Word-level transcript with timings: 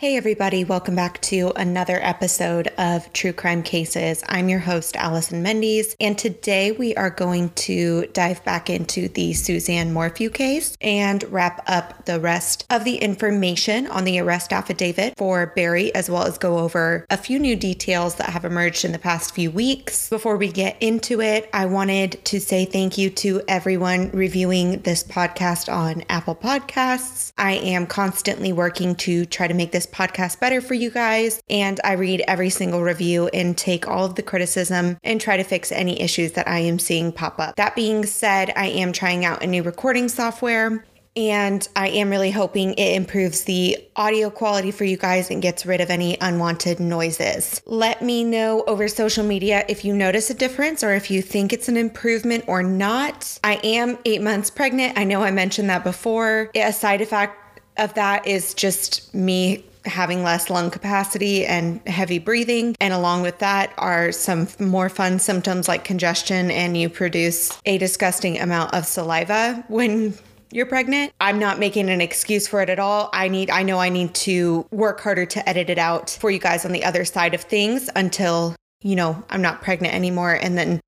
Hey, 0.00 0.16
everybody, 0.16 0.64
welcome 0.64 0.96
back 0.96 1.20
to 1.20 1.52
another 1.56 2.00
episode 2.02 2.68
of 2.78 3.12
True 3.12 3.34
Crime 3.34 3.62
Cases. 3.62 4.24
I'm 4.26 4.48
your 4.48 4.60
host, 4.60 4.96
Allison 4.96 5.42
Mendes, 5.42 5.94
and 6.00 6.16
today 6.16 6.72
we 6.72 6.94
are 6.94 7.10
going 7.10 7.50
to 7.50 8.06
dive 8.14 8.42
back 8.42 8.70
into 8.70 9.08
the 9.08 9.34
Suzanne 9.34 9.92
Morphew 9.92 10.30
case 10.30 10.74
and 10.80 11.22
wrap 11.24 11.62
up 11.66 12.06
the 12.06 12.18
rest 12.18 12.64
of 12.70 12.84
the 12.84 12.96
information 12.96 13.86
on 13.88 14.04
the 14.04 14.18
arrest 14.18 14.54
affidavit 14.54 15.18
for 15.18 15.52
Barry, 15.54 15.94
as 15.94 16.08
well 16.08 16.22
as 16.22 16.38
go 16.38 16.60
over 16.60 17.04
a 17.10 17.18
few 17.18 17.38
new 17.38 17.54
details 17.54 18.14
that 18.14 18.30
have 18.30 18.46
emerged 18.46 18.86
in 18.86 18.92
the 18.92 18.98
past 18.98 19.34
few 19.34 19.50
weeks. 19.50 20.08
Before 20.08 20.38
we 20.38 20.50
get 20.50 20.82
into 20.82 21.20
it, 21.20 21.50
I 21.52 21.66
wanted 21.66 22.24
to 22.24 22.40
say 22.40 22.64
thank 22.64 22.96
you 22.96 23.10
to 23.10 23.42
everyone 23.48 24.12
reviewing 24.12 24.80
this 24.80 25.04
podcast 25.04 25.70
on 25.70 26.04
Apple 26.08 26.36
Podcasts. 26.36 27.34
I 27.36 27.56
am 27.56 27.86
constantly 27.86 28.54
working 28.54 28.94
to 28.94 29.26
try 29.26 29.46
to 29.46 29.52
make 29.52 29.72
this 29.72 29.89
podcast 29.90 30.40
better 30.40 30.60
for 30.60 30.74
you 30.74 30.90
guys. 30.90 31.40
And 31.48 31.80
I 31.84 31.92
read 31.92 32.22
every 32.26 32.50
single 32.50 32.82
review 32.82 33.28
and 33.28 33.56
take 33.56 33.86
all 33.88 34.04
of 34.04 34.14
the 34.14 34.22
criticism 34.22 34.98
and 35.02 35.20
try 35.20 35.36
to 35.36 35.44
fix 35.44 35.72
any 35.72 36.00
issues 36.00 36.32
that 36.32 36.48
I 36.48 36.60
am 36.60 36.78
seeing 36.78 37.12
pop 37.12 37.38
up. 37.38 37.56
That 37.56 37.76
being 37.76 38.06
said, 38.06 38.52
I 38.56 38.66
am 38.66 38.92
trying 38.92 39.24
out 39.24 39.42
a 39.42 39.46
new 39.46 39.62
recording 39.62 40.08
software. 40.08 40.84
And 41.16 41.66
I 41.74 41.88
am 41.88 42.08
really 42.08 42.30
hoping 42.30 42.74
it 42.74 42.94
improves 42.94 43.42
the 43.42 43.76
audio 43.96 44.30
quality 44.30 44.70
for 44.70 44.84
you 44.84 44.96
guys 44.96 45.28
and 45.28 45.42
gets 45.42 45.66
rid 45.66 45.80
of 45.80 45.90
any 45.90 46.16
unwanted 46.20 46.78
noises. 46.78 47.60
Let 47.66 48.00
me 48.00 48.22
know 48.22 48.62
over 48.68 48.86
social 48.86 49.24
media 49.24 49.64
if 49.68 49.84
you 49.84 49.92
notice 49.92 50.30
a 50.30 50.34
difference 50.34 50.84
or 50.84 50.94
if 50.94 51.10
you 51.10 51.20
think 51.20 51.52
it's 51.52 51.68
an 51.68 51.76
improvement 51.76 52.44
or 52.46 52.62
not. 52.62 53.40
I 53.42 53.56
am 53.64 53.98
eight 54.04 54.22
months 54.22 54.50
pregnant. 54.50 54.96
I 54.96 55.04
know 55.04 55.24
I 55.24 55.32
mentioned 55.32 55.68
that 55.68 55.82
before. 55.82 56.50
A 56.54 56.72
side 56.72 57.00
effect 57.00 57.60
of 57.76 57.94
that 57.94 58.26
is 58.26 58.54
just 58.54 59.12
me 59.12 59.64
having 59.84 60.22
less 60.22 60.50
lung 60.50 60.70
capacity 60.70 61.46
and 61.46 61.86
heavy 61.86 62.18
breathing. 62.18 62.76
And 62.80 62.92
along 62.92 63.22
with 63.22 63.38
that 63.38 63.72
are 63.78 64.12
some 64.12 64.48
more 64.58 64.88
fun 64.88 65.18
symptoms 65.18 65.68
like 65.68 65.84
congestion, 65.84 66.50
and 66.50 66.76
you 66.76 66.88
produce 66.88 67.58
a 67.66 67.78
disgusting 67.78 68.38
amount 68.38 68.74
of 68.74 68.86
saliva 68.86 69.64
when 69.68 70.14
you're 70.52 70.66
pregnant. 70.66 71.12
I'm 71.20 71.38
not 71.38 71.58
making 71.58 71.88
an 71.90 72.00
excuse 72.00 72.48
for 72.48 72.60
it 72.60 72.68
at 72.68 72.78
all. 72.78 73.08
I 73.12 73.28
need 73.28 73.50
I 73.50 73.62
know 73.62 73.78
I 73.78 73.88
need 73.88 74.14
to 74.16 74.66
work 74.70 75.00
harder 75.00 75.26
to 75.26 75.48
edit 75.48 75.70
it 75.70 75.78
out 75.78 76.10
for 76.10 76.30
you 76.30 76.38
guys 76.38 76.64
on 76.64 76.72
the 76.72 76.84
other 76.84 77.04
side 77.04 77.34
of 77.34 77.42
things 77.42 77.88
until, 77.94 78.56
you 78.82 78.96
know, 78.96 79.22
I'm 79.30 79.42
not 79.42 79.62
pregnant 79.62 79.94
anymore 79.94 80.34
and 80.34 80.58
then 80.58 80.80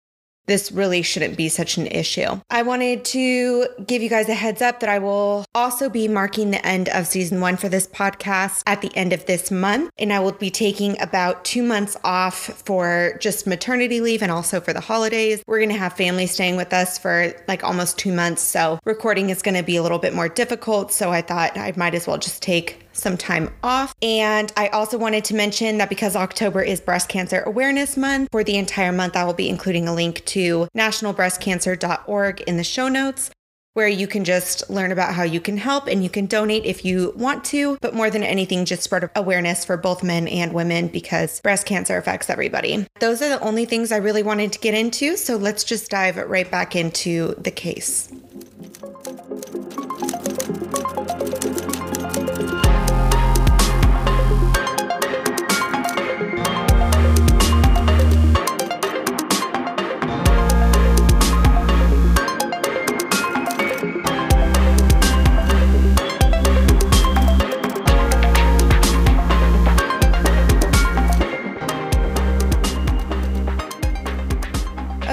this 0.47 0.73
really 0.73 1.03
shouldn't 1.03 1.37
be 1.37 1.49
such 1.49 1.77
an 1.77 1.87
issue. 1.87 2.41
I 2.51 2.63
wanted 2.63 3.05
to 3.07 3.67
give 3.87 4.03
you 4.03 4.09
guys 4.09 4.29
a 4.29 4.35
heads 4.35 4.61
up 4.61 4.81
that 4.81 4.89
I 4.89 4.99
will 4.99 5.45
also 5.55 5.89
be 5.89 6.09
marking 6.09 6.51
the 6.51 6.65
end 6.67 6.89
of 6.89 7.07
season 7.07 7.41
one 7.41 7.57
for 7.57 7.69
this 7.69 7.87
podcast 7.87 8.63
at 8.67 8.83
the 8.83 8.95
end 8.97 9.13
of 9.13 9.27
this 9.27 9.51
month. 9.51 9.91
And 9.99 10.13
I 10.13 10.21
will 10.21 10.33
be 10.33 10.51
taking 10.51 11.01
about 11.01 11.45
two 11.45 11.63
months 11.63 11.97
off 12.05 12.37
for 12.65 13.17
just 13.21 13.47
maternity 13.47 14.01
leave 14.01 14.23
and 14.23 14.33
also 14.33 14.61
for 14.61 14.73
the 14.73 14.81
holidays. 14.81 15.43
We're 15.47 15.59
going 15.59 15.69
to 15.71 15.79
have 15.79 15.93
family 15.93 16.27
staying 16.27 16.57
with 16.57 16.73
us 16.73 16.99
for 16.99 17.33
like 17.47 17.63
almost 17.63 17.99
two 17.99 18.13
months. 18.13 18.43
So 18.43 18.79
recording 18.85 19.31
is 19.31 19.43
going 19.43 19.57
to 19.57 19.63
be 19.63 19.77
a 19.77 19.83
little 19.83 19.99
bit 19.99 20.15
more 20.15 20.29
difficult. 20.29 20.93
So 20.93 21.11
I 21.11 21.23
thought 21.23 21.57
I 21.57 21.73
might 21.77 21.95
as 21.95 22.07
well 22.07 22.19
just 22.19 22.43
take 22.43 22.87
some 22.93 23.17
time 23.17 23.53
off. 23.63 23.95
And 24.03 24.53
I 24.57 24.69
also 24.69 24.99
wanted 24.99 25.25
to 25.27 25.35
mention 25.35 25.79
that 25.79 25.89
because 25.89 26.17
October 26.17 26.63
is 26.63 26.81
Breast 26.81 27.09
Cancer 27.09 27.43
Awareness 27.43 27.97
Month, 27.97 28.29
for 28.31 28.45
the 28.45 28.57
entire 28.57 28.93
month, 28.93 29.17
I 29.17 29.25
will 29.25 29.35
be 29.35 29.49
including 29.49 29.89
a 29.89 29.95
link 29.95 30.25
to 30.27 30.69
nationalbreastcancer.org 30.77 32.41
in 32.43 32.57
the 32.57 32.65
show 32.65 32.89
notes 32.89 33.31
where 33.75 33.89
you 33.89 34.07
can 34.07 34.25
just 34.25 34.69
learn 34.69 34.93
about 34.93 35.15
how 35.15 35.23
you 35.23 35.41
can 35.41 35.57
help 35.57 35.87
and 35.87 36.03
you 36.03 36.11
can 36.11 36.27
donate 36.27 36.65
if 36.67 36.85
you 36.85 37.13
want 37.17 37.45
to. 37.45 37.79
But 37.81 37.95
more 37.95 38.11
than 38.11 38.23
anything, 38.23 38.65
just 38.65 38.83
spread 38.83 39.11
awareness 39.17 39.65
for 39.65 39.77
both 39.77 40.03
men 40.03 40.29
and 40.29 40.53
women 40.53 40.89
because 40.89 41.41
breast 41.41 41.67
cancer 41.67 41.97
affects 41.97 42.29
everybody. 42.29 42.87
Those 43.01 43.23
are 43.23 43.31
the 43.31 43.41
only 43.41 43.65
things 43.65 43.91
I 43.91 43.97
really 43.97 44.23
wanted 44.23 44.53
to 44.53 44.59
get 44.59 44.75
into. 44.75 45.17
So 45.17 45.37
let's 45.37 45.65
just 45.65 45.91
dive 45.91 46.17
right 46.17 46.51
back 46.51 46.77
into 46.77 47.35
the 47.39 47.51
case. 47.51 48.13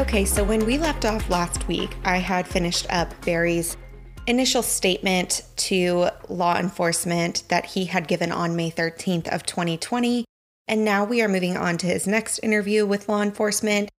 Okay, 0.10 0.26
so 0.26 0.44
when 0.44 0.66
we 0.66 0.80
left 0.80 1.06
off 1.06 1.30
last 1.30 1.68
week, 1.68 1.96
I 2.04 2.18
had 2.18 2.48
finished 2.48 2.88
up 2.90 3.14
Barry's 3.24 3.78
initial 4.26 4.64
statement 4.64 5.44
to 5.58 6.10
law 6.30 6.58
enforcement 6.58 7.44
that 7.50 7.68
he 7.68 7.86
had 7.86 8.08
given 8.08 8.32
on 8.32 8.56
May 8.56 8.72
13th 8.72 9.28
of 9.28 9.46
2020, 9.46 10.26
and 10.68 10.84
now 10.84 11.06
we 11.06 11.22
are 11.22 11.28
moving 11.28 11.56
on 11.56 11.78
to 11.78 11.86
his 11.86 12.08
next 12.08 12.40
interview 12.40 12.88
with 12.88 13.08
law 13.08 13.22
enforcement, 13.22 13.92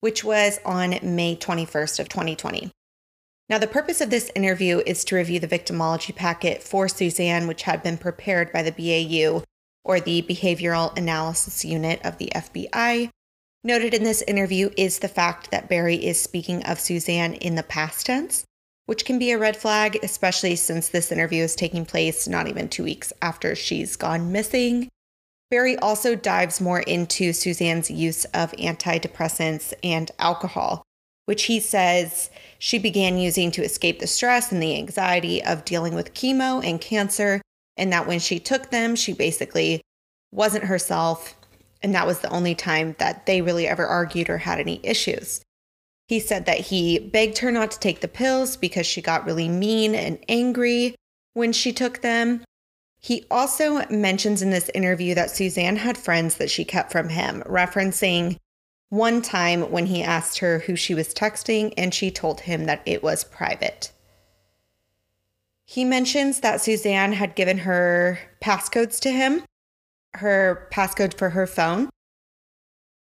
which 0.00 0.24
was 0.24 0.58
on 0.64 0.98
May 1.02 1.36
21st 1.36 2.00
of 2.00 2.08
2020. 2.08 2.70
Now, 3.50 3.58
the 3.58 3.66
purpose 3.66 4.00
of 4.00 4.08
this 4.08 4.30
interview 4.34 4.78
is 4.86 5.04
to 5.04 5.16
review 5.16 5.38
the 5.38 5.46
victimology 5.46 6.16
packet 6.16 6.62
for 6.62 6.88
Suzanne, 6.88 7.46
which 7.46 7.64
had 7.64 7.82
been 7.82 7.98
prepared 7.98 8.54
by 8.54 8.62
the 8.62 8.72
BAU, 8.72 9.44
or 9.84 10.00
the 10.00 10.22
Behavioral 10.22 10.96
Analysis 10.96 11.62
Unit 11.62 12.00
of 12.06 12.16
the 12.16 12.32
FBI, 12.34 13.10
Noted 13.64 13.92
in 13.92 14.04
this 14.04 14.22
interview 14.22 14.70
is 14.76 15.00
the 15.00 15.08
fact 15.08 15.50
that 15.50 15.68
Barry 15.68 15.96
is 15.96 16.20
speaking 16.20 16.62
of 16.64 16.78
Suzanne 16.78 17.34
in 17.34 17.56
the 17.56 17.64
past 17.64 18.06
tense, 18.06 18.44
which 18.86 19.04
can 19.04 19.18
be 19.18 19.32
a 19.32 19.38
red 19.38 19.56
flag, 19.56 19.98
especially 20.02 20.54
since 20.54 20.88
this 20.88 21.10
interview 21.10 21.42
is 21.42 21.56
taking 21.56 21.84
place 21.84 22.28
not 22.28 22.46
even 22.46 22.68
two 22.68 22.84
weeks 22.84 23.12
after 23.20 23.56
she's 23.56 23.96
gone 23.96 24.30
missing. 24.30 24.88
Barry 25.50 25.76
also 25.78 26.14
dives 26.14 26.60
more 26.60 26.80
into 26.80 27.32
Suzanne's 27.32 27.90
use 27.90 28.24
of 28.26 28.52
antidepressants 28.52 29.74
and 29.82 30.10
alcohol, 30.18 30.84
which 31.24 31.44
he 31.44 31.58
says 31.58 32.30
she 32.58 32.78
began 32.78 33.18
using 33.18 33.50
to 33.50 33.64
escape 33.64 33.98
the 33.98 34.06
stress 34.06 34.52
and 34.52 34.62
the 34.62 34.76
anxiety 34.76 35.42
of 35.42 35.64
dealing 35.64 35.94
with 35.94 36.14
chemo 36.14 36.64
and 36.64 36.80
cancer, 36.80 37.40
and 37.76 37.92
that 37.92 38.06
when 38.06 38.20
she 38.20 38.38
took 38.38 38.70
them, 38.70 38.94
she 38.94 39.12
basically 39.12 39.80
wasn't 40.30 40.64
herself 40.64 41.34
and 41.82 41.94
that 41.94 42.06
was 42.06 42.20
the 42.20 42.30
only 42.30 42.54
time 42.54 42.96
that 42.98 43.26
they 43.26 43.40
really 43.40 43.66
ever 43.66 43.86
argued 43.86 44.28
or 44.28 44.38
had 44.38 44.58
any 44.58 44.80
issues. 44.82 45.40
He 46.06 46.20
said 46.20 46.46
that 46.46 46.60
he 46.60 46.98
begged 46.98 47.38
her 47.38 47.52
not 47.52 47.70
to 47.72 47.78
take 47.78 48.00
the 48.00 48.08
pills 48.08 48.56
because 48.56 48.86
she 48.86 49.02
got 49.02 49.26
really 49.26 49.48
mean 49.48 49.94
and 49.94 50.18
angry 50.28 50.94
when 51.34 51.52
she 51.52 51.72
took 51.72 52.00
them. 52.00 52.42
He 52.98 53.26
also 53.30 53.86
mentions 53.88 54.42
in 54.42 54.50
this 54.50 54.70
interview 54.74 55.14
that 55.14 55.30
Suzanne 55.30 55.76
had 55.76 55.96
friends 55.98 56.36
that 56.36 56.50
she 56.50 56.64
kept 56.64 56.90
from 56.90 57.10
him, 57.10 57.42
referencing 57.46 58.38
one 58.88 59.20
time 59.20 59.70
when 59.70 59.86
he 59.86 60.02
asked 60.02 60.38
her 60.38 60.60
who 60.60 60.74
she 60.74 60.94
was 60.94 61.14
texting 61.14 61.74
and 61.76 61.92
she 61.92 62.10
told 62.10 62.40
him 62.40 62.64
that 62.64 62.82
it 62.86 63.02
was 63.02 63.22
private. 63.22 63.92
He 65.66 65.84
mentions 65.84 66.40
that 66.40 66.62
Suzanne 66.62 67.12
had 67.12 67.34
given 67.34 67.58
her 67.58 68.18
passcodes 68.40 68.98
to 69.00 69.10
him 69.10 69.44
her 70.14 70.68
passcode 70.72 71.14
for 71.14 71.30
her 71.30 71.46
phone. 71.46 71.90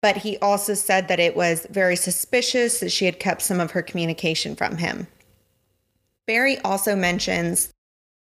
But 0.03 0.19
he 0.19 0.39
also 0.39 0.75
said 0.75 1.09
that 1.09 1.21
it 1.21 1.37
was 1.37 1.67
very 1.71 1.97
suspicious 1.97 2.81
that 2.81 2.93
she 2.93 3.05
had 3.05 3.21
kept 3.21 3.43
some 3.43 3.61
of 3.61 3.73
her 3.73 3.83
communication 3.83 4.57
from 4.57 4.79
him. 4.79 5.07
Barry 6.27 6.59
also 6.61 6.97
mentions 6.97 7.71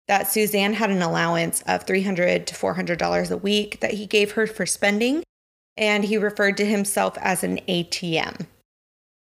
that 0.09 0.28
Suzanne 0.31 0.75
had 0.75 0.91
an 0.91 1.00
allowance 1.00 1.62
of 1.62 1.87
$300 1.87 2.44
to 2.47 2.54
$400 2.54 3.31
a 3.31 3.37
week 3.37 3.81
that 3.81 3.94
he 3.94 4.06
gave 4.06 4.32
her 4.32 4.46
for 4.46 4.67
spending, 4.67 5.23
and 5.76 6.05
he 6.05 6.19
referred 6.19 6.56
to 6.58 6.67
himself 6.67 7.17
as 7.19 7.43
an 7.43 7.58
ATM. 7.69 8.46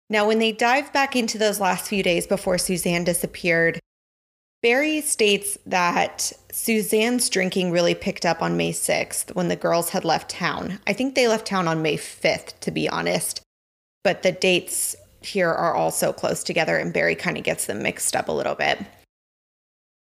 Now, 0.08 0.26
when 0.26 0.38
they 0.38 0.52
dive 0.52 0.92
back 0.92 1.14
into 1.14 1.38
those 1.38 1.60
last 1.60 1.86
few 1.86 2.02
days 2.02 2.26
before 2.26 2.58
Suzanne 2.58 3.04
disappeared, 3.04 3.78
Barry 4.62 5.00
states 5.00 5.56
that 5.66 6.32
Suzanne's 6.52 7.28
drinking 7.28 7.70
really 7.70 7.94
picked 7.94 8.26
up 8.26 8.42
on 8.42 8.56
May 8.56 8.72
6th 8.72 9.34
when 9.34 9.48
the 9.48 9.56
girls 9.56 9.90
had 9.90 10.04
left 10.04 10.30
town. 10.30 10.80
I 10.86 10.92
think 10.92 11.14
they 11.14 11.28
left 11.28 11.46
town 11.46 11.68
on 11.68 11.82
May 11.82 11.96
5th, 11.96 12.58
to 12.60 12.70
be 12.70 12.88
honest, 12.88 13.40
but 14.02 14.22
the 14.22 14.32
dates 14.32 14.96
here 15.22 15.50
are 15.50 15.74
all 15.74 15.90
so 15.90 16.12
close 16.12 16.42
together, 16.42 16.76
and 16.76 16.92
Barry 16.92 17.14
kind 17.14 17.36
of 17.36 17.44
gets 17.44 17.66
them 17.66 17.82
mixed 17.82 18.16
up 18.16 18.28
a 18.28 18.32
little 18.32 18.54
bit. 18.54 18.78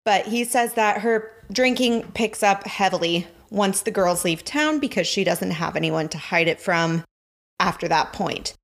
But 0.05 0.27
he 0.27 0.45
says 0.45 0.75
that 0.75 1.03
her 1.03 1.31
drinking 1.51 2.13
picks 2.13 2.43
up 2.43 2.67
heavily 2.67 3.27
once 3.51 3.81
the 3.81 3.91
girls 3.91 4.25
leave 4.25 4.45
town 4.45 4.79
because 4.79 5.07
she 5.07 5.25
doesn't 5.25 5.53
have 5.53 5.77
anyone 5.77 6.09
to 6.11 6.19
hide 6.19 6.49
it 6.49 6.61
from 6.61 7.05
after 7.59 7.89
that 7.89 8.13
point. 8.13 8.55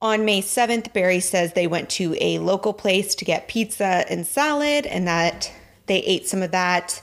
On 0.00 0.24
May 0.24 0.40
7th, 0.40 0.92
Barry 0.92 1.20
says 1.20 1.52
they 1.52 1.66
went 1.66 1.90
to 1.90 2.16
a 2.20 2.38
local 2.38 2.72
place 2.72 3.16
to 3.16 3.24
get 3.24 3.48
pizza 3.48 4.04
and 4.08 4.26
salad 4.26 4.86
and 4.86 5.08
that 5.08 5.52
they 5.86 5.98
ate 5.98 6.28
some 6.28 6.42
of 6.42 6.52
that. 6.52 7.02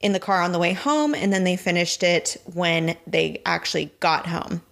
In 0.00 0.12
the 0.12 0.20
car 0.20 0.42
on 0.42 0.52
the 0.52 0.58
way 0.58 0.72
home, 0.72 1.14
and 1.14 1.32
then 1.32 1.44
they 1.44 1.56
finished 1.56 2.02
it 2.02 2.36
when 2.52 2.96
they 3.06 3.40
actually 3.46 3.92
got 4.00 4.26
home. 4.26 4.62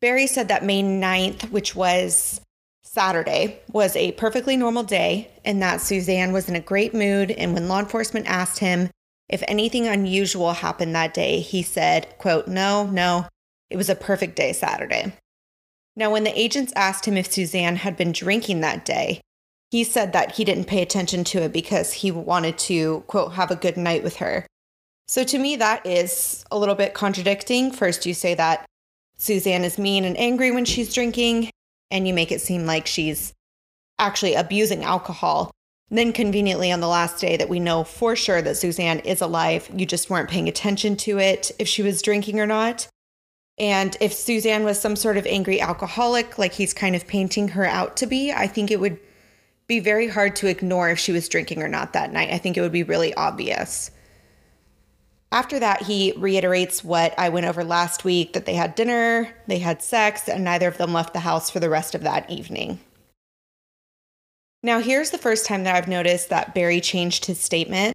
Barry 0.00 0.26
said 0.26 0.48
that 0.48 0.64
May 0.64 0.82
9th, 0.82 1.50
which 1.50 1.74
was 1.74 2.40
Saturday, 2.82 3.60
was 3.72 3.96
a 3.96 4.12
perfectly 4.12 4.56
normal 4.56 4.82
day 4.82 5.30
and 5.44 5.62
that 5.62 5.80
Suzanne 5.80 6.32
was 6.32 6.48
in 6.48 6.54
a 6.54 6.60
great 6.60 6.92
mood. 6.92 7.30
And 7.30 7.54
when 7.54 7.68
law 7.68 7.80
enforcement 7.80 8.26
asked 8.26 8.58
him 8.58 8.90
if 9.28 9.42
anything 9.48 9.88
unusual 9.88 10.52
happened 10.52 10.94
that 10.94 11.14
day, 11.14 11.40
he 11.40 11.62
said, 11.62 12.18
quote, 12.18 12.46
no, 12.46 12.86
no, 12.86 13.26
it 13.70 13.78
was 13.78 13.88
a 13.88 13.94
perfect 13.94 14.36
day 14.36 14.52
Saturday. 14.52 15.14
Now, 15.96 16.10
when 16.10 16.24
the 16.24 16.38
agents 16.38 16.72
asked 16.76 17.06
him 17.06 17.16
if 17.16 17.32
Suzanne 17.32 17.76
had 17.76 17.96
been 17.96 18.12
drinking 18.12 18.60
that 18.60 18.84
day, 18.84 19.22
he 19.74 19.82
said 19.82 20.12
that 20.12 20.36
he 20.36 20.44
didn't 20.44 20.66
pay 20.66 20.82
attention 20.82 21.24
to 21.24 21.42
it 21.42 21.52
because 21.52 21.92
he 21.92 22.12
wanted 22.12 22.56
to, 22.56 23.00
quote, 23.08 23.32
have 23.32 23.50
a 23.50 23.56
good 23.56 23.76
night 23.76 24.04
with 24.04 24.18
her. 24.18 24.46
So 25.08 25.24
to 25.24 25.36
me, 25.36 25.56
that 25.56 25.84
is 25.84 26.44
a 26.52 26.56
little 26.56 26.76
bit 26.76 26.94
contradicting. 26.94 27.72
First, 27.72 28.06
you 28.06 28.14
say 28.14 28.36
that 28.36 28.66
Suzanne 29.16 29.64
is 29.64 29.76
mean 29.76 30.04
and 30.04 30.16
angry 30.16 30.52
when 30.52 30.64
she's 30.64 30.94
drinking, 30.94 31.50
and 31.90 32.06
you 32.06 32.14
make 32.14 32.30
it 32.30 32.40
seem 32.40 32.66
like 32.66 32.86
she's 32.86 33.32
actually 33.98 34.34
abusing 34.34 34.84
alcohol. 34.84 35.50
then, 35.90 36.12
conveniently, 36.12 36.70
on 36.70 36.78
the 36.78 36.86
last 36.86 37.20
day 37.20 37.36
that 37.36 37.48
we 37.48 37.58
know 37.58 37.82
for 37.82 38.14
sure 38.14 38.40
that 38.42 38.56
Suzanne 38.56 39.00
is 39.00 39.20
alive, 39.20 39.68
you 39.74 39.86
just 39.86 40.08
weren't 40.08 40.30
paying 40.30 40.46
attention 40.46 40.94
to 40.98 41.18
it 41.18 41.50
if 41.58 41.66
she 41.66 41.82
was 41.82 42.00
drinking 42.00 42.38
or 42.38 42.46
not. 42.46 42.86
And 43.58 43.96
if 44.00 44.12
Suzanne 44.12 44.62
was 44.62 44.80
some 44.80 44.94
sort 44.94 45.16
of 45.16 45.26
angry 45.26 45.60
alcoholic, 45.60 46.38
like 46.38 46.52
he's 46.52 46.72
kind 46.72 46.94
of 46.94 47.08
painting 47.08 47.48
her 47.48 47.64
out 47.66 47.96
to 47.96 48.06
be, 48.06 48.30
I 48.30 48.46
think 48.46 48.70
it 48.70 48.78
would 48.78 49.00
be 49.66 49.80
very 49.80 50.08
hard 50.08 50.36
to 50.36 50.46
ignore 50.46 50.90
if 50.90 50.98
she 50.98 51.12
was 51.12 51.28
drinking 51.28 51.62
or 51.62 51.68
not 51.68 51.92
that 51.92 52.12
night. 52.12 52.30
I 52.30 52.38
think 52.38 52.56
it 52.56 52.60
would 52.60 52.72
be 52.72 52.82
really 52.82 53.14
obvious. 53.14 53.90
After 55.32 55.58
that, 55.58 55.82
he 55.82 56.12
reiterates 56.16 56.84
what 56.84 57.18
I 57.18 57.28
went 57.28 57.46
over 57.46 57.64
last 57.64 58.04
week 58.04 58.34
that 58.34 58.46
they 58.46 58.54
had 58.54 58.76
dinner, 58.76 59.34
they 59.48 59.58
had 59.58 59.82
sex, 59.82 60.28
and 60.28 60.44
neither 60.44 60.68
of 60.68 60.78
them 60.78 60.92
left 60.92 61.12
the 61.12 61.20
house 61.20 61.50
for 61.50 61.58
the 61.58 61.70
rest 61.70 61.94
of 61.94 62.02
that 62.02 62.30
evening. 62.30 62.78
Now, 64.62 64.80
here's 64.80 65.10
the 65.10 65.18
first 65.18 65.44
time 65.44 65.64
that 65.64 65.74
I've 65.74 65.88
noticed 65.88 66.28
that 66.28 66.54
Barry 66.54 66.80
changed 66.80 67.26
his 67.26 67.40
statement. 67.40 67.94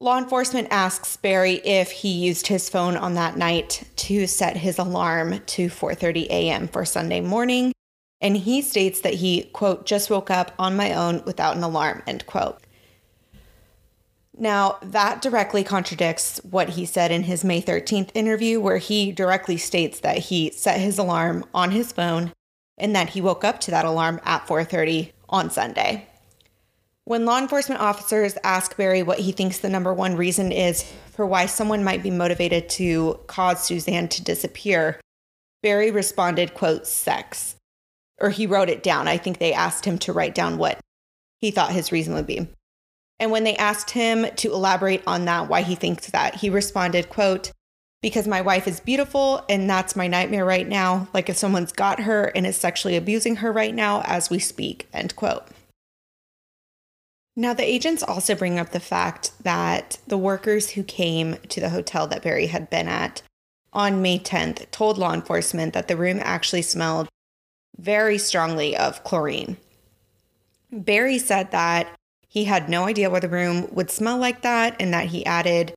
Law 0.00 0.18
enforcement 0.18 0.68
asks 0.70 1.16
Barry 1.16 1.54
if 1.64 1.90
he 1.90 2.10
used 2.10 2.46
his 2.46 2.68
phone 2.68 2.96
on 2.96 3.14
that 3.14 3.36
night 3.36 3.82
to 3.96 4.26
set 4.26 4.56
his 4.56 4.78
alarm 4.78 5.40
to 5.46 5.68
4:30 5.68 6.26
a.m. 6.26 6.68
for 6.68 6.84
Sunday 6.84 7.20
morning, 7.20 7.72
and 8.20 8.36
he 8.36 8.62
states 8.62 9.00
that 9.00 9.14
he 9.14 9.44
quote 9.52 9.86
just 9.86 10.10
woke 10.10 10.30
up 10.30 10.52
on 10.58 10.76
my 10.76 10.92
own 10.92 11.22
without 11.24 11.56
an 11.56 11.62
alarm 11.62 12.02
end 12.06 12.26
quote. 12.26 12.60
Now, 14.38 14.76
that 14.82 15.22
directly 15.22 15.64
contradicts 15.64 16.40
what 16.44 16.70
he 16.70 16.84
said 16.84 17.10
in 17.10 17.22
his 17.22 17.42
May 17.42 17.62
13th 17.62 18.10
interview 18.12 18.60
where 18.60 18.76
he 18.76 19.10
directly 19.10 19.56
states 19.56 20.00
that 20.00 20.18
he 20.18 20.50
set 20.50 20.78
his 20.78 20.98
alarm 20.98 21.44
on 21.54 21.70
his 21.70 21.90
phone 21.90 22.32
and 22.76 22.94
that 22.94 23.10
he 23.10 23.20
woke 23.22 23.44
up 23.44 23.60
to 23.60 23.70
that 23.70 23.86
alarm 23.86 24.20
at 24.24 24.46
4:30 24.46 25.12
on 25.28 25.50
Sunday. 25.50 26.06
When 27.04 27.24
law 27.24 27.38
enforcement 27.38 27.80
officers 27.80 28.36
ask 28.42 28.76
Barry 28.76 29.02
what 29.02 29.20
he 29.20 29.32
thinks 29.32 29.58
the 29.58 29.68
number 29.68 29.94
one 29.94 30.16
reason 30.16 30.52
is 30.52 30.84
for 31.12 31.24
why 31.24 31.46
someone 31.46 31.84
might 31.84 32.02
be 32.02 32.10
motivated 32.10 32.68
to 32.70 33.20
cause 33.28 33.64
Suzanne 33.64 34.08
to 34.08 34.22
disappear, 34.22 35.00
Barry 35.62 35.90
responded, 35.90 36.54
quote, 36.54 36.86
sex. 36.86 37.55
Or 38.20 38.30
he 38.30 38.46
wrote 38.46 38.70
it 38.70 38.82
down. 38.82 39.08
I 39.08 39.18
think 39.18 39.38
they 39.38 39.52
asked 39.52 39.84
him 39.84 39.98
to 39.98 40.12
write 40.12 40.34
down 40.34 40.58
what 40.58 40.78
he 41.40 41.50
thought 41.50 41.72
his 41.72 41.92
reason 41.92 42.14
would 42.14 42.26
be. 42.26 42.48
And 43.18 43.30
when 43.30 43.44
they 43.44 43.56
asked 43.56 43.90
him 43.90 44.26
to 44.36 44.52
elaborate 44.52 45.02
on 45.06 45.24
that, 45.24 45.48
why 45.48 45.62
he 45.62 45.74
thinks 45.74 46.10
that, 46.10 46.36
he 46.36 46.50
responded, 46.50 47.08
quote, 47.08 47.52
because 48.02 48.28
my 48.28 48.40
wife 48.40 48.68
is 48.68 48.80
beautiful 48.80 49.44
and 49.48 49.68
that's 49.68 49.96
my 49.96 50.06
nightmare 50.06 50.44
right 50.44 50.68
now. 50.68 51.08
Like 51.14 51.28
if 51.28 51.36
someone's 51.36 51.72
got 51.72 52.00
her 52.00 52.26
and 52.34 52.46
is 52.46 52.56
sexually 52.56 52.96
abusing 52.96 53.36
her 53.36 53.50
right 53.50 53.74
now 53.74 54.02
as 54.04 54.30
we 54.30 54.38
speak, 54.38 54.88
end 54.92 55.16
quote. 55.16 55.44
Now, 57.38 57.52
the 57.52 57.64
agents 57.64 58.02
also 58.02 58.34
bring 58.34 58.58
up 58.58 58.70
the 58.70 58.80
fact 58.80 59.32
that 59.42 59.98
the 60.06 60.16
workers 60.16 60.70
who 60.70 60.82
came 60.82 61.36
to 61.48 61.60
the 61.60 61.68
hotel 61.68 62.06
that 62.06 62.22
Barry 62.22 62.46
had 62.46 62.70
been 62.70 62.88
at 62.88 63.20
on 63.74 64.00
May 64.00 64.18
10th 64.18 64.70
told 64.70 64.96
law 64.96 65.12
enforcement 65.12 65.74
that 65.74 65.86
the 65.86 65.98
room 65.98 66.18
actually 66.22 66.62
smelled 66.62 67.08
very 67.78 68.18
strongly 68.18 68.76
of 68.76 69.02
chlorine. 69.04 69.56
Barry 70.72 71.18
said 71.18 71.50
that 71.52 71.88
he 72.28 72.44
had 72.44 72.68
no 72.68 72.84
idea 72.84 73.10
why 73.10 73.20
the 73.20 73.28
room 73.28 73.68
would 73.72 73.90
smell 73.90 74.18
like 74.18 74.42
that 74.42 74.76
and 74.80 74.92
that 74.92 75.06
he 75.06 75.24
added 75.24 75.74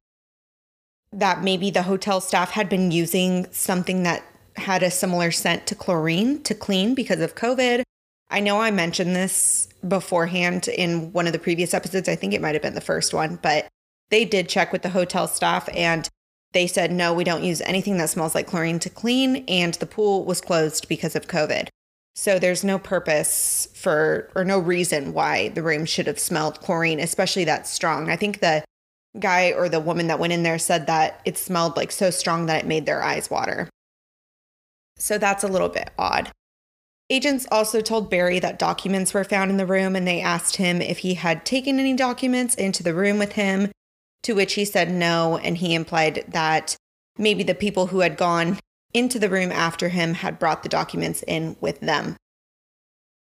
that 1.12 1.44
maybe 1.44 1.72
the 1.72 1.84
hotel 1.84 2.22
staff 2.22 2.51
had 2.51 2.69
been 2.69 2.92
using 2.92 3.48
something 3.51 4.04
that 4.04 4.24
had 4.57 4.84
a 4.84 4.92
similar 4.92 5.31
scent 5.31 5.66
to 5.68 5.75
chlorine 5.75 6.44
to 6.44 6.54
clean 6.54 6.94
because 6.94 7.22
of 7.22 7.36
COVID 7.36 7.84
I 8.30 8.40
know 8.40 8.62
I 8.62 8.72
mentioned 8.72 9.16
this 9.16 9.68
beforehand 9.88 10.68
in 10.68 11.12
one 11.13 11.25
of 11.25 11.34
the 11.34 11.40
previous 11.40 11.74
episodes. 11.74 12.07
I 12.07 12.16
think 12.16 12.34
it 12.34 12.42
might 12.42 12.54
have 12.56 12.62
been 12.62 12.75
the 12.75 12.81
first 12.81 13.13
one, 13.13 13.40
but 13.42 13.68
they 14.10 14.24
did 14.24 14.50
check 14.50 14.72
with 14.72 14.84
the 14.84 14.90
hotel 14.90 15.28
staff 15.28 15.68
and 15.74 16.07
they 16.54 16.68
said, 16.68 16.92
no, 16.92 17.13
we 17.13 17.24
don't 17.24 17.44
use 17.44 17.62
anything 17.62 17.98
that 17.98 18.10
smells 18.10 18.36
like 18.36 18.48
chlorine 18.48 18.80
to 18.80 18.90
clean. 18.90 19.44
And 19.48 19.74
the 19.75 19.86
pool 19.86 20.25
was 20.25 20.42
closed 20.42 20.88
because 20.88 21.16
of 21.16 21.28
COVID. 21.28 21.69
So 22.19 22.38
there's 22.38 22.66
no 22.66 22.77
purpose 22.77 23.69
for, 23.74 24.30
or 24.36 24.44
no 24.44 24.60
reason 24.60 25.13
why 25.13 25.48
the 25.48 25.63
room 25.63 25.86
should 25.86 26.06
have 26.06 26.19
smelled 26.19 26.60
chlorine, 26.60 27.00
especially 27.00 27.45
that 27.45 27.66
strong. 27.66 28.10
I 28.10 28.18
think 28.18 28.42
the 28.42 28.66
guy 29.18 29.54
or 29.54 29.69
the 29.69 29.80
woman 29.80 30.07
that 30.07 30.19
went 30.19 30.33
in 30.33 30.44
there 30.44 30.60
said 30.60 30.86
that 30.88 31.21
it 31.24 31.38
smelled 31.38 31.77
like 31.77 31.94
so 31.94 32.10
strong 32.10 32.48
that 32.48 32.66
it 32.66 32.68
made 32.68 32.86
their 32.86 33.01
eyes 33.01 33.30
water. 33.30 33.69
So 34.98 35.18
that's 35.18 35.45
a 35.45 35.48
little 35.48 35.69
bit 35.69 35.92
odd. 35.98 36.30
Agents 37.10 37.48
also 37.54 37.80
told 37.80 38.10
Barry 38.10 38.39
that 38.39 38.60
documents 38.60 39.13
were 39.13 39.24
found 39.24 39.50
in 39.50 39.56
the 39.56 39.65
room 39.65 39.95
and 39.95 40.06
they 40.06 40.19
asked 40.19 40.57
him 40.57 40.81
if 40.81 40.98
he 40.98 41.13
had 41.13 41.45
taken 41.45 41.80
any 41.80 41.94
documents 41.94 42.54
into 42.54 42.83
the 42.83 42.94
room 42.94 43.18
with 43.18 43.31
him, 43.31 43.72
to 44.24 44.33
which 44.33 44.56
he 44.56 44.65
said 44.65 44.92
no. 44.92 45.38
And 45.38 45.56
he 45.56 45.74
implied 45.74 46.25
that 46.27 46.75
maybe 47.18 47.44
the 47.44 47.56
people 47.56 47.88
who 47.88 48.01
had 48.01 48.18
gone 48.18 48.60
into 48.94 49.19
the 49.19 49.30
room 49.30 49.51
after 49.51 49.89
him 49.89 50.15
had 50.15 50.39
brought 50.39 50.63
the 50.63 50.69
documents 50.69 51.24
in 51.27 51.56
with 51.62 51.80
them. 51.80 52.15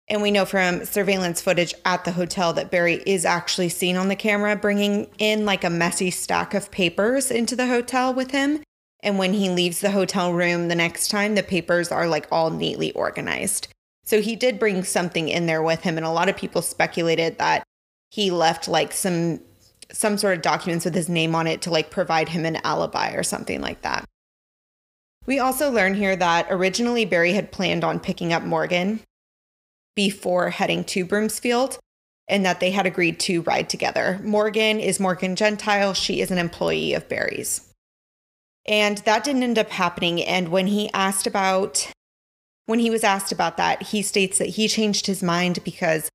And 0.07 0.21
we 0.21 0.31
know 0.31 0.45
from 0.45 0.83
surveillance 0.83 1.41
footage 1.41 1.73
at 1.85 2.03
the 2.03 2.11
hotel 2.11 2.51
that 2.53 2.71
Barry 2.71 3.01
is 3.05 3.23
actually 3.23 3.69
seen 3.69 3.95
on 3.95 4.09
the 4.09 4.15
camera 4.15 4.55
bringing 4.55 5.07
in 5.17 5.45
like 5.45 5.63
a 5.63 5.69
messy 5.69 6.11
stack 6.11 6.53
of 6.53 6.71
papers 6.71 7.31
into 7.31 7.55
the 7.55 7.67
hotel 7.67 8.13
with 8.13 8.31
him. 8.31 8.61
And 9.03 9.17
when 9.17 9.33
he 9.33 9.49
leaves 9.49 9.79
the 9.79 9.91
hotel 9.91 10.33
room 10.33 10.67
the 10.67 10.75
next 10.75 11.09
time, 11.09 11.35
the 11.35 11.43
papers 11.43 11.91
are 11.91 12.07
like 12.07 12.27
all 12.31 12.49
neatly 12.49 12.91
organized. 12.91 13.69
So 14.03 14.21
he 14.21 14.35
did 14.35 14.59
bring 14.59 14.83
something 14.83 15.29
in 15.29 15.45
there 15.45 15.63
with 15.63 15.81
him. 15.81 15.97
And 15.97 16.05
a 16.05 16.11
lot 16.11 16.29
of 16.29 16.35
people 16.35 16.61
speculated 16.61 17.37
that 17.39 17.63
he 18.09 18.31
left 18.31 18.67
like 18.67 18.91
some 18.91 19.39
some 19.93 20.17
sort 20.17 20.35
of 20.35 20.41
documents 20.41 20.85
with 20.85 20.95
his 20.95 21.09
name 21.09 21.35
on 21.35 21.47
it 21.47 21.61
to 21.61 21.69
like 21.69 21.91
provide 21.91 22.29
him 22.29 22.45
an 22.45 22.57
alibi 22.63 23.13
or 23.13 23.23
something 23.23 23.61
like 23.61 23.81
that. 23.81 24.05
We 25.25 25.39
also 25.39 25.69
learn 25.71 25.93
here 25.93 26.15
that 26.15 26.47
originally 26.49 27.05
Barry 27.05 27.33
had 27.33 27.51
planned 27.51 27.83
on 27.83 27.99
picking 27.99 28.33
up 28.33 28.43
Morgan 28.43 29.01
before 29.95 30.49
heading 30.49 30.83
to 30.85 31.05
Broomfield 31.05 31.77
and 32.27 32.45
that 32.45 32.59
they 32.59 32.71
had 32.71 32.85
agreed 32.85 33.19
to 33.19 33.41
ride 33.41 33.69
together. 33.69 34.19
Morgan 34.23 34.79
is 34.79 34.99
Morgan 34.99 35.35
Gentile. 35.35 35.93
She 35.93 36.21
is 36.21 36.31
an 36.31 36.37
employee 36.37 36.93
of 36.93 37.09
Barry's. 37.09 37.67
And 38.65 38.99
that 38.99 39.23
didn't 39.23 39.43
end 39.43 39.59
up 39.59 39.69
happening. 39.69 40.23
And 40.23 40.49
when 40.49 40.67
he 40.67 40.89
asked 40.93 41.27
about, 41.27 41.91
when 42.67 42.79
he 42.79 42.89
was 42.89 43.03
asked 43.03 43.31
about 43.31 43.57
that, 43.57 43.83
he 43.83 44.01
states 44.01 44.37
that 44.37 44.49
he 44.49 44.67
changed 44.67 45.07
his 45.07 45.21
mind 45.21 45.63
because 45.63 46.09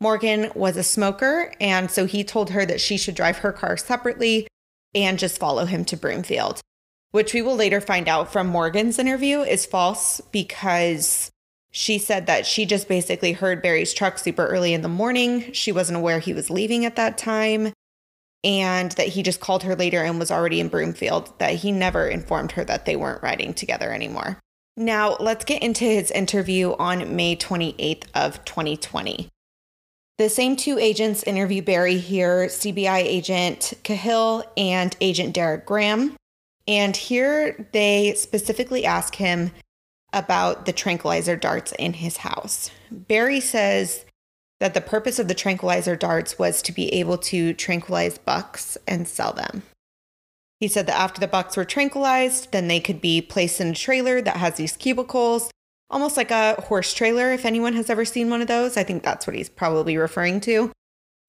Morgan 0.00 0.50
was 0.54 0.76
a 0.76 0.82
smoker. 0.82 1.54
And 1.60 1.90
so 1.90 2.06
he 2.06 2.24
told 2.24 2.50
her 2.50 2.66
that 2.66 2.80
she 2.80 2.96
should 2.96 3.14
drive 3.14 3.38
her 3.38 3.52
car 3.52 3.76
separately 3.76 4.48
and 4.94 5.18
just 5.18 5.38
follow 5.38 5.66
him 5.66 5.84
to 5.84 5.96
Broomfield, 5.96 6.60
which 7.12 7.34
we 7.34 7.42
will 7.42 7.56
later 7.56 7.80
find 7.80 8.08
out 8.08 8.32
from 8.32 8.46
Morgan's 8.46 8.98
interview 8.98 9.40
is 9.40 9.66
false 9.66 10.20
because 10.32 11.30
she 11.72 11.98
said 11.98 12.26
that 12.26 12.46
she 12.46 12.66
just 12.66 12.88
basically 12.88 13.32
heard 13.32 13.62
Barry's 13.62 13.94
truck 13.94 14.18
super 14.18 14.46
early 14.46 14.74
in 14.74 14.82
the 14.82 14.88
morning. 14.88 15.52
She 15.52 15.72
wasn't 15.72 15.98
aware 15.98 16.18
he 16.18 16.34
was 16.34 16.50
leaving 16.50 16.84
at 16.84 16.96
that 16.96 17.18
time 17.18 17.72
and 18.42 18.92
that 18.92 19.08
he 19.08 19.22
just 19.22 19.40
called 19.40 19.62
her 19.64 19.76
later 19.76 20.02
and 20.02 20.18
was 20.18 20.30
already 20.30 20.60
in 20.60 20.68
Broomfield, 20.68 21.38
that 21.38 21.56
he 21.56 21.72
never 21.72 22.08
informed 22.08 22.52
her 22.52 22.64
that 22.64 22.86
they 22.86 22.96
weren't 22.96 23.22
riding 23.22 23.52
together 23.52 23.92
anymore. 23.92 24.38
Now, 24.76 25.16
let's 25.20 25.44
get 25.44 25.62
into 25.62 25.84
his 25.84 26.10
interview 26.10 26.74
on 26.78 27.14
May 27.14 27.36
28th 27.36 28.04
of 28.14 28.44
2020. 28.44 29.28
The 30.16 30.28
same 30.28 30.56
two 30.56 30.78
agents 30.78 31.22
interview 31.22 31.62
Barry 31.62 31.98
here, 31.98 32.46
CBI 32.46 32.98
agent 32.98 33.74
Cahill 33.82 34.44
and 34.56 34.96
agent 35.00 35.34
Derek 35.34 35.66
Graham. 35.66 36.16
And 36.70 36.96
here 36.96 37.68
they 37.72 38.14
specifically 38.14 38.84
ask 38.86 39.16
him 39.16 39.50
about 40.12 40.66
the 40.66 40.72
tranquilizer 40.72 41.34
darts 41.34 41.72
in 41.80 41.94
his 41.94 42.18
house. 42.18 42.70
Barry 42.92 43.40
says 43.40 44.04
that 44.60 44.74
the 44.74 44.80
purpose 44.80 45.18
of 45.18 45.26
the 45.26 45.34
tranquilizer 45.34 45.96
darts 45.96 46.38
was 46.38 46.62
to 46.62 46.70
be 46.70 46.94
able 46.94 47.18
to 47.18 47.54
tranquilize 47.54 48.18
bucks 48.18 48.78
and 48.86 49.08
sell 49.08 49.32
them. 49.32 49.64
He 50.60 50.68
said 50.68 50.86
that 50.86 51.00
after 51.00 51.20
the 51.20 51.26
bucks 51.26 51.56
were 51.56 51.64
tranquilized, 51.64 52.52
then 52.52 52.68
they 52.68 52.78
could 52.78 53.00
be 53.00 53.20
placed 53.20 53.60
in 53.60 53.68
a 53.68 53.74
trailer 53.74 54.22
that 54.22 54.36
has 54.36 54.54
these 54.54 54.76
cubicles, 54.76 55.50
almost 55.90 56.16
like 56.16 56.30
a 56.30 56.54
horse 56.68 56.94
trailer, 56.94 57.32
if 57.32 57.44
anyone 57.44 57.72
has 57.72 57.90
ever 57.90 58.04
seen 58.04 58.30
one 58.30 58.42
of 58.42 58.46
those. 58.46 58.76
I 58.76 58.84
think 58.84 59.02
that's 59.02 59.26
what 59.26 59.34
he's 59.34 59.48
probably 59.48 59.96
referring 59.96 60.40
to. 60.42 60.70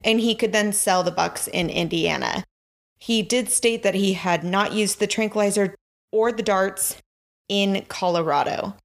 And 0.03 0.19
he 0.19 0.35
could 0.35 0.51
then 0.51 0.71
sell 0.71 1.01
the 1.01 1.09
bucks 1.09 1.47
in 1.47 1.71
Indiana. 1.71 2.43
He 3.01 3.23
did 3.23 3.49
state 3.49 3.81
that 3.81 3.95
he 3.95 4.13
had 4.13 4.43
not 4.43 4.73
used 4.73 4.99
the 4.99 5.07
tranquilizer 5.07 5.73
or 6.11 6.31
the 6.31 6.43
darts 6.43 6.97
in 7.49 7.83
Colorado. 7.89 8.75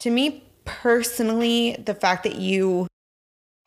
To 0.00 0.10
me 0.10 0.44
personally, 0.66 1.74
the 1.82 1.94
fact 1.94 2.24
that 2.24 2.36
you 2.36 2.86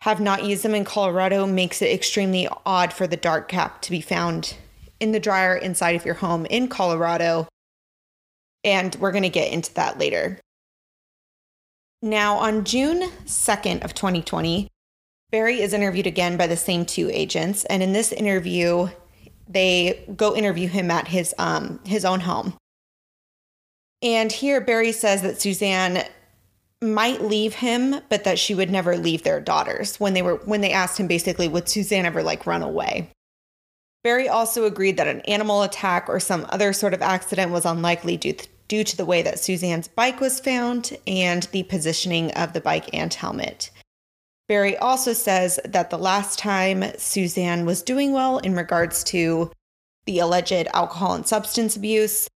have 0.01 0.19
not 0.21 0.45
used 0.45 0.63
them 0.63 0.75
in 0.75 0.85
Colorado 0.85 1.47
makes 1.47 1.81
it 1.81 1.91
extremely 1.91 2.47
odd 2.63 2.93
for 2.93 3.07
the 3.07 3.17
dart 3.17 3.47
cap 3.47 3.81
to 3.81 3.91
be 3.91 3.99
found 3.99 4.55
in 4.99 5.13
the 5.13 5.19
dryer 5.19 5.55
inside 5.55 5.95
of 5.95 6.05
your 6.05 6.15
home 6.15 6.45
in 6.45 6.67
Colorado. 6.67 7.47
And 8.63 8.95
we're 8.99 9.11
going 9.11 9.23
to 9.23 9.29
get 9.29 9.51
into 9.51 9.73
that 9.73 9.97
later. 9.97 10.39
Now, 12.03 12.37
on 12.37 12.65
June 12.65 13.09
2nd 13.25 13.83
of 13.83 13.95
2020, 13.95 14.67
Barry 15.31 15.59
is 15.59 15.73
interviewed 15.73 16.05
again 16.05 16.37
by 16.37 16.45
the 16.45 16.55
same 16.55 16.85
two 16.85 17.09
agents, 17.11 17.65
and 17.65 17.81
in 17.81 17.93
this 17.93 18.11
interview, 18.11 18.89
they 19.49 20.05
go 20.15 20.35
interview 20.35 20.67
him 20.67 20.91
at 20.91 21.07
his 21.07 21.33
um 21.37 21.79
his 21.85 22.05
own 22.05 22.21
home. 22.21 22.53
And 24.01 24.31
here 24.31 24.61
Barry 24.61 24.91
says 24.91 25.21
that 25.23 25.41
Suzanne 25.41 26.03
might 26.81 27.23
leave 27.23 27.55
him, 27.55 28.01
but 28.09 28.23
that 28.23 28.37
she 28.37 28.53
would 28.53 28.69
never 28.69 28.97
leave 28.97 29.23
their 29.23 29.39
daughters. 29.39 29.99
When 29.99 30.13
they 30.13 30.21
were 30.21 30.35
when 30.45 30.61
they 30.61 30.71
asked 30.71 30.99
him 30.99 31.07
basically 31.07 31.47
would 31.47 31.67
Suzanne 31.67 32.05
ever 32.05 32.23
like 32.23 32.45
run 32.45 32.61
away? 32.61 33.09
Barry 34.03 34.29
also 34.29 34.65
agreed 34.65 34.97
that 34.97 35.07
an 35.07 35.21
animal 35.21 35.63
attack 35.63 36.07
or 36.07 36.19
some 36.19 36.45
other 36.49 36.71
sort 36.71 36.93
of 36.93 37.01
accident 37.01 37.51
was 37.51 37.65
unlikely 37.65 38.15
due, 38.15 38.33
th- 38.33 38.47
due 38.67 38.83
to 38.83 38.95
the 38.95 39.05
way 39.05 39.21
that 39.21 39.39
Suzanne's 39.39 39.87
bike 39.87 40.21
was 40.21 40.39
found 40.39 40.95
and 41.05 41.43
the 41.51 41.63
positioning 41.63 42.31
of 42.31 42.53
the 42.53 42.61
bike 42.61 42.89
and 42.93 43.13
helmet. 43.13 43.69
Barry 44.47 44.77
also 44.77 45.13
says 45.13 45.59
that 45.65 45.89
the 45.89 45.97
last 45.97 46.39
time 46.39 46.83
Suzanne 46.97 47.65
was 47.65 47.81
doing 47.81 48.13
well 48.13 48.37
in 48.37 48.55
regards 48.55 49.03
to 49.05 49.51
the 50.05 50.19
alleged 50.19 50.67
alcohol 50.73 51.13
and 51.13 51.27
substance 51.27 51.75
abuse 51.75 52.29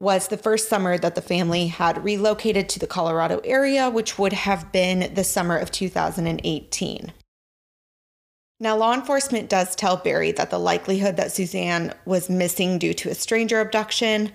was 0.00 0.28
the 0.28 0.36
first 0.36 0.68
summer 0.68 0.98
that 0.98 1.14
the 1.14 1.22
family 1.22 1.66
had 1.68 2.04
relocated 2.04 2.68
to 2.68 2.78
the 2.78 2.86
Colorado 2.86 3.40
area, 3.44 3.88
which 3.88 4.18
would 4.18 4.32
have 4.32 4.70
been 4.72 5.14
the 5.14 5.24
summer 5.24 5.56
of 5.56 5.70
2018. 5.70 7.12
Now, 8.62 8.76
law 8.76 8.92
enforcement 8.92 9.48
does 9.48 9.74
tell 9.74 9.96
Barry 9.96 10.32
that 10.32 10.50
the 10.50 10.58
likelihood 10.58 11.16
that 11.16 11.32
Suzanne 11.32 11.94
was 12.04 12.28
missing 12.28 12.78
due 12.78 12.92
to 12.94 13.10
a 13.10 13.14
stranger 13.14 13.60
abduction 13.60 14.32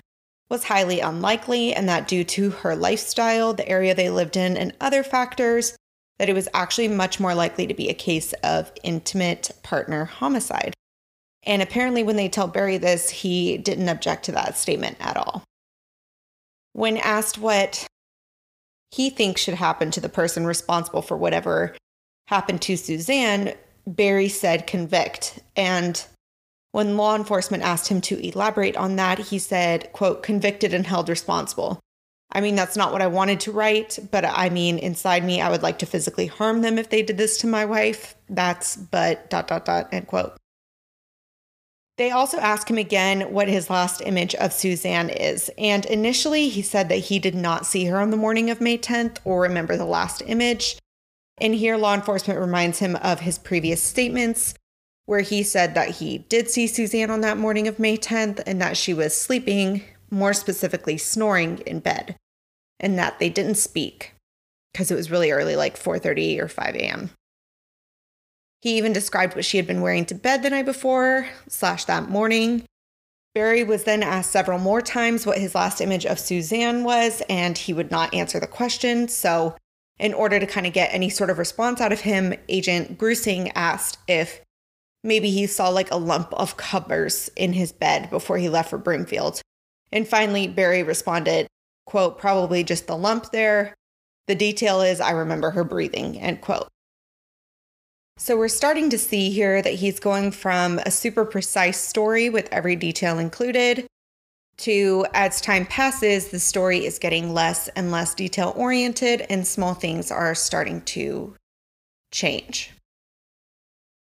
was 0.48 0.64
highly 0.64 1.00
unlikely, 1.00 1.74
and 1.74 1.88
that 1.88 2.08
due 2.08 2.24
to 2.24 2.50
her 2.50 2.74
lifestyle, 2.74 3.52
the 3.52 3.68
area 3.68 3.94
they 3.94 4.10
lived 4.10 4.36
in, 4.36 4.56
and 4.56 4.72
other 4.80 5.02
factors, 5.02 5.76
that 6.18 6.28
it 6.28 6.34
was 6.34 6.48
actually 6.54 6.88
much 6.88 7.20
more 7.20 7.34
likely 7.34 7.66
to 7.66 7.74
be 7.74 7.88
a 7.88 7.94
case 7.94 8.32
of 8.42 8.72
intimate 8.82 9.50
partner 9.62 10.04
homicide. 10.06 10.74
And 11.42 11.62
apparently, 11.62 12.02
when 12.02 12.16
they 12.16 12.28
tell 12.28 12.48
Barry 12.48 12.78
this, 12.78 13.10
he 13.10 13.58
didn't 13.58 13.88
object 13.88 14.24
to 14.24 14.32
that 14.32 14.56
statement 14.56 14.96
at 14.98 15.16
all. 15.16 15.44
When 16.72 16.96
asked 16.96 17.38
what 17.38 17.86
he 18.90 19.10
thinks 19.10 19.40
should 19.40 19.54
happen 19.54 19.90
to 19.92 20.00
the 20.00 20.08
person 20.08 20.46
responsible 20.46 21.02
for 21.02 21.16
whatever 21.16 21.76
happened 22.28 22.62
to 22.62 22.76
Suzanne, 22.76 23.54
Barry 23.86 24.28
said 24.28 24.66
convict. 24.66 25.38
And 25.54 26.04
when 26.72 26.96
law 26.96 27.14
enforcement 27.14 27.62
asked 27.62 27.88
him 27.88 28.00
to 28.02 28.26
elaborate 28.26 28.76
on 28.76 28.96
that, 28.96 29.18
he 29.18 29.38
said, 29.38 29.92
quote, 29.92 30.22
convicted 30.22 30.74
and 30.74 30.86
held 30.86 31.08
responsible. 31.08 31.80
I 32.36 32.42
mean, 32.42 32.54
that's 32.54 32.76
not 32.76 32.92
what 32.92 33.00
I 33.00 33.06
wanted 33.06 33.40
to 33.40 33.50
write, 33.50 33.98
but 34.10 34.22
I 34.22 34.50
mean, 34.50 34.78
inside 34.78 35.24
me, 35.24 35.40
I 35.40 35.48
would 35.48 35.62
like 35.62 35.78
to 35.78 35.86
physically 35.86 36.26
harm 36.26 36.60
them 36.60 36.76
if 36.76 36.90
they 36.90 37.00
did 37.00 37.16
this 37.16 37.38
to 37.38 37.46
my 37.46 37.64
wife. 37.64 38.14
That's, 38.28 38.76
but, 38.76 39.30
dot, 39.30 39.48
dot, 39.48 39.64
dot, 39.64 39.88
end 39.90 40.06
quote. 40.06 40.36
They 41.96 42.10
also 42.10 42.36
asked 42.36 42.68
him 42.68 42.76
again 42.76 43.32
what 43.32 43.48
his 43.48 43.70
last 43.70 44.02
image 44.02 44.34
of 44.34 44.52
Suzanne 44.52 45.08
is. 45.08 45.50
And 45.56 45.86
initially, 45.86 46.50
he 46.50 46.60
said 46.60 46.90
that 46.90 46.96
he 46.96 47.18
did 47.18 47.34
not 47.34 47.64
see 47.64 47.86
her 47.86 47.98
on 47.98 48.10
the 48.10 48.18
morning 48.18 48.50
of 48.50 48.60
May 48.60 48.76
10th 48.76 49.16
or 49.24 49.40
remember 49.40 49.78
the 49.78 49.86
last 49.86 50.22
image. 50.26 50.78
And 51.38 51.54
here, 51.54 51.78
law 51.78 51.94
enforcement 51.94 52.38
reminds 52.38 52.80
him 52.80 52.96
of 52.96 53.20
his 53.20 53.38
previous 53.38 53.82
statements, 53.82 54.52
where 55.06 55.22
he 55.22 55.42
said 55.42 55.74
that 55.74 55.88
he 55.88 56.18
did 56.18 56.50
see 56.50 56.66
Suzanne 56.66 57.10
on 57.10 57.22
that 57.22 57.38
morning 57.38 57.66
of 57.66 57.78
May 57.78 57.96
10th 57.96 58.42
and 58.46 58.60
that 58.60 58.76
she 58.76 58.92
was 58.92 59.18
sleeping, 59.18 59.84
more 60.10 60.34
specifically, 60.34 60.98
snoring 60.98 61.60
in 61.60 61.80
bed, 61.80 62.14
and 62.80 62.98
that 62.98 63.18
they 63.18 63.28
didn't 63.28 63.56
speak 63.56 64.14
because 64.72 64.90
it 64.90 64.96
was 64.96 65.10
really 65.10 65.30
early, 65.30 65.56
like 65.56 65.76
4:30 65.76 66.38
or 66.40 66.48
5 66.48 66.74
a.m. 66.76 67.10
He 68.62 68.76
even 68.76 68.92
described 68.92 69.34
what 69.34 69.44
she 69.44 69.56
had 69.56 69.66
been 69.66 69.80
wearing 69.80 70.04
to 70.06 70.14
bed 70.14 70.42
the 70.42 70.50
night 70.50 70.64
before, 70.64 71.28
slash 71.48 71.84
that 71.84 72.08
morning. 72.08 72.64
Barry 73.34 73.62
was 73.62 73.84
then 73.84 74.02
asked 74.02 74.30
several 74.30 74.58
more 74.58 74.80
times 74.80 75.26
what 75.26 75.38
his 75.38 75.54
last 75.54 75.80
image 75.80 76.06
of 76.06 76.18
Suzanne 76.18 76.84
was, 76.84 77.22
and 77.28 77.56
he 77.56 77.72
would 77.72 77.90
not 77.90 78.14
answer 78.14 78.40
the 78.40 78.46
question. 78.46 79.08
So 79.08 79.56
in 79.98 80.14
order 80.14 80.40
to 80.40 80.46
kind 80.46 80.66
of 80.66 80.72
get 80.72 80.92
any 80.92 81.10
sort 81.10 81.30
of 81.30 81.38
response 81.38 81.80
out 81.80 81.92
of 81.92 82.00
him, 82.00 82.34
Agent 82.48 82.98
Grusing 82.98 83.52
asked 83.54 83.98
if 84.08 84.40
maybe 85.04 85.30
he 85.30 85.46
saw 85.46 85.68
like 85.68 85.90
a 85.90 85.96
lump 85.96 86.32
of 86.32 86.56
covers 86.56 87.30
in 87.36 87.52
his 87.52 87.72
bed 87.72 88.10
before 88.10 88.38
he 88.38 88.48
left 88.48 88.70
for 88.70 88.78
Broomfield. 88.78 89.40
And 89.92 90.08
finally, 90.08 90.48
Barry 90.48 90.82
responded, 90.82 91.46
quote, 91.86 92.18
probably 92.18 92.62
just 92.62 92.86
the 92.86 92.96
lump 92.96 93.30
there. 93.30 93.74
The 94.26 94.34
detail 94.34 94.80
is, 94.80 95.00
I 95.00 95.12
remember 95.12 95.50
her 95.52 95.64
breathing, 95.64 96.20
end 96.20 96.40
quote. 96.40 96.68
So 98.18 98.36
we're 98.36 98.48
starting 98.48 98.90
to 98.90 98.98
see 98.98 99.30
here 99.30 99.62
that 99.62 99.74
he's 99.74 100.00
going 100.00 100.32
from 100.32 100.78
a 100.80 100.90
super 100.90 101.24
precise 101.24 101.78
story 101.78 102.28
with 102.28 102.48
every 102.50 102.76
detail 102.76 103.18
included 103.18 103.86
to 104.58 105.06
as 105.12 105.40
time 105.40 105.66
passes, 105.66 106.28
the 106.28 106.38
story 106.38 106.86
is 106.86 106.98
getting 106.98 107.34
less 107.34 107.68
and 107.68 107.90
less 107.90 108.14
detail 108.14 108.52
oriented, 108.56 109.26
and 109.28 109.46
small 109.46 109.74
things 109.74 110.10
are 110.10 110.34
starting 110.34 110.80
to 110.82 111.34
change. 112.10 112.72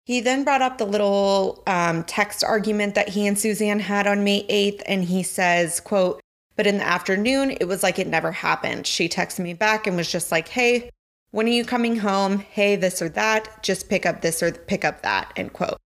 He 0.04 0.20
then 0.20 0.44
brought 0.44 0.62
up 0.62 0.78
the 0.78 0.84
little 0.84 1.64
um, 1.66 2.04
text 2.04 2.44
argument 2.44 2.94
that 2.94 3.08
he 3.08 3.26
and 3.26 3.36
Suzanne 3.36 3.80
had 3.80 4.06
on 4.06 4.22
May 4.22 4.46
8th, 4.46 4.82
and 4.86 5.04
he 5.04 5.24
says, 5.24 5.80
quote, 5.80 6.20
but 6.56 6.66
in 6.66 6.78
the 6.78 6.86
afternoon, 6.86 7.56
it 7.60 7.66
was 7.66 7.82
like 7.82 7.98
it 7.98 8.06
never 8.06 8.32
happened. 8.32 8.86
She 8.86 9.08
texted 9.08 9.40
me 9.40 9.54
back 9.54 9.86
and 9.86 9.96
was 9.96 10.10
just 10.10 10.32
like, 10.32 10.48
hey, 10.48 10.90
when 11.30 11.46
are 11.46 11.50
you 11.50 11.64
coming 11.64 11.96
home? 11.96 12.38
Hey, 12.38 12.76
this 12.76 13.02
or 13.02 13.08
that. 13.10 13.62
Just 13.62 13.88
pick 13.90 14.06
up 14.06 14.22
this 14.22 14.42
or 14.42 14.52
pick 14.52 14.84
up 14.84 15.02
that, 15.02 15.32
end 15.36 15.52
quote. 15.52 15.76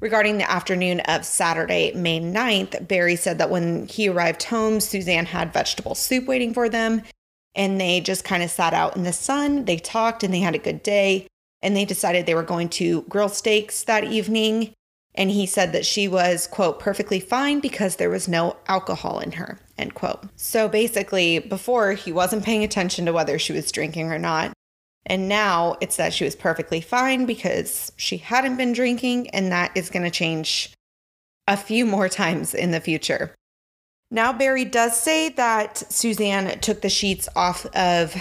Regarding 0.00 0.38
the 0.38 0.50
afternoon 0.50 1.00
of 1.00 1.26
Saturday, 1.26 1.92
May 1.94 2.20
9th, 2.20 2.88
Barry 2.88 3.16
said 3.16 3.38
that 3.38 3.50
when 3.50 3.86
he 3.86 4.08
arrived 4.08 4.44
home, 4.44 4.80
Suzanne 4.80 5.26
had 5.26 5.52
vegetable 5.52 5.94
soup 5.94 6.26
waiting 6.26 6.54
for 6.54 6.70
them, 6.70 7.02
and 7.54 7.78
they 7.78 8.00
just 8.00 8.24
kind 8.24 8.42
of 8.42 8.50
sat 8.50 8.72
out 8.72 8.96
in 8.96 9.02
the 9.02 9.12
sun. 9.12 9.66
They 9.66 9.76
talked 9.76 10.22
and 10.22 10.32
they 10.32 10.40
had 10.40 10.54
a 10.54 10.58
good 10.58 10.82
day, 10.82 11.26
and 11.60 11.76
they 11.76 11.84
decided 11.84 12.24
they 12.24 12.34
were 12.34 12.42
going 12.42 12.70
to 12.70 13.02
grill 13.02 13.28
steaks 13.28 13.82
that 13.84 14.04
evening. 14.04 14.72
And 15.14 15.30
he 15.30 15.44
said 15.44 15.72
that 15.72 15.84
she 15.84 16.08
was, 16.08 16.46
quote, 16.46 16.78
perfectly 16.78 17.20
fine 17.20 17.60
because 17.60 17.96
there 17.96 18.08
was 18.08 18.28
no 18.28 18.56
alcohol 18.68 19.18
in 19.18 19.32
her, 19.32 19.58
end 19.80 19.94
quote. 19.94 20.24
So 20.36 20.68
basically, 20.68 21.38
before 21.38 21.92
he 21.92 22.12
wasn't 22.12 22.44
paying 22.44 22.62
attention 22.62 23.06
to 23.06 23.12
whether 23.12 23.38
she 23.38 23.52
was 23.52 23.72
drinking 23.72 24.12
or 24.12 24.18
not. 24.18 24.52
And 25.06 25.28
now 25.28 25.76
it's 25.80 25.96
that 25.96 26.12
she 26.12 26.24
was 26.24 26.36
perfectly 26.36 26.80
fine 26.80 27.24
because 27.24 27.90
she 27.96 28.18
hadn't 28.18 28.56
been 28.56 28.72
drinking, 28.72 29.30
and 29.30 29.50
that 29.50 29.72
is 29.74 29.90
going 29.90 30.04
to 30.04 30.10
change 30.10 30.72
a 31.48 31.56
few 31.56 31.86
more 31.86 32.08
times 32.08 32.54
in 32.54 32.70
the 32.70 32.80
future. 32.80 33.34
Now, 34.10 34.32
Barry 34.32 34.64
does 34.64 35.00
say 35.00 35.30
that 35.30 35.78
Suzanne 35.78 36.58
took 36.60 36.82
the 36.82 36.88
sheets 36.88 37.28
off 37.34 37.64
of 37.74 38.14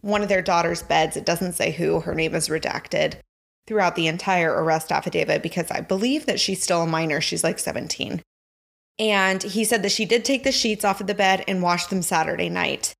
one 0.00 0.22
of 0.22 0.28
their 0.28 0.42
daughter's 0.42 0.82
beds. 0.82 1.16
It 1.16 1.26
doesn't 1.26 1.52
say 1.52 1.72
who, 1.72 2.00
her 2.00 2.14
name 2.14 2.34
is 2.34 2.48
redacted 2.48 3.14
throughout 3.66 3.94
the 3.94 4.06
entire 4.06 4.52
arrest 4.52 4.90
affidavit 4.90 5.42
because 5.42 5.70
I 5.70 5.80
believe 5.80 6.26
that 6.26 6.40
she's 6.40 6.62
still 6.62 6.82
a 6.82 6.86
minor. 6.86 7.20
She's 7.20 7.44
like 7.44 7.58
17. 7.58 8.22
And 8.98 9.42
he 9.42 9.64
said 9.64 9.82
that 9.82 9.92
she 9.92 10.04
did 10.04 10.24
take 10.24 10.44
the 10.44 10.52
sheets 10.52 10.84
off 10.84 11.00
of 11.00 11.06
the 11.06 11.14
bed 11.14 11.44
and 11.48 11.62
wash 11.62 11.86
them 11.86 12.02
Saturday 12.02 12.48
night 12.48 12.94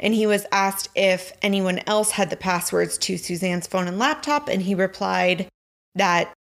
and 0.00 0.14
he 0.14 0.26
was 0.26 0.46
asked 0.50 0.88
if 0.96 1.32
anyone 1.42 1.80
else 1.86 2.12
had 2.12 2.30
the 2.30 2.36
passwords 2.36 2.98
to 2.98 3.18
Suzanne's 3.18 3.66
phone 3.66 3.86
and 3.86 3.98
laptop, 3.98 4.48
and 4.48 4.62
he 4.62 4.74
replied 4.74 5.46
that 5.94 6.32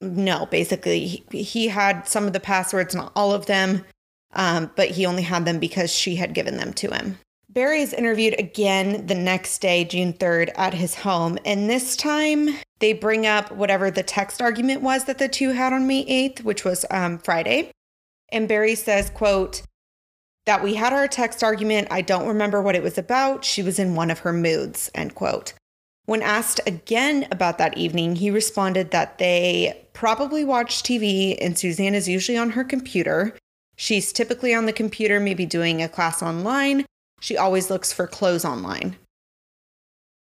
no, 0.00 0.44
basically, 0.46 1.24
he 1.30 1.68
had 1.68 2.06
some 2.06 2.26
of 2.26 2.34
the 2.34 2.40
passwords, 2.40 2.94
not 2.94 3.12
all 3.16 3.32
of 3.32 3.46
them, 3.46 3.84
um, 4.34 4.70
but 4.76 4.90
he 4.90 5.06
only 5.06 5.22
had 5.22 5.46
them 5.46 5.58
because 5.58 5.90
she 5.90 6.16
had 6.16 6.34
given 6.34 6.58
them 6.58 6.74
to 6.74 6.90
him. 6.90 7.18
Barry 7.48 7.80
is 7.80 7.94
interviewed 7.94 8.38
again 8.38 9.06
the 9.06 9.14
next 9.14 9.60
day, 9.60 9.84
June 9.84 10.12
3rd, 10.12 10.50
at 10.56 10.74
his 10.74 10.96
home. 10.96 11.38
And 11.46 11.70
this 11.70 11.96
time 11.96 12.50
they 12.80 12.92
bring 12.92 13.24
up 13.24 13.50
whatever 13.52 13.90
the 13.90 14.02
text 14.02 14.42
argument 14.42 14.82
was 14.82 15.04
that 15.04 15.18
the 15.18 15.28
two 15.28 15.50
had 15.50 15.72
on 15.72 15.86
May 15.86 16.04
8th, 16.04 16.42
which 16.42 16.64
was 16.64 16.84
um, 16.90 17.18
Friday. 17.18 17.70
And 18.30 18.48
Barry 18.48 18.74
says, 18.74 19.10
quote, 19.10 19.62
that 20.46 20.62
we 20.62 20.74
had 20.74 20.92
our 20.92 21.08
text 21.08 21.42
argument. 21.42 21.88
I 21.90 22.02
don't 22.02 22.28
remember 22.28 22.60
what 22.60 22.74
it 22.74 22.82
was 22.82 22.98
about. 22.98 23.44
She 23.44 23.62
was 23.62 23.78
in 23.78 23.94
one 23.94 24.10
of 24.10 24.20
her 24.20 24.32
moods, 24.32 24.90
end 24.94 25.14
quote. 25.14 25.54
When 26.06 26.20
asked 26.20 26.60
again 26.66 27.26
about 27.30 27.56
that 27.58 27.78
evening, 27.78 28.16
he 28.16 28.30
responded 28.30 28.90
that 28.90 29.16
they 29.18 29.86
probably 29.94 30.44
watched 30.44 30.84
TV 30.84 31.38
and 31.40 31.58
Suzanne 31.58 31.94
is 31.94 32.08
usually 32.08 32.36
on 32.36 32.50
her 32.50 32.64
computer. 32.64 33.34
She's 33.76 34.12
typically 34.12 34.54
on 34.54 34.66
the 34.66 34.72
computer, 34.72 35.18
maybe 35.18 35.46
doing 35.46 35.80
a 35.80 35.88
class 35.88 36.22
online. 36.22 36.84
She 37.20 37.38
always 37.38 37.70
looks 37.70 37.92
for 37.92 38.06
clothes 38.06 38.44
online. 38.44 38.96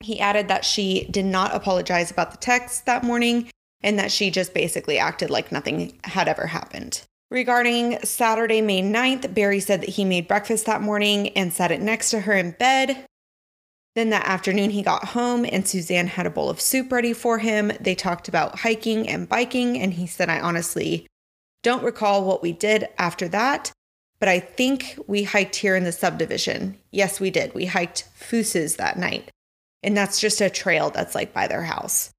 He 0.01 0.21
added 0.21 0.49
that 0.49 0.65
she 0.65 1.07
did 1.11 1.25
not 1.25 1.55
apologize 1.55 2.11
about 2.11 2.31
the 2.31 2.39
text 2.39 2.85
that 2.87 3.05
morning 3.05 3.51
and 3.83 3.99
that 3.99 4.13
she 4.13 4.31
just 4.31 4.53
basically 4.53 4.99
acted 4.99 5.31
like 5.31 5.51
nothing 5.51 5.99
had 6.05 6.29
ever 6.29 6.47
happened. 6.47 7.03
Regarding 7.31 7.97
Saturday, 8.03 8.61
May 8.61 8.83
9th, 8.83 9.33
Barry 9.33 9.61
said 9.61 9.83
that 9.83 9.91
he 9.91 10.05
made 10.05 10.27
breakfast 10.27 10.67
that 10.67 10.83
morning 10.83 11.29
and 11.31 11.53
sat 11.53 11.71
it 11.71 11.81
next 11.81 12.11
to 12.11 12.21
her 12.21 12.33
in 12.33 12.51
bed. 12.53 13.05
Then 13.95 14.11
that 14.11 14.27
afternoon, 14.27 14.71
he 14.71 14.83
got 14.83 15.05
home 15.05 15.45
and 15.45 15.67
Suzanne 15.67 16.09
had 16.09 16.27
a 16.27 16.31
bowl 16.31 16.51
of 16.51 16.61
soup 16.61 16.91
ready 16.91 17.13
for 17.13 17.39
him. 17.39 17.71
They 17.81 17.95
talked 17.95 18.27
about 18.27 18.59
hiking 18.59 19.09
and 19.09 19.29
biking, 19.29 19.79
and 19.79 19.95
he 19.95 20.09
said, 20.09 20.29
I 20.29 20.41
honestly 20.41 21.07
don't 21.63 21.85
recall 21.85 22.25
what 22.25 22.43
we 22.43 22.53
did 22.53 22.89
after 22.99 23.29
that, 23.29 23.71
but 24.19 24.29
I 24.29 24.41
think 24.41 24.99
we 25.07 25.23
hiked 25.23 25.57
here 25.57 25.77
in 25.77 25.85
the 25.85 25.93
subdivision. 25.93 26.79
Yes, 26.91 27.21
we 27.21 27.31
did. 27.31 27.55
We 27.55 27.67
hiked 27.67 28.09
Fooses 28.15 28.77
that 28.77 28.99
night, 28.99 29.31
and 29.83 29.97
that's 29.97 30.21
just 30.21 30.41
a 30.41 30.51
trail 30.51 30.91
that's 30.91 31.15
like 31.15 31.33
by 31.33 31.47
their 31.47 31.63
house. 31.63 32.11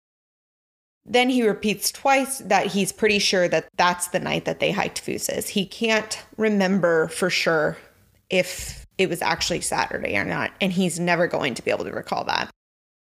Then 1.06 1.30
he 1.30 1.48
repeats 1.48 1.92
twice 1.92 2.40
that 2.40 2.68
he's 2.68 2.92
pretty 2.92 3.20
sure 3.20 3.48
that 3.48 3.68
that's 3.76 4.08
the 4.08 4.20
night 4.20 4.46
that 4.46 4.60
they 4.60 4.72
hiked 4.72 5.00
Fooses. 5.00 5.50
He 5.50 5.66
can't 5.66 6.24
remember 6.38 7.08
for 7.08 7.30
sure 7.30 7.78
if 8.30 8.86
it 8.98 9.10
was 9.10 9.22
actually 9.22 9.62
Saturday 9.62 10.16
or 10.16 10.26
not, 10.26 10.52
and 10.62 10.72
he's 10.72 11.00
never 11.00 11.28
going 11.28 11.56
to 11.56 11.64
be 11.64 11.72
able 11.72 11.86
to 11.86 11.92
recall 11.92 12.24
that. 12.26 12.52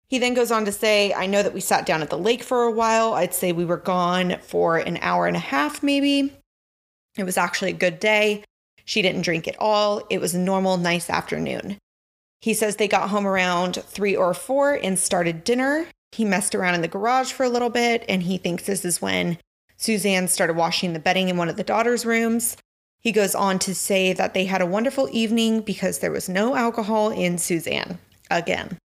He 0.08 0.18
then 0.18 0.34
goes 0.34 0.50
on 0.50 0.64
to 0.64 0.72
say, 0.72 1.12
I 1.12 1.26
know 1.26 1.42
that 1.42 1.54
we 1.54 1.60
sat 1.60 1.86
down 1.86 2.02
at 2.02 2.10
the 2.10 2.18
lake 2.18 2.42
for 2.42 2.64
a 2.64 2.70
while. 2.70 3.14
I'd 3.14 3.34
say 3.34 3.52
we 3.52 3.64
were 3.64 3.76
gone 3.76 4.36
for 4.42 4.76
an 4.76 4.98
hour 5.02 5.26
and 5.26 5.36
a 5.36 5.40
half, 5.40 5.82
maybe. 5.82 6.32
It 7.16 7.24
was 7.24 7.36
actually 7.36 7.70
a 7.70 7.74
good 7.74 8.00
day. 8.00 8.44
She 8.84 9.02
didn't 9.02 9.22
drink 9.22 9.46
at 9.46 9.60
all. 9.60 10.02
It 10.10 10.20
was 10.20 10.34
a 10.34 10.38
normal, 10.38 10.76
nice 10.78 11.10
afternoon. 11.10 11.78
He 12.40 12.54
says 12.54 12.76
they 12.76 12.88
got 12.88 13.10
home 13.10 13.26
around 13.26 13.76
three 13.76 14.16
or 14.16 14.34
four 14.34 14.74
and 14.74 14.98
started 14.98 15.44
dinner. 15.44 15.86
He 16.12 16.24
messed 16.24 16.54
around 16.54 16.74
in 16.74 16.82
the 16.82 16.88
garage 16.88 17.32
for 17.32 17.44
a 17.44 17.48
little 17.48 17.70
bit, 17.70 18.04
and 18.08 18.22
he 18.22 18.38
thinks 18.38 18.64
this 18.64 18.84
is 18.84 19.00
when 19.00 19.38
Suzanne 19.76 20.28
started 20.28 20.56
washing 20.56 20.92
the 20.92 20.98
bedding 20.98 21.28
in 21.28 21.36
one 21.36 21.48
of 21.48 21.56
the 21.56 21.64
daughter's 21.64 22.04
rooms. 22.04 22.56
He 23.00 23.12
goes 23.12 23.34
on 23.34 23.58
to 23.60 23.74
say 23.74 24.12
that 24.12 24.34
they 24.34 24.44
had 24.44 24.60
a 24.60 24.66
wonderful 24.66 25.08
evening 25.10 25.62
because 25.62 25.98
there 25.98 26.10
was 26.10 26.28
no 26.28 26.54
alcohol 26.54 27.10
in 27.10 27.38
Suzanne 27.38 27.98
again. 28.30 28.76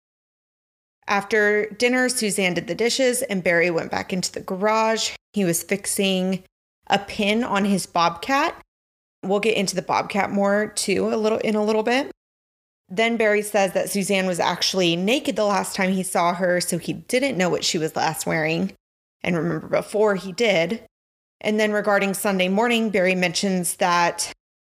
After 1.07 1.69
dinner, 1.71 2.09
Suzanne 2.09 2.53
did 2.53 2.67
the 2.67 2.75
dishes 2.75 3.21
and 3.21 3.43
Barry 3.43 3.69
went 3.69 3.91
back 3.91 4.13
into 4.13 4.31
the 4.31 4.39
garage. 4.39 5.11
He 5.33 5.43
was 5.43 5.63
fixing 5.63 6.43
a 6.87 6.97
pin 6.97 7.43
on 7.43 7.65
his 7.65 7.85
bobcat. 7.85 8.59
We'll 9.21 9.39
get 9.39 9.57
into 9.57 9.75
the 9.75 9.81
bobcat 9.81 10.31
more 10.31 10.67
too 10.67 11.13
a 11.13 11.17
little 11.17 11.39
in 11.39 11.55
a 11.55 11.63
little 11.63 11.83
bit. 11.83 12.11
Then 12.87 13.17
Barry 13.17 13.41
says 13.41 13.73
that 13.73 13.89
Suzanne 13.89 14.27
was 14.27 14.39
actually 14.39 14.95
naked 14.95 15.35
the 15.35 15.45
last 15.45 15.75
time 15.75 15.91
he 15.91 16.03
saw 16.03 16.33
her, 16.33 16.61
so 16.61 16.77
he 16.77 16.93
didn't 16.93 17.37
know 17.37 17.49
what 17.49 17.63
she 17.63 17.77
was 17.77 17.95
last 17.95 18.25
wearing. 18.25 18.73
And 19.23 19.35
remember, 19.35 19.67
before 19.67 20.15
he 20.15 20.31
did. 20.31 20.83
And 21.41 21.59
then 21.59 21.71
regarding 21.71 22.13
Sunday 22.13 22.47
morning, 22.47 22.91
Barry 22.91 23.15
mentions 23.15 23.77
that 23.77 24.31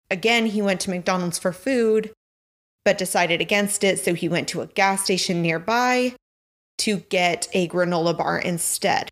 again, 0.09 0.47
he 0.47 0.61
went 0.61 0.81
to 0.81 0.89
McDonald's 0.89 1.37
for 1.37 1.53
food, 1.53 2.11
but 2.83 2.97
decided 2.97 3.41
against 3.41 3.83
it. 3.83 3.99
So 3.99 4.15
he 4.15 4.27
went 4.27 4.47
to 4.49 4.61
a 4.61 4.67
gas 4.67 5.03
station 5.03 5.41
nearby 5.41 6.15
to 6.79 6.97
get 6.97 7.47
a 7.53 7.67
granola 7.67 8.17
bar 8.17 8.39
instead. 8.39 9.09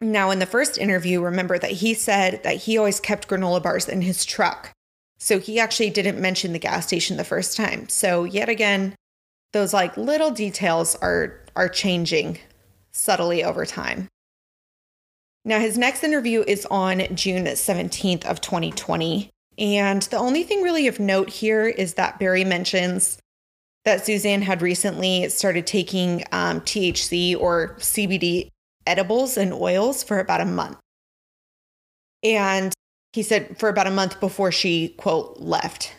Now, 0.00 0.30
in 0.30 0.38
the 0.38 0.46
first 0.46 0.78
interview, 0.78 1.20
remember 1.20 1.58
that 1.58 1.70
he 1.72 1.94
said 1.94 2.42
that 2.44 2.56
he 2.56 2.78
always 2.78 3.00
kept 3.00 3.28
granola 3.28 3.62
bars 3.62 3.88
in 3.88 4.02
his 4.02 4.24
truck. 4.24 4.72
So 5.18 5.38
he 5.38 5.58
actually 5.58 5.90
didn't 5.90 6.20
mention 6.20 6.52
the 6.52 6.58
gas 6.58 6.86
station 6.86 7.16
the 7.16 7.24
first 7.24 7.56
time. 7.56 7.88
So 7.88 8.24
yet 8.24 8.48
again, 8.48 8.94
those 9.52 9.74
like 9.74 9.96
little 9.96 10.30
details 10.30 10.94
are 10.96 11.40
are 11.56 11.68
changing 11.68 12.38
subtly 12.92 13.42
over 13.42 13.66
time. 13.66 14.08
Now 15.44 15.60
his 15.60 15.78
next 15.78 16.04
interview 16.04 16.44
is 16.46 16.66
on 16.70 16.98
June 17.16 17.46
17th 17.46 18.24
of 18.26 18.40
2020, 18.40 19.30
and 19.56 20.02
the 20.02 20.18
only 20.18 20.44
thing 20.44 20.62
really 20.62 20.86
of 20.86 21.00
note 21.00 21.30
here 21.30 21.66
is 21.66 21.94
that 21.94 22.18
Barry 22.18 22.44
mentions 22.44 23.18
that 23.84 24.04
Suzanne 24.04 24.42
had 24.42 24.62
recently 24.62 25.28
started 25.30 25.66
taking 25.66 26.22
um, 26.30 26.60
THC 26.60 27.38
or 27.38 27.76
CBD 27.78 28.50
edibles 28.86 29.36
and 29.36 29.52
oils 29.52 30.02
for 30.02 30.20
about 30.20 30.40
a 30.40 30.44
month. 30.44 30.78
And 32.22 32.74
he 33.12 33.22
said 33.22 33.58
for 33.58 33.68
about 33.68 33.86
a 33.86 33.92
month 33.92 34.20
before 34.20 34.52
she, 34.52 34.90
quote, 34.90 35.38
left, 35.38 35.94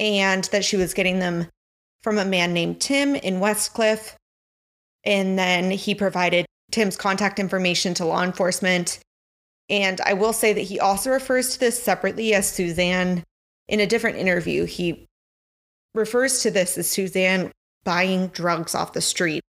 and 0.00 0.44
that 0.44 0.64
she 0.64 0.76
was 0.76 0.94
getting 0.94 1.18
them 1.18 1.48
from 2.02 2.18
a 2.18 2.24
man 2.24 2.52
named 2.52 2.80
Tim 2.80 3.14
in 3.14 3.40
Westcliffe. 3.40 4.16
And 5.04 5.38
then 5.38 5.70
he 5.70 5.94
provided 5.94 6.46
Tim's 6.70 6.96
contact 6.96 7.38
information 7.38 7.94
to 7.94 8.04
law 8.04 8.22
enforcement. 8.22 8.98
And 9.70 10.00
I 10.02 10.14
will 10.14 10.32
say 10.32 10.52
that 10.52 10.62
he 10.62 10.80
also 10.80 11.10
refers 11.10 11.54
to 11.54 11.60
this 11.60 11.82
separately 11.82 12.34
as 12.34 12.48
Suzanne. 12.48 13.22
In 13.68 13.80
a 13.80 13.86
different 13.86 14.16
interview, 14.16 14.64
he 14.64 15.06
refers 15.94 16.40
to 16.42 16.50
this 16.50 16.78
as 16.78 16.88
Suzanne 16.88 17.52
buying 17.84 18.28
drugs 18.28 18.74
off 18.74 18.94
the 18.94 19.00
street 19.00 19.42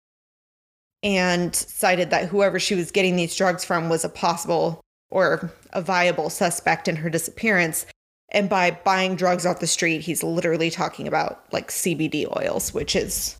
and 1.03 1.55
cited 1.55 2.09
that 2.09 2.27
whoever 2.27 2.59
she 2.59 2.75
was 2.75 2.91
getting 2.91 3.15
these 3.15 3.35
drugs 3.35 3.63
from 3.63 3.87
was 3.89 4.03
a 4.03 4.09
possible 4.09 4.81
or 5.11 5.51
a 5.71 5.81
viable 5.81 6.29
suspect 6.29 6.87
in 6.87 6.97
her 6.97 7.09
disappearance. 7.09 7.85
And 8.31 8.47
by 8.49 8.71
buying 8.71 9.15
drugs 9.15 9.45
off 9.45 9.59
the 9.59 9.67
street, 9.67 10.01
he's 10.01 10.23
literally 10.23 10.69
talking 10.69 11.07
about 11.07 11.43
like 11.51 11.69
CBD 11.69 12.25
oils, 12.37 12.73
which 12.73 12.95
is 12.95 13.37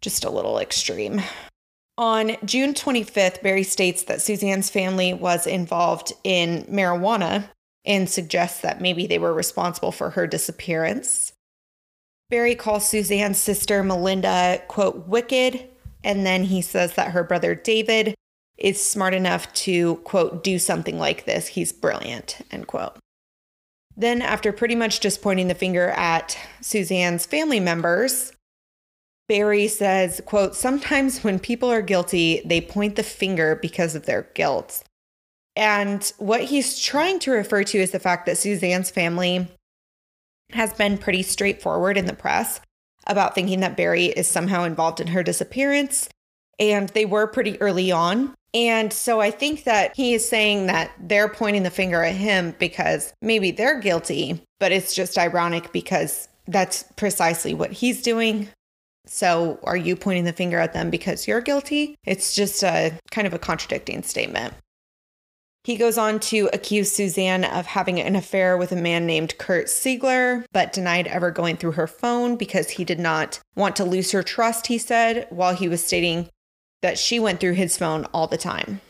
just 0.00 0.24
a 0.24 0.30
little 0.30 0.58
extreme. 0.58 1.20
On 1.98 2.36
June 2.44 2.74
25th, 2.74 3.42
Barry 3.42 3.64
states 3.64 4.04
that 4.04 4.22
Suzanne's 4.22 4.70
family 4.70 5.12
was 5.12 5.46
involved 5.46 6.12
in 6.22 6.62
marijuana 6.64 7.50
and 7.84 8.08
suggests 8.08 8.60
that 8.60 8.80
maybe 8.80 9.06
they 9.06 9.18
were 9.18 9.34
responsible 9.34 9.90
for 9.90 10.10
her 10.10 10.26
disappearance. 10.26 11.32
Barry 12.30 12.54
calls 12.54 12.88
Suzanne's 12.88 13.38
sister 13.38 13.82
Melinda, 13.82 14.62
quote, 14.68 15.08
wicked. 15.08 15.68
And 16.04 16.24
then 16.24 16.44
he 16.44 16.62
says 16.62 16.94
that 16.94 17.10
her 17.10 17.24
brother 17.24 17.54
David 17.54 18.14
is 18.58 18.84
smart 18.84 19.14
enough 19.14 19.52
to, 19.52 19.96
quote, 19.96 20.42
do 20.42 20.58
something 20.58 20.98
like 20.98 21.24
this. 21.24 21.48
He's 21.48 21.72
brilliant, 21.72 22.38
end 22.50 22.66
quote. 22.66 22.96
Then, 23.96 24.22
after 24.22 24.52
pretty 24.52 24.74
much 24.74 25.00
just 25.00 25.22
pointing 25.22 25.48
the 25.48 25.54
finger 25.54 25.90
at 25.90 26.38
Suzanne's 26.60 27.26
family 27.26 27.60
members, 27.60 28.32
Barry 29.28 29.68
says, 29.68 30.20
quote, 30.24 30.54
sometimes 30.54 31.22
when 31.22 31.38
people 31.38 31.70
are 31.70 31.82
guilty, 31.82 32.40
they 32.44 32.60
point 32.60 32.96
the 32.96 33.02
finger 33.02 33.56
because 33.56 33.94
of 33.94 34.06
their 34.06 34.22
guilt. 34.34 34.82
And 35.54 36.12
what 36.18 36.44
he's 36.44 36.80
trying 36.80 37.18
to 37.20 37.32
refer 37.32 37.64
to 37.64 37.78
is 37.78 37.90
the 37.90 37.98
fact 37.98 38.26
that 38.26 38.38
Suzanne's 38.38 38.90
family 38.90 39.48
has 40.52 40.72
been 40.72 40.96
pretty 40.96 41.22
straightforward 41.22 41.98
in 41.98 42.06
the 42.06 42.14
press 42.14 42.60
about 43.06 43.34
thinking 43.34 43.60
that 43.60 43.76
Barry 43.76 44.06
is 44.06 44.28
somehow 44.28 44.64
involved 44.64 45.00
in 45.00 45.08
her 45.08 45.22
disappearance. 45.22 46.08
And 46.60 46.88
they 46.90 47.04
were 47.04 47.26
pretty 47.26 47.60
early 47.60 47.90
on 47.92 48.34
and 48.54 48.92
so 48.92 49.20
I 49.20 49.30
think 49.30 49.64
that 49.64 49.94
he 49.94 50.14
is 50.14 50.28
saying 50.28 50.66
that 50.66 50.90
they're 50.98 51.28
pointing 51.28 51.64
the 51.64 51.70
finger 51.70 52.02
at 52.02 52.14
him 52.14 52.54
because 52.58 53.12
maybe 53.20 53.50
they're 53.50 53.80
guilty, 53.80 54.42
but 54.58 54.72
it's 54.72 54.94
just 54.94 55.18
ironic 55.18 55.72
because 55.72 56.28
that's 56.46 56.84
precisely 56.96 57.52
what 57.52 57.72
he's 57.72 58.02
doing. 58.02 58.48
So 59.06 59.58
are 59.64 59.76
you 59.76 59.96
pointing 59.96 60.24
the 60.24 60.32
finger 60.32 60.58
at 60.58 60.72
them 60.72 60.90
because 60.90 61.28
you're 61.28 61.40
guilty? 61.40 61.94
It's 62.04 62.34
just 62.34 62.62
a 62.62 62.92
kind 63.10 63.26
of 63.26 63.34
a 63.34 63.38
contradicting 63.38 64.02
statement. 64.02 64.54
He 65.64 65.76
goes 65.76 65.98
on 65.98 66.18
to 66.20 66.48
accuse 66.54 66.92
Suzanne 66.92 67.44
of 67.44 67.66
having 67.66 68.00
an 68.00 68.16
affair 68.16 68.56
with 68.56 68.72
a 68.72 68.76
man 68.76 69.04
named 69.04 69.36
Kurt 69.36 69.66
Siegler, 69.66 70.44
but 70.52 70.72
denied 70.72 71.06
ever 71.08 71.30
going 71.30 71.58
through 71.58 71.72
her 71.72 71.86
phone 71.86 72.36
because 72.36 72.70
he 72.70 72.84
did 72.84 72.98
not 72.98 73.40
want 73.54 73.76
to 73.76 73.84
lose 73.84 74.12
her 74.12 74.22
trust, 74.22 74.68
he 74.68 74.78
said, 74.78 75.26
while 75.28 75.54
he 75.54 75.68
was 75.68 75.84
stating 75.84 76.30
that 76.82 76.98
she 76.98 77.18
went 77.18 77.40
through 77.40 77.54
his 77.54 77.76
phone 77.76 78.04
all 78.06 78.26
the 78.26 78.38
time. 78.38 78.80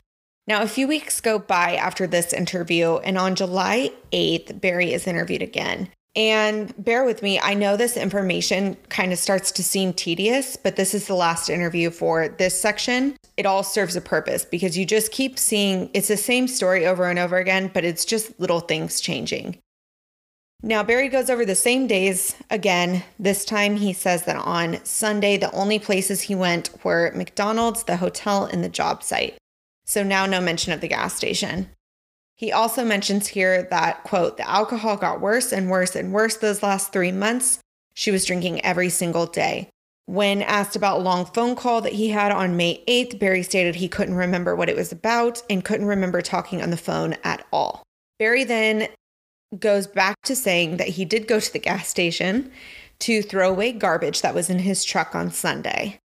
Now, 0.46 0.62
a 0.62 0.68
few 0.68 0.88
weeks 0.88 1.20
go 1.20 1.38
by 1.38 1.76
after 1.76 2.06
this 2.06 2.32
interview, 2.32 2.96
and 2.96 3.18
on 3.18 3.34
July 3.34 3.92
8th, 4.12 4.60
Barry 4.60 4.94
is 4.94 5.06
interviewed 5.06 5.42
again. 5.42 5.90
And 6.16 6.74
bear 6.82 7.04
with 7.04 7.22
me, 7.22 7.38
I 7.38 7.54
know 7.54 7.76
this 7.76 7.96
information 7.96 8.76
kind 8.88 9.12
of 9.12 9.18
starts 9.18 9.52
to 9.52 9.62
seem 9.62 9.92
tedious, 9.92 10.56
but 10.56 10.76
this 10.76 10.94
is 10.94 11.06
the 11.06 11.14
last 11.14 11.50
interview 11.50 11.90
for 11.90 12.28
this 12.28 12.58
section. 12.60 13.16
It 13.36 13.46
all 13.46 13.62
serves 13.62 13.94
a 13.94 14.00
purpose 14.00 14.44
because 14.44 14.76
you 14.76 14.86
just 14.86 15.12
keep 15.12 15.38
seeing 15.38 15.90
it's 15.94 16.08
the 16.08 16.16
same 16.16 16.48
story 16.48 16.86
over 16.86 17.04
and 17.04 17.18
over 17.18 17.36
again, 17.36 17.70
but 17.72 17.84
it's 17.84 18.04
just 18.04 18.40
little 18.40 18.60
things 18.60 19.00
changing. 19.00 19.58
Now, 20.62 20.82
Barry 20.82 21.08
goes 21.08 21.30
over 21.30 21.44
the 21.44 21.54
same 21.54 21.86
days 21.86 22.34
again. 22.50 23.04
This 23.16 23.44
time 23.44 23.76
he 23.76 23.92
says 23.92 24.24
that 24.24 24.36
on 24.36 24.84
Sunday, 24.84 25.36
the 25.36 25.52
only 25.52 25.78
places 25.78 26.22
he 26.22 26.34
went 26.34 26.70
were 26.84 27.12
McDonald's, 27.14 27.84
the 27.84 27.98
hotel, 27.98 28.44
and 28.44 28.64
the 28.64 28.68
job 28.68 29.04
site. 29.04 29.38
So 29.86 30.02
now 30.02 30.26
no 30.26 30.40
mention 30.40 30.72
of 30.72 30.80
the 30.80 30.88
gas 30.88 31.14
station. 31.14 31.70
He 32.34 32.50
also 32.50 32.84
mentions 32.84 33.28
here 33.28 33.62
that, 33.70 34.02
quote, 34.02 34.36
the 34.36 34.48
alcohol 34.48 34.96
got 34.96 35.20
worse 35.20 35.52
and 35.52 35.70
worse 35.70 35.94
and 35.94 36.12
worse 36.12 36.36
those 36.36 36.62
last 36.62 36.92
three 36.92 37.12
months. 37.12 37.60
She 37.94 38.10
was 38.10 38.24
drinking 38.24 38.64
every 38.64 38.90
single 38.90 39.26
day. 39.26 39.70
When 40.06 40.42
asked 40.42 40.74
about 40.74 40.98
a 40.98 41.02
long 41.02 41.24
phone 41.26 41.54
call 41.54 41.82
that 41.82 41.92
he 41.92 42.08
had 42.08 42.32
on 42.32 42.56
May 42.56 42.82
8th, 42.88 43.18
Barry 43.18 43.42
stated 43.42 43.76
he 43.76 43.88
couldn't 43.88 44.14
remember 44.14 44.56
what 44.56 44.68
it 44.68 44.76
was 44.76 44.90
about 44.90 45.42
and 45.48 45.64
couldn't 45.64 45.86
remember 45.86 46.20
talking 46.20 46.62
on 46.62 46.70
the 46.70 46.76
phone 46.76 47.16
at 47.24 47.46
all. 47.52 47.82
Barry 48.18 48.44
then 48.44 48.88
goes 49.58 49.86
back 49.86 50.16
to 50.24 50.36
saying 50.36 50.76
that 50.76 50.88
he 50.88 51.04
did 51.04 51.28
go 51.28 51.40
to 51.40 51.52
the 51.52 51.58
gas 51.58 51.88
station 51.88 52.50
to 53.00 53.22
throw 53.22 53.50
away 53.50 53.72
garbage 53.72 54.22
that 54.22 54.34
was 54.34 54.50
in 54.50 54.60
his 54.60 54.84
truck 54.84 55.14
on 55.14 55.30
Sunday. 55.30 55.98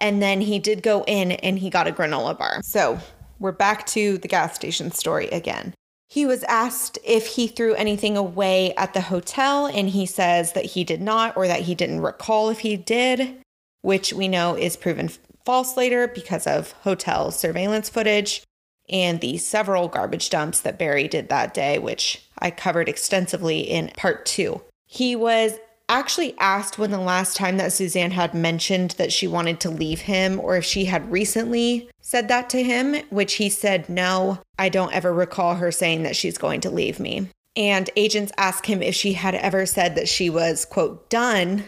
And 0.00 0.20
then 0.20 0.40
he 0.40 0.58
did 0.58 0.82
go 0.82 1.04
in 1.06 1.32
and 1.32 1.58
he 1.58 1.70
got 1.70 1.86
a 1.86 1.92
granola 1.92 2.36
bar. 2.36 2.60
So 2.62 2.98
we're 3.38 3.52
back 3.52 3.86
to 3.88 4.18
the 4.18 4.28
gas 4.28 4.54
station 4.54 4.90
story 4.90 5.28
again. 5.28 5.74
He 6.08 6.26
was 6.26 6.44
asked 6.44 6.98
if 7.04 7.26
he 7.28 7.46
threw 7.46 7.74
anything 7.74 8.16
away 8.16 8.74
at 8.74 8.92
the 8.92 9.00
hotel, 9.00 9.66
and 9.66 9.88
he 9.88 10.06
says 10.06 10.52
that 10.52 10.66
he 10.66 10.84
did 10.84 11.00
not, 11.00 11.36
or 11.36 11.48
that 11.48 11.62
he 11.62 11.74
didn't 11.74 12.02
recall 12.02 12.50
if 12.50 12.60
he 12.60 12.76
did, 12.76 13.36
which 13.82 14.12
we 14.12 14.28
know 14.28 14.56
is 14.56 14.76
proven 14.76 15.10
false 15.44 15.76
later 15.76 16.06
because 16.06 16.46
of 16.46 16.72
hotel 16.82 17.30
surveillance 17.30 17.88
footage 17.88 18.42
and 18.88 19.20
the 19.20 19.38
several 19.38 19.88
garbage 19.88 20.30
dumps 20.30 20.60
that 20.60 20.78
Barry 20.78 21.08
did 21.08 21.28
that 21.28 21.54
day, 21.54 21.78
which 21.78 22.22
I 22.44 22.50
covered 22.50 22.90
extensively 22.90 23.60
in 23.60 23.90
part 23.96 24.26
two. 24.26 24.60
He 24.86 25.16
was 25.16 25.54
actually 25.88 26.36
asked 26.38 26.78
when 26.78 26.90
the 26.90 26.98
last 26.98 27.36
time 27.36 27.56
that 27.56 27.72
Suzanne 27.72 28.10
had 28.10 28.34
mentioned 28.34 28.92
that 28.92 29.12
she 29.12 29.26
wanted 29.26 29.60
to 29.60 29.70
leave 29.70 30.02
him 30.02 30.38
or 30.38 30.56
if 30.56 30.64
she 30.64 30.84
had 30.84 31.10
recently 31.10 31.88
said 32.00 32.28
that 32.28 32.50
to 32.50 32.62
him, 32.62 32.96
which 33.08 33.34
he 33.34 33.48
said, 33.48 33.88
No, 33.88 34.40
I 34.58 34.68
don't 34.68 34.94
ever 34.94 35.12
recall 35.12 35.56
her 35.56 35.72
saying 35.72 36.02
that 36.02 36.16
she's 36.16 36.36
going 36.36 36.60
to 36.60 36.70
leave 36.70 37.00
me. 37.00 37.28
And 37.56 37.88
agents 37.96 38.32
asked 38.36 38.66
him 38.66 38.82
if 38.82 38.94
she 38.94 39.14
had 39.14 39.34
ever 39.34 39.64
said 39.64 39.94
that 39.94 40.08
she 40.08 40.28
was, 40.28 40.66
quote, 40.66 41.08
done, 41.08 41.64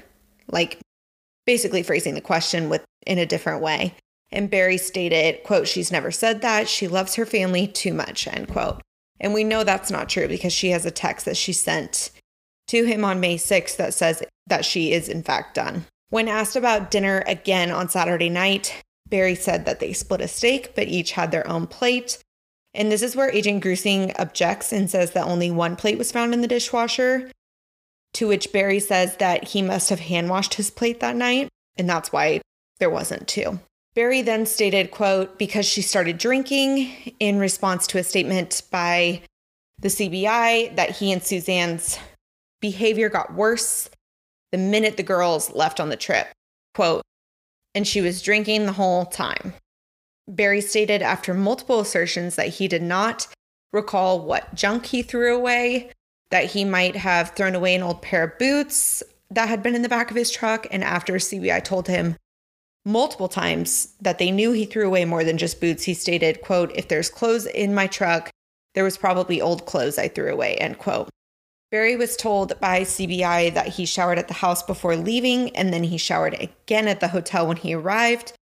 like 0.50 0.78
basically 1.46 1.82
phrasing 1.82 2.14
the 2.14 2.20
question 2.20 2.68
with 2.68 2.84
in 3.06 3.18
a 3.18 3.26
different 3.26 3.62
way. 3.62 3.94
And 4.30 4.50
Barry 4.50 4.76
stated, 4.76 5.42
quote, 5.44 5.68
she's 5.68 5.92
never 5.92 6.10
said 6.10 6.42
that. 6.42 6.68
She 6.68 6.86
loves 6.86 7.14
her 7.14 7.24
family 7.24 7.66
too 7.66 7.94
much, 7.94 8.26
end 8.26 8.48
quote. 8.48 8.82
And 9.20 9.32
we 9.32 9.44
know 9.44 9.64
that's 9.64 9.90
not 9.90 10.08
true 10.08 10.28
because 10.28 10.52
she 10.52 10.70
has 10.70 10.84
a 10.84 10.90
text 10.90 11.24
that 11.26 11.36
she 11.36 11.52
sent 11.52 12.10
to 12.68 12.84
him 12.84 13.04
on 13.04 13.20
May 13.20 13.36
6th 13.36 13.76
that 13.76 13.94
says 13.94 14.22
that 14.46 14.64
she 14.64 14.92
is 14.92 15.08
in 15.08 15.22
fact 15.22 15.54
done. 15.54 15.86
When 16.10 16.28
asked 16.28 16.56
about 16.56 16.90
dinner 16.90 17.22
again 17.26 17.70
on 17.70 17.88
Saturday 17.88 18.28
night, 18.28 18.82
Barry 19.08 19.34
said 19.34 19.64
that 19.64 19.80
they 19.80 19.92
split 19.92 20.20
a 20.20 20.28
steak, 20.28 20.74
but 20.74 20.88
each 20.88 21.12
had 21.12 21.30
their 21.30 21.46
own 21.48 21.66
plate. 21.66 22.18
And 22.74 22.92
this 22.92 23.02
is 23.02 23.16
where 23.16 23.30
Agent 23.30 23.62
Grusing 23.62 24.12
objects 24.18 24.72
and 24.72 24.90
says 24.90 25.12
that 25.12 25.26
only 25.26 25.50
one 25.50 25.76
plate 25.76 25.98
was 25.98 26.12
found 26.12 26.34
in 26.34 26.42
the 26.42 26.48
dishwasher. 26.48 27.30
To 28.14 28.28
which 28.28 28.52
Barry 28.52 28.80
says 28.80 29.16
that 29.16 29.48
he 29.48 29.62
must 29.62 29.90
have 29.90 30.00
hand 30.00 30.28
washed 30.28 30.54
his 30.54 30.70
plate 30.70 31.00
that 31.00 31.16
night, 31.16 31.48
and 31.76 31.88
that's 31.88 32.12
why 32.12 32.40
there 32.78 32.90
wasn't 32.90 33.28
two. 33.28 33.60
Barry 33.96 34.20
then 34.20 34.44
stated, 34.44 34.90
quote, 34.90 35.38
because 35.38 35.64
she 35.64 35.80
started 35.80 36.18
drinking 36.18 37.14
in 37.18 37.38
response 37.38 37.86
to 37.86 37.98
a 37.98 38.04
statement 38.04 38.62
by 38.70 39.22
the 39.78 39.88
CBI 39.88 40.76
that 40.76 40.90
he 40.90 41.10
and 41.12 41.22
Suzanne's 41.22 41.98
behavior 42.60 43.08
got 43.08 43.32
worse 43.32 43.88
the 44.52 44.58
minute 44.58 44.98
the 44.98 45.02
girls 45.02 45.50
left 45.54 45.80
on 45.80 45.88
the 45.88 45.96
trip. 45.96 46.28
Quote, 46.74 47.02
and 47.74 47.88
she 47.88 48.02
was 48.02 48.20
drinking 48.20 48.66
the 48.66 48.72
whole 48.72 49.06
time. 49.06 49.54
Barry 50.28 50.60
stated 50.60 51.00
after 51.00 51.32
multiple 51.32 51.80
assertions 51.80 52.36
that 52.36 52.48
he 52.48 52.68
did 52.68 52.82
not 52.82 53.26
recall 53.72 54.20
what 54.20 54.54
junk 54.54 54.84
he 54.86 55.00
threw 55.00 55.34
away, 55.34 55.90
that 56.30 56.44
he 56.44 56.66
might 56.66 56.96
have 56.96 57.30
thrown 57.30 57.54
away 57.54 57.74
an 57.74 57.82
old 57.82 58.02
pair 58.02 58.24
of 58.24 58.38
boots 58.38 59.02
that 59.30 59.48
had 59.48 59.62
been 59.62 59.74
in 59.74 59.82
the 59.82 59.88
back 59.88 60.10
of 60.10 60.16
his 60.18 60.30
truck. 60.30 60.66
And 60.70 60.84
after 60.84 61.14
CBI 61.14 61.64
told 61.64 61.88
him 61.88 62.16
multiple 62.86 63.28
times 63.28 63.94
that 64.00 64.18
they 64.18 64.30
knew 64.30 64.52
he 64.52 64.64
threw 64.64 64.86
away 64.86 65.04
more 65.04 65.24
than 65.24 65.36
just 65.36 65.60
boots, 65.60 65.82
he 65.82 65.92
stated, 65.92 66.40
quote, 66.40 66.70
if 66.74 66.88
there's 66.88 67.10
clothes 67.10 67.44
in 67.46 67.74
my 67.74 67.86
truck, 67.86 68.30
there 68.74 68.84
was 68.84 68.96
probably 68.96 69.40
old 69.40 69.66
clothes 69.66 69.98
I 69.98 70.08
threw 70.08 70.32
away, 70.32 70.54
end 70.54 70.78
quote. 70.78 71.10
Barry 71.72 71.96
was 71.96 72.16
told 72.16 72.58
by 72.60 72.82
CBI 72.82 73.52
that 73.54 73.68
he 73.68 73.84
showered 73.84 74.18
at 74.18 74.28
the 74.28 74.34
house 74.34 74.62
before 74.62 74.94
leaving 74.94 75.54
and 75.56 75.72
then 75.72 75.82
he 75.82 75.98
showered 75.98 76.34
again 76.40 76.86
at 76.86 77.00
the 77.00 77.08
hotel 77.08 77.46
when 77.48 77.56
he 77.56 77.74
arrived 77.74 78.32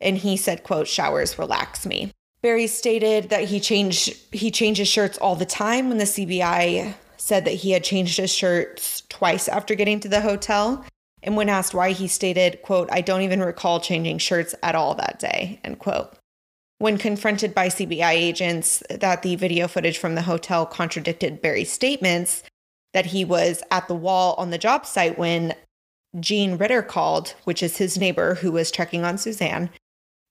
and 0.00 0.16
he 0.16 0.36
said 0.36 0.64
quote 0.64 0.88
showers 0.88 1.38
relax 1.38 1.84
me. 1.84 2.10
Barry 2.40 2.66
stated 2.66 3.28
that 3.28 3.44
he 3.44 3.60
changed 3.60 4.16
he 4.32 4.50
changes 4.50 4.88
shirts 4.88 5.18
all 5.18 5.36
the 5.36 5.44
time 5.44 5.88
when 5.88 5.98
the 5.98 6.04
CBI 6.04 6.94
said 7.18 7.44
that 7.44 7.50
he 7.50 7.72
had 7.72 7.84
changed 7.84 8.16
his 8.16 8.32
shirts 8.32 9.02
twice 9.10 9.46
after 9.46 9.74
getting 9.74 10.00
to 10.00 10.08
the 10.08 10.22
hotel 10.22 10.82
and 11.22 11.36
when 11.36 11.48
asked 11.48 11.74
why 11.74 11.92
he 11.92 12.08
stated 12.08 12.62
quote 12.62 12.88
I 12.92 13.00
don't 13.00 13.22
even 13.22 13.40
recall 13.40 13.80
changing 13.80 14.18
shirts 14.18 14.54
at 14.62 14.74
all 14.74 14.94
that 14.94 15.18
day 15.18 15.60
end 15.64 15.78
quote. 15.78 16.14
When 16.78 16.96
confronted 16.96 17.54
by 17.54 17.68
CBI 17.68 18.12
agents 18.12 18.82
that 18.88 19.22
the 19.22 19.36
video 19.36 19.68
footage 19.68 19.98
from 19.98 20.14
the 20.14 20.22
hotel 20.22 20.64
contradicted 20.64 21.42
Barry's 21.42 21.70
statements, 21.70 22.42
that 22.92 23.06
he 23.06 23.24
was 23.24 23.62
at 23.70 23.86
the 23.88 23.94
wall 23.94 24.34
on 24.38 24.50
the 24.50 24.58
job 24.58 24.86
site 24.86 25.18
when 25.18 25.54
Gene 26.18 26.56
Ritter 26.56 26.82
called, 26.82 27.34
which 27.44 27.62
is 27.62 27.76
his 27.76 27.98
neighbor 27.98 28.36
who 28.36 28.50
was 28.50 28.70
checking 28.70 29.04
on 29.04 29.18
Suzanne. 29.18 29.70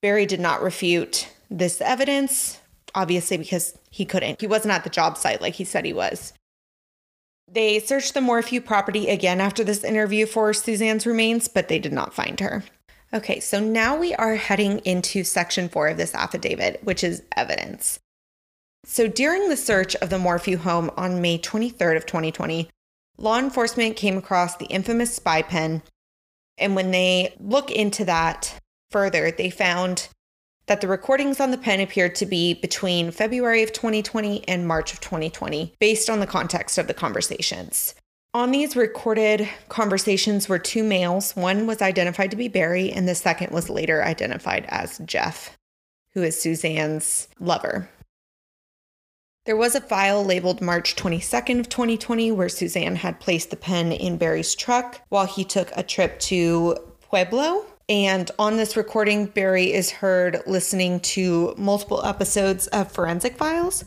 Barry 0.01 0.25
did 0.25 0.39
not 0.39 0.61
refute 0.61 1.29
this 1.49 1.81
evidence, 1.81 2.59
obviously, 2.95 3.37
because 3.37 3.77
he 3.89 4.05
couldn't. 4.05 4.41
He 4.41 4.47
wasn't 4.47 4.73
at 4.73 4.83
the 4.83 4.89
job 4.89 5.17
site 5.17 5.41
like 5.41 5.55
he 5.55 5.63
said 5.63 5.85
he 5.85 5.93
was. 5.93 6.33
They 7.51 7.79
searched 7.79 8.13
the 8.13 8.21
Morphew 8.21 8.61
property 8.61 9.09
again 9.09 9.41
after 9.41 9.63
this 9.63 9.83
interview 9.83 10.25
for 10.25 10.53
Suzanne's 10.53 11.07
remains, 11.07 11.47
but 11.47 11.67
they 11.67 11.79
did 11.79 11.93
not 11.93 12.13
find 12.13 12.39
her. 12.39 12.63
Okay, 13.11 13.39
so 13.39 13.59
now 13.59 13.97
we 13.97 14.13
are 14.13 14.35
heading 14.35 14.79
into 14.79 15.23
section 15.23 15.67
four 15.67 15.87
of 15.87 15.97
this 15.97 16.13
affidavit, 16.13 16.83
which 16.83 17.03
is 17.03 17.23
evidence. 17.35 17.99
So 18.85 19.07
during 19.07 19.49
the 19.49 19.57
search 19.57 19.95
of 19.95 20.11
the 20.11 20.19
Morphew 20.19 20.57
home 20.57 20.91
on 20.95 21.21
May 21.21 21.39
23rd 21.39 21.97
of 21.97 22.05
2020, 22.05 22.69
law 23.17 23.39
enforcement 23.39 23.95
came 23.95 24.17
across 24.17 24.55
the 24.55 24.67
infamous 24.67 25.15
spy 25.15 25.41
pen. 25.41 25.81
And 26.59 26.75
when 26.75 26.91
they 26.91 27.33
look 27.39 27.71
into 27.71 28.05
that 28.05 28.59
further, 28.91 29.31
they 29.31 29.49
found 29.49 30.09
that 30.69 30.81
the 30.81 30.87
recordings 30.87 31.39
on 31.39 31.49
the 31.49 31.57
pen 31.57 31.79
appeared 31.79 32.13
to 32.13 32.27
be 32.27 32.53
between 32.53 33.09
February 33.09 33.63
of 33.63 33.73
2020 33.73 34.47
and 34.47 34.67
March 34.67 34.93
of 34.93 34.99
2020, 34.99 35.73
based 35.79 36.11
on 36.11 36.19
the 36.19 36.27
context 36.27 36.77
of 36.77 36.85
the 36.85 36.93
conversations. 36.93 37.95
On 38.35 38.51
these 38.51 38.75
recorded 38.75 39.49
conversations 39.67 40.47
were 40.47 40.59
two 40.59 40.83
males. 40.83 41.35
One 41.35 41.65
was 41.65 41.81
identified 41.81 42.29
to 42.29 42.37
be 42.37 42.47
Barry, 42.47 42.91
and 42.91 43.07
the 43.07 43.15
second 43.15 43.51
was 43.51 43.71
later 43.71 44.03
identified 44.03 44.67
as 44.69 44.99
Jeff, 44.99 45.57
who 46.13 46.21
is 46.21 46.39
Suzanne's 46.39 47.27
lover. 47.39 47.89
There 49.45 49.57
was 49.57 49.73
a 49.73 49.81
file 49.81 50.23
labeled 50.23 50.61
March 50.61 50.95
22nd 50.95 51.61
of 51.61 51.69
2020 51.69 52.31
where 52.31 52.47
Suzanne 52.47 52.97
had 52.97 53.19
placed 53.19 53.49
the 53.49 53.55
pen 53.55 53.91
in 53.91 54.17
Barry's 54.17 54.53
truck 54.53 55.01
while 55.09 55.25
he 55.25 55.43
took 55.43 55.71
a 55.75 55.81
trip 55.81 56.19
to 56.19 56.77
Pueblo. 57.01 57.65
And 57.89 58.29
on 58.37 58.55
this 58.55 58.77
recording, 58.77 59.25
Barry 59.25 59.73
is 59.73 59.89
heard 59.89 60.43
listening 60.45 60.99
to 60.99 61.55
multiple 61.57 62.05
episodes 62.05 62.67
of 62.67 62.91
Forensic 62.91 63.35
Files, 63.35 63.83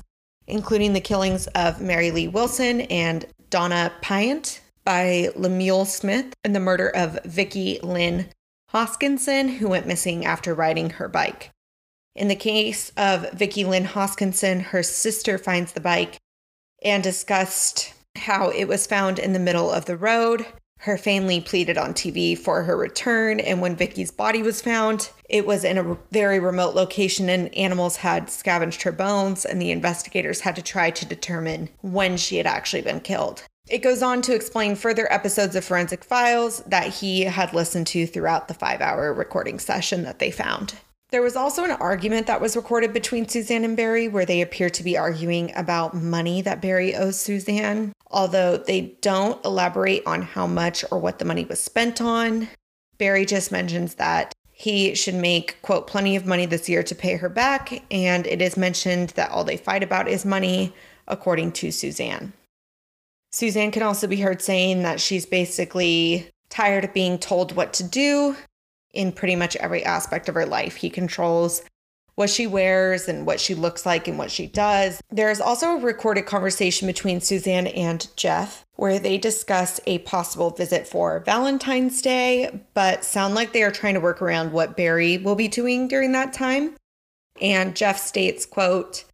including 0.48 0.92
the 0.92 1.00
killings 1.00 1.46
of 1.54 1.80
Mary 1.80 2.10
Lee 2.10 2.26
Wilson 2.26 2.80
and 2.82 3.24
Donna 3.48 3.92
Payant 4.02 4.60
by 4.84 5.28
Lemuel 5.36 5.84
Smith 5.84 6.34
and 6.42 6.52
the 6.52 6.58
murder 6.58 6.88
of 6.88 7.20
Vicki 7.24 7.78
Lynn 7.80 8.26
Hoskinson, 8.72 9.58
who 9.58 9.68
went 9.68 9.86
missing 9.86 10.24
after 10.24 10.52
riding 10.52 10.90
her 10.90 11.06
bike. 11.06 11.50
In 12.16 12.26
the 12.26 12.34
case 12.34 12.90
of 12.96 13.30
Vicki 13.30 13.64
Lynn 13.64 13.84
Hoskinson, 13.84 14.62
her 14.62 14.82
sister 14.82 15.38
finds 15.38 15.72
the 15.72 15.80
bike 15.80 16.18
and 16.84 17.04
discussed 17.04 17.94
how 18.16 18.50
it 18.50 18.64
was 18.64 18.84
found 18.84 19.20
in 19.20 19.32
the 19.32 19.38
middle 19.38 19.70
of 19.70 19.84
the 19.84 19.96
road. 19.96 20.44
Her 20.82 20.98
family 20.98 21.40
pleaded 21.40 21.78
on 21.78 21.94
TV 21.94 22.36
for 22.36 22.64
her 22.64 22.76
return, 22.76 23.38
and 23.38 23.60
when 23.60 23.76
Vicky's 23.76 24.10
body 24.10 24.42
was 24.42 24.60
found, 24.60 25.10
it 25.28 25.46
was 25.46 25.62
in 25.62 25.78
a 25.78 25.96
very 26.10 26.40
remote 26.40 26.74
location 26.74 27.28
and 27.28 27.54
animals 27.54 27.98
had 27.98 28.28
scavenged 28.28 28.82
her 28.82 28.90
bones, 28.90 29.44
and 29.44 29.62
the 29.62 29.70
investigators 29.70 30.40
had 30.40 30.56
to 30.56 30.62
try 30.62 30.90
to 30.90 31.06
determine 31.06 31.68
when 31.82 32.16
she 32.16 32.36
had 32.36 32.48
actually 32.48 32.82
been 32.82 32.98
killed. 32.98 33.44
It 33.68 33.78
goes 33.78 34.02
on 34.02 34.22
to 34.22 34.34
explain 34.34 34.74
further 34.74 35.06
episodes 35.12 35.54
of 35.54 35.64
Forensic 35.64 36.02
Files 36.02 36.64
that 36.66 36.88
he 36.94 37.22
had 37.22 37.54
listened 37.54 37.86
to 37.86 38.04
throughout 38.04 38.48
the 38.48 38.54
five 38.54 38.80
hour 38.80 39.12
recording 39.12 39.60
session 39.60 40.02
that 40.02 40.18
they 40.18 40.32
found. 40.32 40.74
There 41.12 41.22
was 41.22 41.36
also 41.36 41.62
an 41.62 41.72
argument 41.72 42.26
that 42.26 42.40
was 42.40 42.56
recorded 42.56 42.94
between 42.94 43.28
Suzanne 43.28 43.64
and 43.64 43.76
Barry 43.76 44.08
where 44.08 44.24
they 44.24 44.40
appear 44.40 44.70
to 44.70 44.82
be 44.82 44.96
arguing 44.96 45.52
about 45.54 45.94
money 45.94 46.40
that 46.40 46.62
Barry 46.62 46.96
owes 46.96 47.20
Suzanne, 47.20 47.92
although 48.10 48.56
they 48.56 48.96
don't 49.02 49.44
elaborate 49.44 50.06
on 50.06 50.22
how 50.22 50.46
much 50.46 50.86
or 50.90 50.98
what 50.98 51.18
the 51.18 51.26
money 51.26 51.44
was 51.44 51.60
spent 51.60 52.00
on. 52.00 52.48
Barry 52.96 53.26
just 53.26 53.52
mentions 53.52 53.96
that 53.96 54.32
he 54.52 54.94
should 54.94 55.14
make, 55.14 55.60
quote, 55.60 55.86
plenty 55.86 56.16
of 56.16 56.24
money 56.24 56.46
this 56.46 56.66
year 56.66 56.82
to 56.82 56.94
pay 56.94 57.16
her 57.16 57.28
back, 57.28 57.82
and 57.90 58.26
it 58.26 58.40
is 58.40 58.56
mentioned 58.56 59.10
that 59.10 59.30
all 59.30 59.44
they 59.44 59.58
fight 59.58 59.82
about 59.82 60.08
is 60.08 60.24
money, 60.24 60.72
according 61.08 61.52
to 61.52 61.70
Suzanne. 61.70 62.32
Suzanne 63.32 63.70
can 63.70 63.82
also 63.82 64.06
be 64.06 64.20
heard 64.22 64.40
saying 64.40 64.82
that 64.82 64.98
she's 64.98 65.26
basically 65.26 66.30
tired 66.48 66.84
of 66.84 66.94
being 66.94 67.18
told 67.18 67.54
what 67.54 67.74
to 67.74 67.84
do 67.84 68.34
in 68.92 69.12
pretty 69.12 69.36
much 69.36 69.56
every 69.56 69.84
aspect 69.84 70.28
of 70.28 70.34
her 70.34 70.46
life. 70.46 70.76
He 70.76 70.90
controls 70.90 71.62
what 72.14 72.28
she 72.28 72.46
wears 72.46 73.08
and 73.08 73.26
what 73.26 73.40
she 73.40 73.54
looks 73.54 73.86
like 73.86 74.06
and 74.06 74.18
what 74.18 74.30
she 74.30 74.46
does. 74.46 75.00
There's 75.10 75.40
also 75.40 75.76
a 75.76 75.80
recorded 75.80 76.26
conversation 76.26 76.86
between 76.86 77.20
Suzanne 77.20 77.66
and 77.68 78.06
Jeff 78.16 78.64
where 78.76 78.98
they 78.98 79.16
discuss 79.16 79.80
a 79.86 79.98
possible 79.98 80.50
visit 80.50 80.86
for 80.86 81.20
Valentine's 81.20 82.02
Day, 82.02 82.60
but 82.74 83.04
sound 83.04 83.34
like 83.34 83.52
they 83.52 83.62
are 83.62 83.70
trying 83.70 83.94
to 83.94 84.00
work 84.00 84.20
around 84.20 84.52
what 84.52 84.76
Barry 84.76 85.18
will 85.18 85.36
be 85.36 85.48
doing 85.48 85.88
during 85.88 86.12
that 86.12 86.32
time. 86.32 86.74
And 87.40 87.74
Jeff 87.74 87.98
states, 87.98 88.44
quote, 88.44 89.04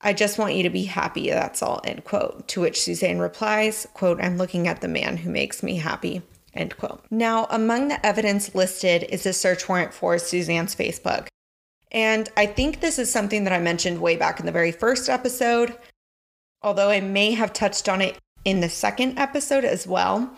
I 0.00 0.12
just 0.12 0.38
want 0.38 0.54
you 0.54 0.64
to 0.64 0.70
be 0.70 0.84
happy, 0.84 1.30
that's 1.30 1.62
all, 1.62 1.80
end 1.84 2.04
quote. 2.04 2.48
To 2.48 2.60
which 2.60 2.82
Suzanne 2.82 3.18
replies, 3.18 3.86
quote, 3.94 4.20
I'm 4.20 4.36
looking 4.36 4.66
at 4.66 4.80
the 4.80 4.88
man 4.88 5.16
who 5.16 5.30
makes 5.30 5.62
me 5.62 5.76
happy, 5.76 6.22
end 6.54 6.76
quote. 6.76 7.04
Now, 7.10 7.46
among 7.50 7.88
the 7.88 8.04
evidence 8.04 8.54
listed 8.54 9.04
is 9.08 9.26
a 9.26 9.32
search 9.32 9.68
warrant 9.68 9.94
for 9.94 10.18
Suzanne's 10.18 10.74
Facebook. 10.74 11.28
And 11.90 12.28
I 12.36 12.46
think 12.46 12.80
this 12.80 12.98
is 12.98 13.10
something 13.10 13.44
that 13.44 13.52
I 13.52 13.58
mentioned 13.58 14.00
way 14.00 14.16
back 14.16 14.40
in 14.40 14.46
the 14.46 14.52
very 14.52 14.72
first 14.72 15.08
episode, 15.08 15.76
although 16.62 16.90
I 16.90 17.00
may 17.00 17.32
have 17.32 17.52
touched 17.52 17.88
on 17.88 18.00
it 18.00 18.18
in 18.44 18.60
the 18.60 18.68
second 18.68 19.18
episode 19.18 19.64
as 19.64 19.86
well. 19.86 20.34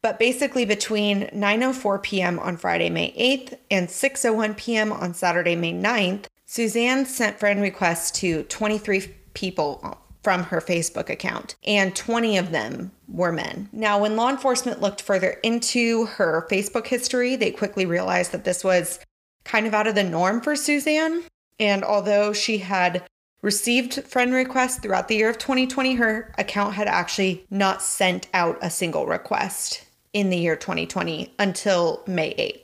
But 0.00 0.18
basically, 0.18 0.64
between 0.64 1.28
9:04 1.28 2.02
p.m. 2.02 2.38
on 2.40 2.56
Friday, 2.56 2.90
May 2.90 3.12
8th, 3.12 3.58
and 3.70 3.88
6:01 3.88 4.56
p.m. 4.56 4.92
on 4.92 5.14
Saturday, 5.14 5.54
May 5.54 5.72
9th, 5.72 6.26
Suzanne 6.44 7.06
sent 7.06 7.38
friend 7.38 7.62
requests 7.62 8.10
to 8.20 8.42
23 8.44 9.14
people 9.34 9.80
from 10.22 10.44
her 10.44 10.60
Facebook 10.60 11.10
account, 11.10 11.56
and 11.64 11.96
20 11.96 12.38
of 12.38 12.50
them 12.50 12.92
were 13.08 13.32
men. 13.32 13.68
Now, 13.72 14.00
when 14.00 14.16
law 14.16 14.30
enforcement 14.30 14.80
looked 14.80 15.02
further 15.02 15.38
into 15.42 16.06
her 16.06 16.46
Facebook 16.50 16.86
history, 16.86 17.36
they 17.36 17.50
quickly 17.50 17.86
realized 17.86 18.32
that 18.32 18.44
this 18.44 18.62
was 18.62 19.00
kind 19.44 19.66
of 19.66 19.74
out 19.74 19.86
of 19.86 19.94
the 19.94 20.04
norm 20.04 20.40
for 20.40 20.54
Suzanne. 20.54 21.24
And 21.58 21.84
although 21.84 22.32
she 22.32 22.58
had 22.58 23.04
received 23.42 24.04
friend 24.04 24.32
requests 24.32 24.78
throughout 24.78 25.08
the 25.08 25.16
year 25.16 25.30
of 25.30 25.38
2020, 25.38 25.94
her 25.96 26.32
account 26.38 26.74
had 26.74 26.86
actually 26.86 27.44
not 27.50 27.82
sent 27.82 28.28
out 28.32 28.58
a 28.62 28.70
single 28.70 29.06
request 29.06 29.84
in 30.12 30.30
the 30.30 30.38
year 30.38 30.56
2020 30.56 31.34
until 31.38 32.02
May 32.06 32.34
8th. 32.34 32.61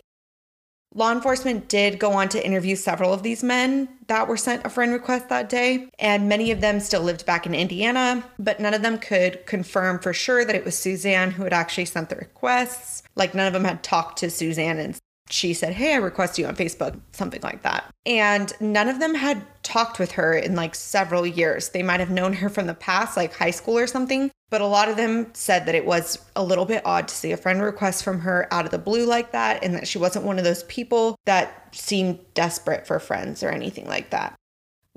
Law 0.94 1.12
enforcement 1.12 1.68
did 1.68 1.98
go 1.98 2.12
on 2.12 2.29
to 2.31 2.44
interview 2.44 2.74
several 2.74 3.12
of 3.12 3.22
these 3.22 3.44
men 3.44 3.88
that 4.07 4.27
were 4.27 4.37
sent 4.37 4.64
a 4.64 4.70
friend 4.70 4.92
request 4.92 5.29
that 5.29 5.48
day, 5.48 5.88
and 5.98 6.29
many 6.29 6.51
of 6.51 6.61
them 6.61 6.81
still 6.81 7.03
lived 7.03 7.27
back 7.27 7.44
in 7.44 7.55
Indiana, 7.55 8.24
but 8.38 8.59
none 8.59 8.72
of 8.72 8.83
them 8.83 8.98
could 8.98 9.44
confirm 9.46 9.98
for 9.98 10.14
sure 10.14 10.44
that 10.44 10.57
it 10.57 10.64
was 10.64 10.79
Suzanne 10.79 11.33
who 11.33 11.44
had 11.44 11.53
actually 11.53 11.85
sent 11.85 12.09
the 12.09 12.16
requests. 12.16 13.03
Like, 13.16 13.35
none 13.35 13.46
of 13.46 13.53
them 13.53 13.64
had 13.64 13.83
talked 13.83 14.18
to 14.20 14.31
Suzanne 14.31 14.79
and 14.79 14.98
she 15.31 15.53
said, 15.53 15.74
Hey, 15.74 15.92
I 15.92 15.96
request 15.96 16.38
you 16.38 16.46
on 16.46 16.57
Facebook, 16.57 16.98
something 17.12 17.42
like 17.42 17.62
that. 17.62 17.85
And 18.07 18.53
none 18.61 18.88
of 18.88 18.98
them 18.98 19.14
had 19.14 19.42
talked 19.62 19.98
with 19.98 20.12
her 20.12 20.33
in 20.35 20.55
like 20.55 20.74
several 20.74 21.27
years. 21.27 21.68
They 21.68 21.83
might 21.83 22.01
have 22.01 22.11
known 22.11 22.33
her 22.35 22.48
from 22.48 22.66
the 22.66 22.74
past, 22.74 23.16
like 23.16 23.35
high 23.35 23.51
school 23.51 23.79
or 23.79 23.87
something, 23.87 24.31
but 24.50 24.61
a 24.61 24.66
lot 24.66 24.88
of 24.88 24.96
them 24.96 25.30
said 25.34 25.66
that 25.66 25.74
it 25.74 25.84
was 25.84 26.18
a 26.37 26.42
little 26.42 26.64
bit 26.64 26.82
odd 26.84 27.08
to 27.08 27.14
see 27.14 27.32
a 27.32 27.37
friend 27.37 27.62
request 27.62 28.02
from 28.04 28.20
her 28.20 28.48
out 28.52 28.64
of 28.64 28.70
the 28.70 28.78
blue 28.78 29.04
like 29.04 29.32
that, 29.32 29.62
and 29.62 29.74
that 29.74 29.88
she 29.88 29.98
wasn't 29.98 30.24
one 30.24 30.38
of 30.38 30.44
those 30.44 30.62
people 30.64 31.16
that 31.26 31.74
seemed 31.74 32.18
desperate 32.34 32.87
for 32.87 32.98
friends 32.98 33.42
or 33.42 33.50
anything 33.50 33.87
like 33.87 34.11
that. 34.11 34.38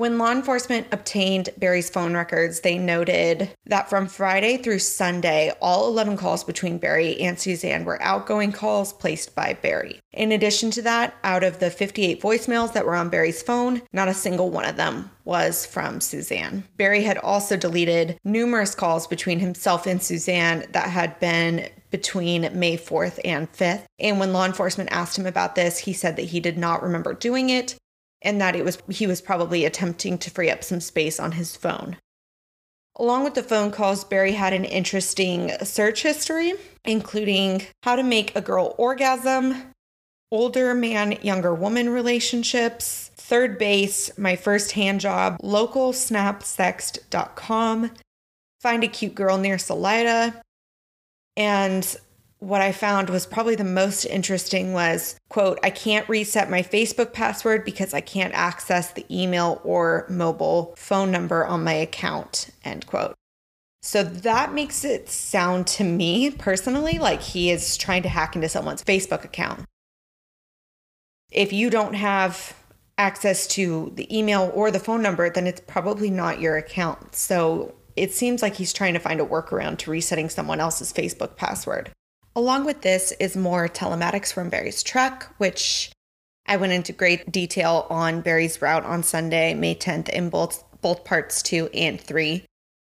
When 0.02 0.18
law 0.18 0.32
enforcement 0.32 0.88
obtained 0.92 1.52
Barry's 1.60 1.92
phone 1.92 2.16
records, 2.16 2.62
they 2.62 2.80
noted 2.80 3.52
that 3.68 3.88
from 3.88 4.08
Friday 4.08 4.58
through 4.58 4.80
Sunday, 4.80 5.54
all 5.62 5.88
11 5.90 6.18
calls 6.18 6.44
between 6.44 6.80
Barry 6.80 7.22
and 7.22 7.40
Suzanne 7.40 7.86
were 7.86 8.02
outgoing 8.02 8.52
calls 8.52 8.94
placed 8.94 9.36
by 9.36 9.54
Barry. 9.54 10.00
In 10.12 10.32
addition 10.32 10.72
to 10.72 10.82
that, 10.82 11.14
out 11.24 11.44
of 11.44 11.60
the 11.60 11.70
58 11.70 12.20
voicemails 12.20 12.74
that 12.74 12.84
were 12.84 12.96
on 12.96 13.10
Barry's 13.10 13.44
phone, 13.44 13.84
not 13.94 14.08
a 14.08 14.14
single 14.16 14.50
one 14.50 14.66
of 14.66 14.76
them 14.76 15.12
was 15.24 15.68
from 15.68 16.02
Suzanne. 16.02 16.64
Barry 16.78 17.04
had 17.04 17.20
also 17.20 17.56
deleted 17.56 18.18
numerous 18.24 18.74
calls 18.74 19.06
between 19.06 19.38
himself 19.38 19.86
and 19.86 20.02
Suzanne 20.02 20.66
that 20.72 20.90
had 20.90 21.20
been 21.20 21.70
between 21.92 22.50
May 22.58 22.76
4th 22.76 23.20
and 23.24 23.52
5th. 23.54 23.84
And 24.00 24.20
when 24.20 24.34
law 24.34 24.46
enforcement 24.48 24.92
asked 24.92 25.20
him 25.20 25.28
about 25.28 25.54
this, 25.54 25.78
he 25.78 25.94
said 25.94 26.16
that 26.16 26.24
he 26.24 26.40
did 26.40 26.58
not 26.58 26.82
remember 26.82 27.14
doing 27.14 27.52
it 27.52 27.76
and 28.22 28.40
that 28.40 28.56
it 28.56 28.64
was 28.64 28.78
he 28.90 29.08
was 29.08 29.22
probably 29.22 29.66
attempting 29.66 30.18
to 30.20 30.30
free 30.30 30.50
up 30.50 30.64
some 30.64 30.80
space 30.80 31.20
on 31.20 31.34
his 31.34 31.56
phone. 31.56 31.98
Along 32.98 33.24
with 33.24 33.36
the 33.36 33.44
phone 33.44 33.72
calls, 33.72 34.04
Barry 34.04 34.34
had 34.34 34.54
an 34.54 34.66
interesting 34.66 35.52
search 35.64 36.04
history, 36.04 36.54
including 36.84 37.64
how 37.84 37.96
to 37.96 38.04
make 38.04 38.36
a 38.36 38.42
girl 38.42 38.76
orgasm, 38.78 39.74
older 40.32 40.74
man, 40.74 41.18
younger 41.22 41.54
woman 41.54 41.90
relationships, 41.90 43.12
third 43.16 43.58
base, 43.58 44.18
my 44.18 44.36
first 44.36 44.74
hand 44.74 45.00
job, 45.00 45.38
local 45.42 45.94
snapsext.com, 45.94 47.92
find 48.60 48.84
a 48.84 48.88
cute 48.88 49.16
girl 49.16 49.38
near 49.38 49.58
Salida, 49.58 50.42
and 51.38 51.96
what 52.42 52.60
I 52.60 52.72
found 52.72 53.12
was 53.12 53.28
probably 53.28 53.54
the 53.54 53.64
most 53.64 54.04
interesting 54.04 54.74
was, 54.74 55.16
quote, 55.30 55.60
I 55.62 55.70
can't 55.70 56.10
reset 56.10 56.50
my 56.50 56.64
Facebook 56.64 57.14
password 57.14 57.64
because 57.64 57.94
I 57.94 58.02
can't 58.02 58.34
access 58.34 58.92
the 58.92 59.06
email 59.12 59.62
or 59.64 60.08
mobile 60.10 60.74
phone 60.76 61.12
number 61.12 61.46
on 61.46 61.64
my 61.64 61.74
account, 61.74 62.50
end 62.66 62.88
quote. 62.88 63.14
So 63.84 64.04
that 64.04 64.54
makes 64.54 64.84
it 64.84 65.08
sound 65.08 65.68
to 65.68 65.84
me 65.84 66.32
personally 66.32 66.98
like 66.98 67.22
he 67.22 67.52
is 67.52 67.78
trying 67.78 68.02
to 68.04 68.10
hack 68.10 68.36
into 68.36 68.50
someone's 68.50 68.84
Facebook 68.84 69.24
account. 69.24 69.66
If 71.32 71.54
you 71.54 71.70
don't 71.70 71.94
have 71.94 72.56
access 72.98 73.46
to 73.48 73.92
the 73.94 74.18
email 74.18 74.52
or 74.56 74.72
the 74.72 74.80
phone 74.80 75.04
number, 75.04 75.30
then 75.30 75.46
it's 75.46 75.62
probably 75.62 76.10
not 76.10 76.42
your 76.42 76.58
account. 76.58 77.14
So 77.14 77.76
it 77.96 78.12
seems 78.14 78.42
like 78.42 78.56
he's 78.56 78.74
trying 78.74 78.94
to 78.94 79.00
find 79.00 79.22
a 79.22 79.26
workaround 79.26 79.78
to 79.80 79.92
resetting 79.92 80.30
someone 80.30 80.60
else's 80.60 80.92
Facebook 80.92 81.36
password. 81.36 81.92
Along 82.36 82.64
with 82.64 82.82
this 82.82 83.12
is 83.20 83.36
more 83.36 83.68
telematics 83.68 84.32
from 84.32 84.50
Barry's 84.50 84.84
truck, 84.84 85.34
which 85.38 85.92
I 86.46 86.58
went 86.58 86.74
into 86.74 86.94
great 86.94 87.32
detail 87.32 87.88
on 87.90 88.22
Barry's 88.22 88.62
route 88.62 88.86
on 88.86 89.04
Sunday, 89.04 89.54
May 89.54 89.76
10th, 89.76 90.10
in 90.10 90.30
both 90.30 90.64
both 90.82 91.04
parts 91.04 91.42
two 91.44 91.70
and 91.74 92.00
three, 92.02 92.44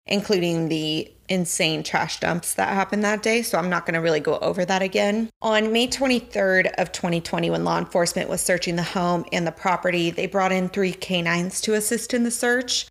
including 0.06 0.68
the 0.68 1.12
insane 1.28 1.82
trash 1.82 2.20
dumps 2.20 2.54
that 2.54 2.72
happened 2.72 3.04
that 3.04 3.22
day. 3.22 3.42
So 3.42 3.58
I'm 3.58 3.68
not 3.68 3.84
going 3.84 3.94
to 3.94 4.00
really 4.00 4.20
go 4.20 4.38
over 4.38 4.64
that 4.64 4.80
again. 4.80 5.28
On 5.42 5.72
May 5.72 5.88
23rd 5.88 6.72
of 6.78 6.92
2020, 6.92 7.50
when 7.50 7.64
law 7.64 7.78
enforcement 7.78 8.28
was 8.28 8.40
searching 8.40 8.76
the 8.76 8.82
home 8.82 9.24
and 9.32 9.46
the 9.46 9.52
property, 9.52 10.10
they 10.10 10.26
brought 10.26 10.52
in 10.52 10.68
three 10.68 10.92
canines 10.92 11.60
to 11.62 11.74
assist 11.74 12.14
in 12.14 12.22
the 12.24 12.30
search. 12.30 12.86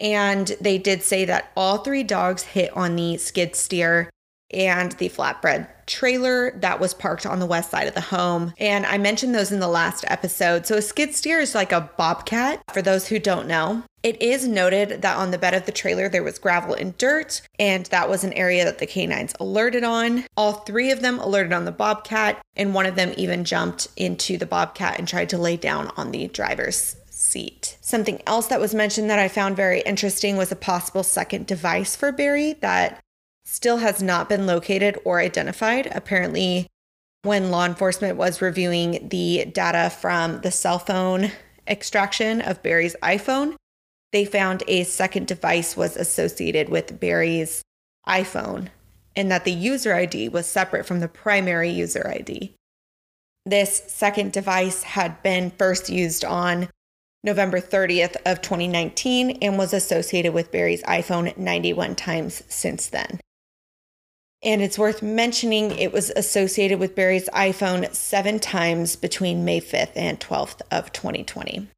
And 0.00 0.48
they 0.60 0.78
did 0.78 1.02
say 1.02 1.24
that 1.26 1.52
all 1.56 1.78
three 1.78 2.02
dogs 2.02 2.42
hit 2.42 2.74
on 2.76 2.96
the 2.96 3.18
skid 3.18 3.54
steer 3.54 4.10
and 4.50 4.92
the 4.92 5.08
flatbed 5.08 5.68
trailer 5.90 6.52
that 6.60 6.80
was 6.80 6.94
parked 6.94 7.26
on 7.26 7.40
the 7.40 7.46
west 7.46 7.70
side 7.70 7.88
of 7.88 7.94
the 7.94 8.00
home. 8.00 8.54
And 8.58 8.86
I 8.86 8.96
mentioned 8.96 9.34
those 9.34 9.52
in 9.52 9.60
the 9.60 9.68
last 9.68 10.04
episode. 10.06 10.66
So 10.66 10.76
a 10.76 10.82
skid 10.82 11.14
steer 11.14 11.40
is 11.40 11.54
like 11.54 11.72
a 11.72 11.90
bobcat, 11.96 12.62
for 12.72 12.80
those 12.80 13.08
who 13.08 13.18
don't 13.18 13.48
know. 13.48 13.82
It 14.02 14.22
is 14.22 14.48
noted 14.48 15.02
that 15.02 15.16
on 15.16 15.30
the 15.30 15.36
bed 15.36 15.52
of 15.52 15.66
the 15.66 15.72
trailer 15.72 16.08
there 16.08 16.22
was 16.22 16.38
gravel 16.38 16.74
and 16.74 16.96
dirt, 16.96 17.42
and 17.58 17.84
that 17.86 18.08
was 18.08 18.24
an 18.24 18.32
area 18.32 18.64
that 18.64 18.78
the 18.78 18.86
canines 18.86 19.34
alerted 19.38 19.84
on. 19.84 20.24
All 20.36 20.52
three 20.52 20.90
of 20.90 21.02
them 21.02 21.18
alerted 21.18 21.52
on 21.52 21.66
the 21.66 21.72
bobcat, 21.72 22.40
and 22.56 22.72
one 22.72 22.86
of 22.86 22.94
them 22.94 23.12
even 23.18 23.44
jumped 23.44 23.88
into 23.96 24.38
the 24.38 24.46
bobcat 24.46 24.98
and 24.98 25.06
tried 25.06 25.28
to 25.30 25.38
lay 25.38 25.58
down 25.58 25.90
on 25.96 26.12
the 26.12 26.28
driver's 26.28 26.96
seat. 27.10 27.76
Something 27.82 28.22
else 28.26 28.46
that 28.46 28.60
was 28.60 28.74
mentioned 28.74 29.10
that 29.10 29.18
I 29.18 29.28
found 29.28 29.54
very 29.54 29.80
interesting 29.80 30.38
was 30.38 30.50
a 30.50 30.56
possible 30.56 31.02
second 31.02 31.46
device 31.46 31.94
for 31.94 32.10
Barry 32.12 32.54
that 32.60 33.02
still 33.50 33.78
has 33.78 34.00
not 34.00 34.28
been 34.28 34.46
located 34.46 34.96
or 35.04 35.18
identified. 35.18 35.90
Apparently, 35.92 36.68
when 37.22 37.50
law 37.50 37.66
enforcement 37.66 38.16
was 38.16 38.40
reviewing 38.40 39.08
the 39.08 39.44
data 39.44 39.90
from 39.90 40.40
the 40.42 40.52
cell 40.52 40.78
phone 40.78 41.32
extraction 41.66 42.40
of 42.40 42.62
Barry's 42.62 42.94
iPhone, 43.02 43.56
they 44.12 44.24
found 44.24 44.62
a 44.68 44.84
second 44.84 45.26
device 45.26 45.76
was 45.76 45.96
associated 45.96 46.68
with 46.68 47.00
Barry's 47.00 47.62
iPhone 48.06 48.68
and 49.16 49.30
that 49.32 49.44
the 49.44 49.52
user 49.52 49.94
ID 49.94 50.28
was 50.28 50.46
separate 50.46 50.86
from 50.86 51.00
the 51.00 51.08
primary 51.08 51.70
user 51.70 52.08
ID. 52.08 52.54
This 53.44 53.82
second 53.88 54.32
device 54.32 54.84
had 54.84 55.22
been 55.24 55.50
first 55.50 55.88
used 55.88 56.24
on 56.24 56.68
November 57.24 57.60
30th 57.60 58.16
of 58.24 58.40
2019 58.42 59.38
and 59.42 59.58
was 59.58 59.74
associated 59.74 60.32
with 60.32 60.52
Barry's 60.52 60.84
iPhone 60.84 61.36
91 61.36 61.96
times 61.96 62.44
since 62.48 62.86
then. 62.86 63.18
And 64.42 64.62
it's 64.62 64.78
worth 64.78 65.02
mentioning 65.02 65.72
it 65.72 65.92
was 65.92 66.10
associated 66.10 66.78
with 66.78 66.94
Barry's 66.94 67.28
iPhone 67.30 67.94
seven 67.94 68.38
times 68.38 68.96
between 68.96 69.44
May 69.44 69.60
5th 69.60 69.92
and 69.94 70.18
12th 70.18 70.62
of 70.70 70.92
2020. 70.92 71.68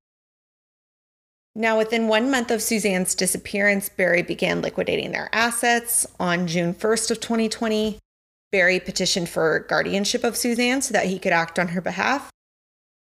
Now, 1.54 1.76
within 1.76 2.08
one 2.08 2.30
month 2.30 2.50
of 2.50 2.62
Suzanne's 2.62 3.14
disappearance, 3.14 3.88
Barry 3.88 4.22
began 4.22 4.62
liquidating 4.62 5.10
their 5.10 5.28
assets. 5.32 6.06
On 6.18 6.46
June 6.46 6.72
1st 6.72 7.10
of 7.10 7.20
2020, 7.20 7.98
Barry 8.52 8.80
petitioned 8.80 9.28
for 9.28 9.66
guardianship 9.68 10.24
of 10.24 10.36
Suzanne 10.36 10.80
so 10.80 10.92
that 10.92 11.06
he 11.06 11.18
could 11.18 11.32
act 11.32 11.58
on 11.58 11.68
her 11.68 11.80
behalf. 11.80 12.30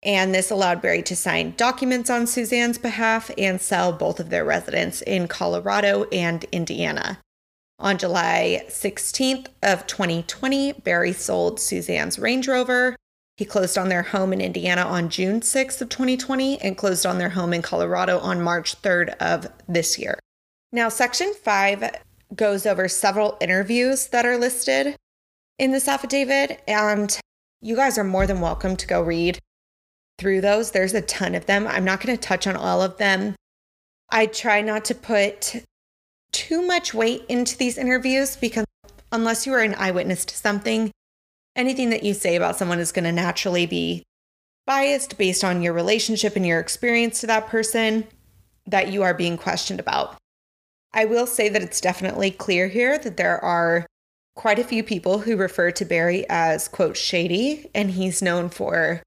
And 0.03 0.35
this 0.35 0.51
allowed 0.51 0.83
Barry 0.83 1.03
to 1.05 1.17
sign 1.17 1.55
documents 1.57 2.11
on 2.11 2.27
Suzanne's 2.27 2.77
behalf 2.77 3.31
and 3.39 3.61
sell 3.61 3.93
both 3.93 4.21
of 4.21 4.29
their 4.29 4.45
residents 4.45 5.01
in 5.01 5.29
Colorado 5.29 6.05
and 6.13 6.45
Indiana. 6.53 7.21
On 7.79 7.99
July 7.99 8.65
16th 8.69 9.49
of 9.63 9.87
2020, 9.87 10.73
Barry 10.73 11.13
sold 11.13 11.59
Suzanne's 11.59 12.19
Range 12.19 12.47
Rover. 12.47 12.97
He 13.37 13.45
closed 13.45 13.77
on 13.77 13.89
their 13.89 14.03
home 14.03 14.33
in 14.33 14.41
Indiana 14.41 14.83
on 14.83 15.09
June 15.09 15.41
6th 15.41 15.81
of 15.81 15.89
2020 15.89 16.61
and 16.63 16.77
closed 16.77 17.05
on 17.05 17.19
their 17.19 17.31
home 17.31 17.53
in 17.53 17.63
Colorado 17.63 18.21
on 18.21 18.41
March 18.41 18.81
3rd 18.81 19.17
of 19.17 19.49
this 19.69 19.99
year. 19.99 20.21
Now, 20.71 20.89
section 20.89 21.35
5 21.35 21.91
goes 22.35 22.65
over 22.65 22.89
several 22.89 23.37
interviews 23.41 24.07
that 24.09 24.25
are 24.25 24.39
listed 24.39 24.97
in 25.59 25.73
this 25.73 25.89
affidavit 25.89 26.63
and 26.67 27.19
you 27.61 27.77
guys 27.77 27.99
are 27.99 28.05
more 28.05 28.27
than 28.27 28.41
welcome 28.41 28.77
to 28.77 28.87
go 28.87 29.03
read 29.03 29.39
through 30.19 30.41
those. 30.41 30.71
There's 30.71 30.95
a 30.95 31.01
ton 31.03 31.35
of 31.35 31.47
them. 31.47 31.67
I'm 31.67 31.85
not 31.85 32.01
going 32.01 32.17
to 32.17 32.21
touch 32.21 32.47
on 32.47 32.57
all 32.57 32.83
of 32.83 32.99
them. 32.99 33.35
I 34.11 34.27
try 34.27 34.61
not 34.61 34.85
to 34.87 34.95
put 34.95 35.65
too 36.35 36.67
much 36.67 36.93
weight 36.93 37.25
into 37.29 37.57
these 37.57 37.79
interviews 37.79 38.37
because 38.37 38.67
unless 39.13 39.47
you 39.47 39.55
are 39.55 39.61
an 39.61 39.77
eyewitness 39.77 40.25
to 40.27 40.37
something, 40.37 40.91
anything 41.55 41.91
that 41.91 42.03
you 42.03 42.13
say 42.13 42.35
about 42.35 42.57
someone 42.57 42.81
is 42.81 42.93
going 42.93 43.05
to 43.05 43.13
naturally 43.13 43.65
be 43.65 44.03
biased 44.67 45.17
based 45.17 45.45
on 45.45 45.63
your 45.63 45.73
relationship 45.73 46.35
and 46.35 46.45
your 46.45 46.59
experience 46.59 47.21
to 47.21 47.29
that 47.29 47.47
person 47.47 48.05
that 48.67 48.93
you 48.93 49.03
are 49.03 49.15
being 49.15 49.37
questioned 49.37 49.79
about. 49.79 50.17
I 50.93 51.05
will 51.05 51.27
say 51.27 51.49
that 51.49 51.63
it's 51.63 51.81
definitely 51.81 52.31
clear 52.31 52.69
here 52.69 52.99
that 52.99 53.17
there 53.17 53.43
are 53.43 53.87
quite 54.35 54.59
a 54.59 54.65
few 54.65 54.83
people 54.83 55.21
who 55.21 55.37
refer 55.37 55.71
to 55.71 55.85
Barry 55.85 56.27
as, 56.29 56.67
quote, 56.67 56.97
shady, 56.97 57.71
and 57.75 57.93
he's 57.93 58.23
known 58.23 58.49
for 58.49 59.03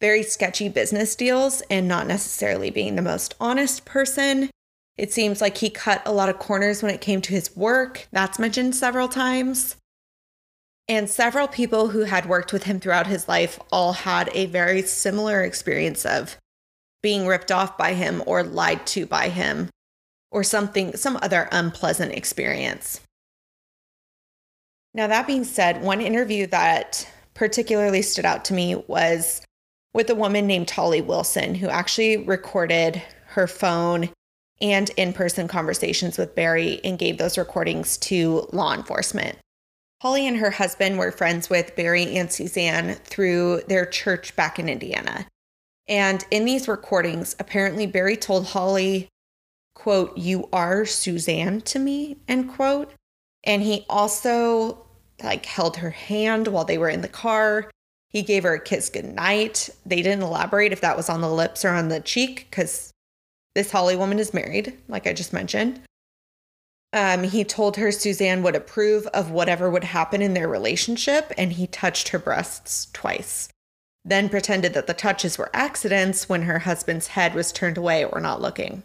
very 0.00 0.24
sketchy 0.24 0.68
business 0.68 1.14
deals 1.14 1.62
and 1.70 1.86
not 1.86 2.08
necessarily 2.08 2.70
being 2.70 2.96
the 2.96 3.02
most 3.02 3.36
honest 3.38 3.84
person. 3.84 4.50
It 4.96 5.12
seems 5.12 5.40
like 5.40 5.58
he 5.58 5.70
cut 5.70 6.02
a 6.04 6.12
lot 6.12 6.28
of 6.28 6.38
corners 6.38 6.82
when 6.82 6.92
it 6.92 7.00
came 7.00 7.20
to 7.22 7.32
his 7.32 7.56
work. 7.56 8.08
That's 8.12 8.38
mentioned 8.38 8.74
several 8.74 9.08
times. 9.08 9.76
And 10.88 11.08
several 11.08 11.48
people 11.48 11.88
who 11.88 12.00
had 12.02 12.26
worked 12.26 12.52
with 12.52 12.64
him 12.64 12.78
throughout 12.78 13.06
his 13.06 13.28
life 13.28 13.58
all 13.70 13.92
had 13.92 14.28
a 14.34 14.46
very 14.46 14.82
similar 14.82 15.42
experience 15.42 16.04
of 16.04 16.36
being 17.02 17.26
ripped 17.26 17.50
off 17.50 17.78
by 17.78 17.94
him 17.94 18.22
or 18.26 18.42
lied 18.42 18.86
to 18.88 19.06
by 19.06 19.28
him 19.28 19.70
or 20.30 20.44
something, 20.44 20.96
some 20.96 21.18
other 21.22 21.48
unpleasant 21.52 22.12
experience. 22.12 23.00
Now, 24.94 25.06
that 25.06 25.26
being 25.26 25.44
said, 25.44 25.82
one 25.82 26.00
interview 26.00 26.46
that 26.48 27.08
particularly 27.34 28.02
stood 28.02 28.26
out 28.26 28.44
to 28.46 28.54
me 28.54 28.74
was 28.86 29.42
with 29.94 30.10
a 30.10 30.14
woman 30.14 30.46
named 30.46 30.70
Holly 30.70 31.00
Wilson, 31.00 31.54
who 31.54 31.68
actually 31.68 32.18
recorded 32.18 33.02
her 33.28 33.46
phone 33.46 34.10
and 34.62 34.90
in 34.90 35.12
person 35.12 35.48
conversations 35.48 36.16
with 36.16 36.36
Barry 36.36 36.80
and 36.84 36.98
gave 36.98 37.18
those 37.18 37.36
recordings 37.36 37.98
to 37.98 38.48
law 38.52 38.72
enforcement. 38.72 39.36
Holly 40.00 40.26
and 40.26 40.36
her 40.38 40.52
husband 40.52 40.98
were 40.98 41.12
friends 41.12 41.50
with 41.50 41.76
Barry 41.76 42.16
and 42.16 42.32
Suzanne 42.32 42.94
through 43.04 43.62
their 43.68 43.84
church 43.84 44.34
back 44.36 44.58
in 44.58 44.68
Indiana. 44.68 45.26
And 45.88 46.24
in 46.30 46.44
these 46.44 46.68
recordings, 46.68 47.34
apparently 47.38 47.86
Barry 47.86 48.16
told 48.16 48.46
Holly, 48.46 49.08
quote, 49.74 50.16
you 50.16 50.48
are 50.52 50.86
Suzanne 50.86 51.60
to 51.62 51.78
me, 51.78 52.18
end 52.28 52.50
quote. 52.50 52.92
And 53.44 53.62
he 53.62 53.84
also 53.88 54.86
like 55.22 55.44
held 55.46 55.76
her 55.78 55.90
hand 55.90 56.48
while 56.48 56.64
they 56.64 56.78
were 56.78 56.88
in 56.88 57.02
the 57.02 57.08
car. 57.08 57.70
He 58.08 58.22
gave 58.22 58.44
her 58.44 58.54
a 58.54 58.60
kiss 58.60 58.90
goodnight. 58.90 59.70
They 59.86 60.02
didn't 60.02 60.22
elaborate 60.22 60.72
if 60.72 60.80
that 60.82 60.96
was 60.96 61.08
on 61.08 61.20
the 61.20 61.30
lips 61.30 61.64
or 61.64 61.70
on 61.70 61.88
the 61.88 62.00
cheek 62.00 62.46
because 62.50 62.91
this 63.54 63.70
Holly 63.70 63.96
woman 63.96 64.18
is 64.18 64.34
married, 64.34 64.78
like 64.88 65.06
I 65.06 65.12
just 65.12 65.32
mentioned. 65.32 65.80
Um, 66.92 67.22
he 67.22 67.44
told 67.44 67.76
her 67.76 67.90
Suzanne 67.90 68.42
would 68.42 68.54
approve 68.54 69.06
of 69.08 69.30
whatever 69.30 69.70
would 69.70 69.84
happen 69.84 70.20
in 70.20 70.34
their 70.34 70.48
relationship, 70.48 71.32
and 71.38 71.52
he 71.52 71.66
touched 71.66 72.08
her 72.08 72.18
breasts 72.18 72.88
twice. 72.92 73.48
Then 74.04 74.28
pretended 74.28 74.74
that 74.74 74.86
the 74.86 74.94
touches 74.94 75.38
were 75.38 75.50
accidents 75.54 76.28
when 76.28 76.42
her 76.42 76.60
husband's 76.60 77.08
head 77.08 77.34
was 77.34 77.52
turned 77.52 77.78
away 77.78 78.04
or 78.04 78.20
not 78.20 78.42
looking. 78.42 78.82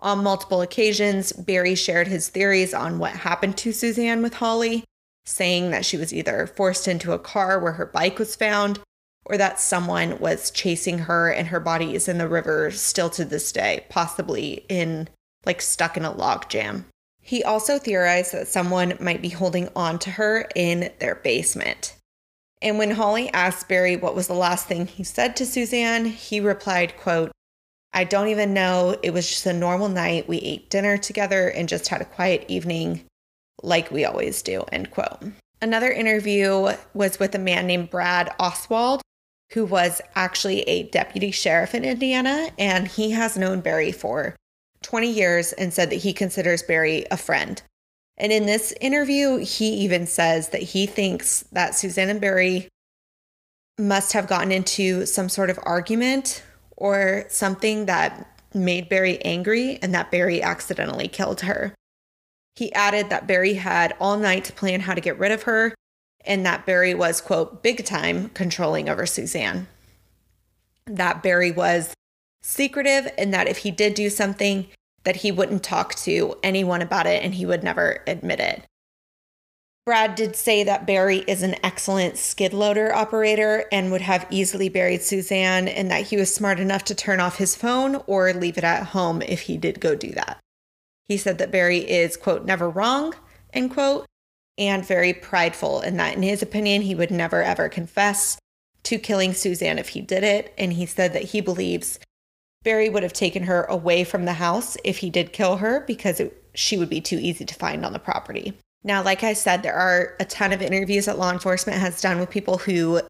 On 0.00 0.22
multiple 0.22 0.60
occasions, 0.60 1.32
Barry 1.32 1.74
shared 1.74 2.08
his 2.08 2.28
theories 2.28 2.74
on 2.74 2.98
what 2.98 3.12
happened 3.12 3.56
to 3.58 3.72
Suzanne 3.72 4.20
with 4.22 4.34
Holly, 4.34 4.84
saying 5.24 5.70
that 5.70 5.86
she 5.86 5.96
was 5.96 6.12
either 6.12 6.46
forced 6.46 6.86
into 6.86 7.12
a 7.12 7.18
car 7.18 7.58
where 7.58 7.72
her 7.72 7.86
bike 7.86 8.18
was 8.18 8.36
found 8.36 8.78
or 9.26 9.36
that 9.36 9.60
someone 9.60 10.18
was 10.18 10.50
chasing 10.50 11.00
her 11.00 11.30
and 11.30 11.48
her 11.48 11.60
body 11.60 11.94
is 11.94 12.08
in 12.08 12.18
the 12.18 12.28
river 12.28 12.70
still 12.70 13.10
to 13.10 13.24
this 13.24 13.50
day, 13.52 13.84
possibly 13.88 14.64
in 14.68 15.08
like 15.44 15.60
stuck 15.60 15.96
in 15.96 16.04
a 16.04 16.12
log 16.12 16.48
jam. 16.48 16.86
He 17.20 17.42
also 17.42 17.78
theorized 17.78 18.32
that 18.32 18.46
someone 18.46 18.96
might 19.00 19.20
be 19.20 19.30
holding 19.30 19.68
on 19.74 19.98
to 20.00 20.12
her 20.12 20.48
in 20.54 20.92
their 21.00 21.16
basement. 21.16 21.96
And 22.62 22.78
when 22.78 22.92
Holly 22.92 23.28
asked 23.32 23.68
Barry 23.68 23.96
what 23.96 24.14
was 24.14 24.28
the 24.28 24.34
last 24.34 24.66
thing 24.66 24.86
he 24.86 25.02
said 25.02 25.36
to 25.36 25.46
Suzanne, 25.46 26.04
he 26.04 26.38
replied, 26.38 26.96
quote, 26.96 27.32
I 27.92 28.04
don't 28.04 28.28
even 28.28 28.54
know. 28.54 28.96
It 29.02 29.10
was 29.10 29.28
just 29.28 29.46
a 29.46 29.52
normal 29.52 29.88
night. 29.88 30.28
We 30.28 30.38
ate 30.38 30.70
dinner 30.70 30.96
together 30.98 31.48
and 31.48 31.68
just 31.68 31.88
had 31.88 32.00
a 32.00 32.06
quiet 32.06 32.44
evening 32.46 33.04
like 33.62 33.90
we 33.90 34.04
always 34.04 34.42
do, 34.42 34.64
end 34.70 34.90
quote. 34.90 35.22
Another 35.60 35.90
interview 35.90 36.74
was 36.94 37.18
with 37.18 37.34
a 37.34 37.38
man 37.38 37.66
named 37.66 37.90
Brad 37.90 38.32
Oswald, 38.38 39.00
who 39.52 39.64
was 39.64 40.00
actually 40.14 40.60
a 40.62 40.84
deputy 40.84 41.30
sheriff 41.30 41.74
in 41.74 41.84
Indiana, 41.84 42.50
and 42.58 42.88
he 42.88 43.12
has 43.12 43.36
known 43.36 43.60
Barry 43.60 43.92
for 43.92 44.36
20 44.82 45.10
years 45.10 45.52
and 45.52 45.72
said 45.72 45.90
that 45.90 45.96
he 45.96 46.12
considers 46.12 46.62
Barry 46.62 47.06
a 47.10 47.16
friend. 47.16 47.62
And 48.18 48.32
in 48.32 48.46
this 48.46 48.72
interview, 48.80 49.36
he 49.36 49.68
even 49.74 50.06
says 50.06 50.48
that 50.48 50.62
he 50.62 50.86
thinks 50.86 51.42
that 51.52 51.74
Suzanne 51.74 52.08
and 52.08 52.20
Barry 52.20 52.68
must 53.78 54.14
have 54.14 54.26
gotten 54.26 54.52
into 54.52 55.04
some 55.04 55.28
sort 55.28 55.50
of 55.50 55.58
argument 55.62 56.42
or 56.76 57.24
something 57.28 57.86
that 57.86 58.40
made 58.54 58.88
Barry 58.88 59.20
angry 59.22 59.78
and 59.82 59.94
that 59.94 60.10
Barry 60.10 60.42
accidentally 60.42 61.08
killed 61.08 61.42
her. 61.42 61.74
He 62.54 62.72
added 62.72 63.10
that 63.10 63.26
Barry 63.26 63.54
had 63.54 63.94
all 64.00 64.16
night 64.16 64.44
to 64.46 64.52
plan 64.52 64.80
how 64.80 64.94
to 64.94 65.00
get 65.00 65.18
rid 65.18 65.30
of 65.30 65.42
her 65.42 65.74
and 66.26 66.44
that 66.44 66.66
Barry 66.66 66.94
was, 66.94 67.20
quote, 67.20 67.62
big 67.62 67.84
time 67.84 68.28
controlling 68.30 68.88
over 68.88 69.06
Suzanne. 69.06 69.68
That 70.86 71.22
Barry 71.22 71.50
was 71.50 71.94
secretive 72.42 73.08
and 73.18 73.32
that 73.34 73.48
if 73.48 73.58
he 73.58 73.70
did 73.70 73.94
do 73.94 74.10
something, 74.10 74.66
that 75.04 75.16
he 75.16 75.32
wouldn't 75.32 75.62
talk 75.62 75.94
to 75.94 76.36
anyone 76.42 76.82
about 76.82 77.06
it 77.06 77.22
and 77.22 77.34
he 77.34 77.46
would 77.46 77.62
never 77.62 78.02
admit 78.06 78.40
it. 78.40 78.64
Brad 79.86 80.16
did 80.16 80.34
say 80.34 80.64
that 80.64 80.84
Barry 80.84 81.18
is 81.28 81.44
an 81.44 81.54
excellent 81.62 82.18
skid 82.18 82.52
loader 82.52 82.92
operator 82.92 83.66
and 83.70 83.92
would 83.92 84.00
have 84.00 84.26
easily 84.30 84.68
buried 84.68 85.00
Suzanne, 85.00 85.68
and 85.68 85.88
that 85.92 86.08
he 86.08 86.16
was 86.16 86.34
smart 86.34 86.58
enough 86.58 86.82
to 86.86 86.94
turn 86.96 87.20
off 87.20 87.36
his 87.36 87.54
phone 87.54 88.02
or 88.08 88.32
leave 88.32 88.58
it 88.58 88.64
at 88.64 88.88
home 88.88 89.22
if 89.22 89.42
he 89.42 89.56
did 89.56 89.78
go 89.78 89.94
do 89.94 90.10
that. 90.10 90.40
He 91.04 91.16
said 91.16 91.38
that 91.38 91.52
Barry 91.52 91.88
is, 91.88 92.16
quote, 92.16 92.44
never 92.44 92.68
wrong, 92.68 93.14
end 93.52 93.70
quote, 93.70 94.06
and 94.58 94.86
very 94.86 95.12
prideful, 95.12 95.80
and 95.80 95.98
that 96.00 96.16
in 96.16 96.22
his 96.22 96.42
opinion, 96.42 96.82
he 96.82 96.94
would 96.94 97.10
never 97.10 97.42
ever 97.42 97.68
confess 97.68 98.38
to 98.84 98.98
killing 98.98 99.34
Suzanne 99.34 99.78
if 99.78 99.90
he 99.90 100.00
did 100.00 100.22
it. 100.22 100.54
And 100.56 100.72
he 100.72 100.86
said 100.86 101.12
that 101.12 101.24
he 101.24 101.40
believes 101.40 101.98
Barry 102.62 102.88
would 102.88 103.02
have 103.02 103.12
taken 103.12 103.44
her 103.44 103.64
away 103.64 104.04
from 104.04 104.24
the 104.24 104.34
house 104.34 104.76
if 104.84 104.98
he 104.98 105.10
did 105.10 105.32
kill 105.32 105.58
her 105.58 105.84
because 105.86 106.20
it, 106.20 106.44
she 106.54 106.76
would 106.76 106.90
be 106.90 107.00
too 107.00 107.18
easy 107.20 107.44
to 107.44 107.54
find 107.54 107.84
on 107.84 107.92
the 107.92 107.98
property. 107.98 108.54
Now, 108.82 109.02
like 109.02 109.24
I 109.24 109.34
said, 109.34 109.62
there 109.62 109.74
are 109.74 110.14
a 110.20 110.24
ton 110.24 110.52
of 110.52 110.62
interviews 110.62 111.06
that 111.06 111.18
law 111.18 111.32
enforcement 111.32 111.78
has 111.78 112.00
done 112.00 112.18
with 112.18 112.30
people 112.30 112.58
who 112.58 113.02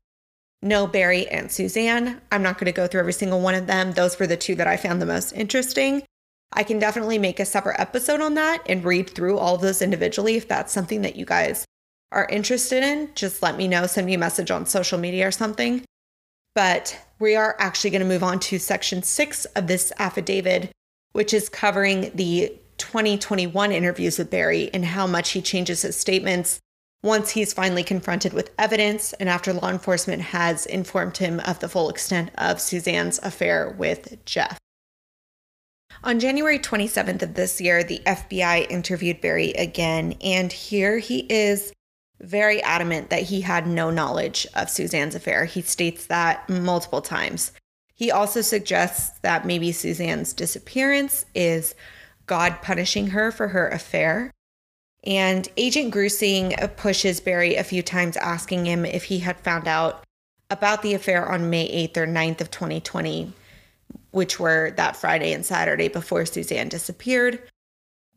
know 0.62 0.86
Barry 0.86 1.28
and 1.28 1.50
Suzanne. 1.50 2.20
I'm 2.32 2.42
not 2.42 2.58
going 2.58 2.66
to 2.66 2.72
go 2.72 2.86
through 2.86 3.00
every 3.00 3.12
single 3.12 3.40
one 3.40 3.54
of 3.54 3.66
them. 3.66 3.92
Those 3.92 4.18
were 4.18 4.26
the 4.26 4.36
two 4.36 4.54
that 4.56 4.66
I 4.66 4.76
found 4.76 5.00
the 5.00 5.06
most 5.06 5.32
interesting. 5.32 6.02
I 6.52 6.62
can 6.62 6.78
definitely 6.78 7.18
make 7.18 7.40
a 7.40 7.44
separate 7.44 7.80
episode 7.80 8.20
on 8.20 8.34
that 8.34 8.62
and 8.66 8.84
read 8.84 9.10
through 9.10 9.38
all 9.38 9.56
of 9.56 9.60
those 9.60 9.82
individually 9.82 10.36
if 10.36 10.48
that's 10.48 10.72
something 10.72 11.02
that 11.02 11.16
you 11.16 11.24
guys 11.24 11.64
are 12.12 12.26
interested 12.30 12.82
in, 12.82 13.10
just 13.14 13.42
let 13.42 13.56
me 13.56 13.68
know. 13.68 13.86
Send 13.86 14.06
me 14.06 14.14
a 14.14 14.18
message 14.18 14.50
on 14.50 14.66
social 14.66 14.98
media 14.98 15.26
or 15.28 15.32
something. 15.32 15.84
But 16.54 16.98
we 17.18 17.36
are 17.36 17.56
actually 17.58 17.90
going 17.90 18.00
to 18.00 18.06
move 18.06 18.22
on 18.22 18.40
to 18.40 18.58
section 18.58 19.02
six 19.02 19.44
of 19.44 19.66
this 19.66 19.92
affidavit, 19.98 20.70
which 21.12 21.34
is 21.34 21.48
covering 21.48 22.10
the 22.14 22.58
2021 22.78 23.72
interviews 23.72 24.18
with 24.18 24.30
Barry 24.30 24.70
and 24.72 24.84
how 24.84 25.06
much 25.06 25.32
he 25.32 25.42
changes 25.42 25.82
his 25.82 25.96
statements 25.96 26.60
once 27.02 27.30
he's 27.30 27.52
finally 27.52 27.84
confronted 27.84 28.32
with 28.32 28.50
evidence 28.58 29.12
and 29.14 29.28
after 29.28 29.52
law 29.52 29.68
enforcement 29.68 30.22
has 30.22 30.66
informed 30.66 31.16
him 31.18 31.40
of 31.40 31.58
the 31.60 31.68
full 31.68 31.90
extent 31.90 32.30
of 32.36 32.60
Suzanne's 32.60 33.18
affair 33.22 33.74
with 33.78 34.24
Jeff. 34.24 34.58
On 36.04 36.20
January 36.20 36.58
27th 36.58 37.22
of 37.22 37.34
this 37.34 37.60
year, 37.60 37.82
the 37.82 38.02
FBI 38.06 38.70
interviewed 38.70 39.20
Barry 39.20 39.52
again, 39.52 40.14
and 40.22 40.52
here 40.52 40.98
he 40.98 41.20
is 41.30 41.72
very 42.20 42.62
adamant 42.62 43.10
that 43.10 43.22
he 43.22 43.40
had 43.40 43.66
no 43.66 43.90
knowledge 43.90 44.46
of 44.54 44.70
Suzanne's 44.70 45.14
affair. 45.14 45.44
He 45.44 45.62
states 45.62 46.06
that 46.06 46.48
multiple 46.48 47.02
times. 47.02 47.52
He 47.94 48.10
also 48.10 48.40
suggests 48.40 49.18
that 49.20 49.46
maybe 49.46 49.72
Suzanne's 49.72 50.32
disappearance 50.32 51.24
is 51.34 51.74
God 52.26 52.60
punishing 52.62 53.08
her 53.08 53.32
for 53.32 53.48
her 53.48 53.68
affair. 53.68 54.30
And 55.04 55.48
Agent 55.56 55.92
Grusing 55.92 56.54
pushes 56.76 57.20
Barry 57.20 57.56
a 57.56 57.64
few 57.64 57.82
times, 57.82 58.16
asking 58.16 58.66
him 58.66 58.84
if 58.84 59.04
he 59.04 59.20
had 59.20 59.40
found 59.40 59.68
out 59.68 60.04
about 60.50 60.82
the 60.82 60.94
affair 60.94 61.28
on 61.28 61.50
May 61.50 61.88
8th 61.88 61.96
or 61.96 62.06
9th 62.06 62.40
of 62.40 62.50
2020, 62.50 63.32
which 64.16 64.40
were 64.40 64.72
that 64.78 64.96
Friday 64.96 65.34
and 65.34 65.44
Saturday 65.44 65.88
before 65.88 66.24
Suzanne 66.24 66.70
disappeared. 66.70 67.38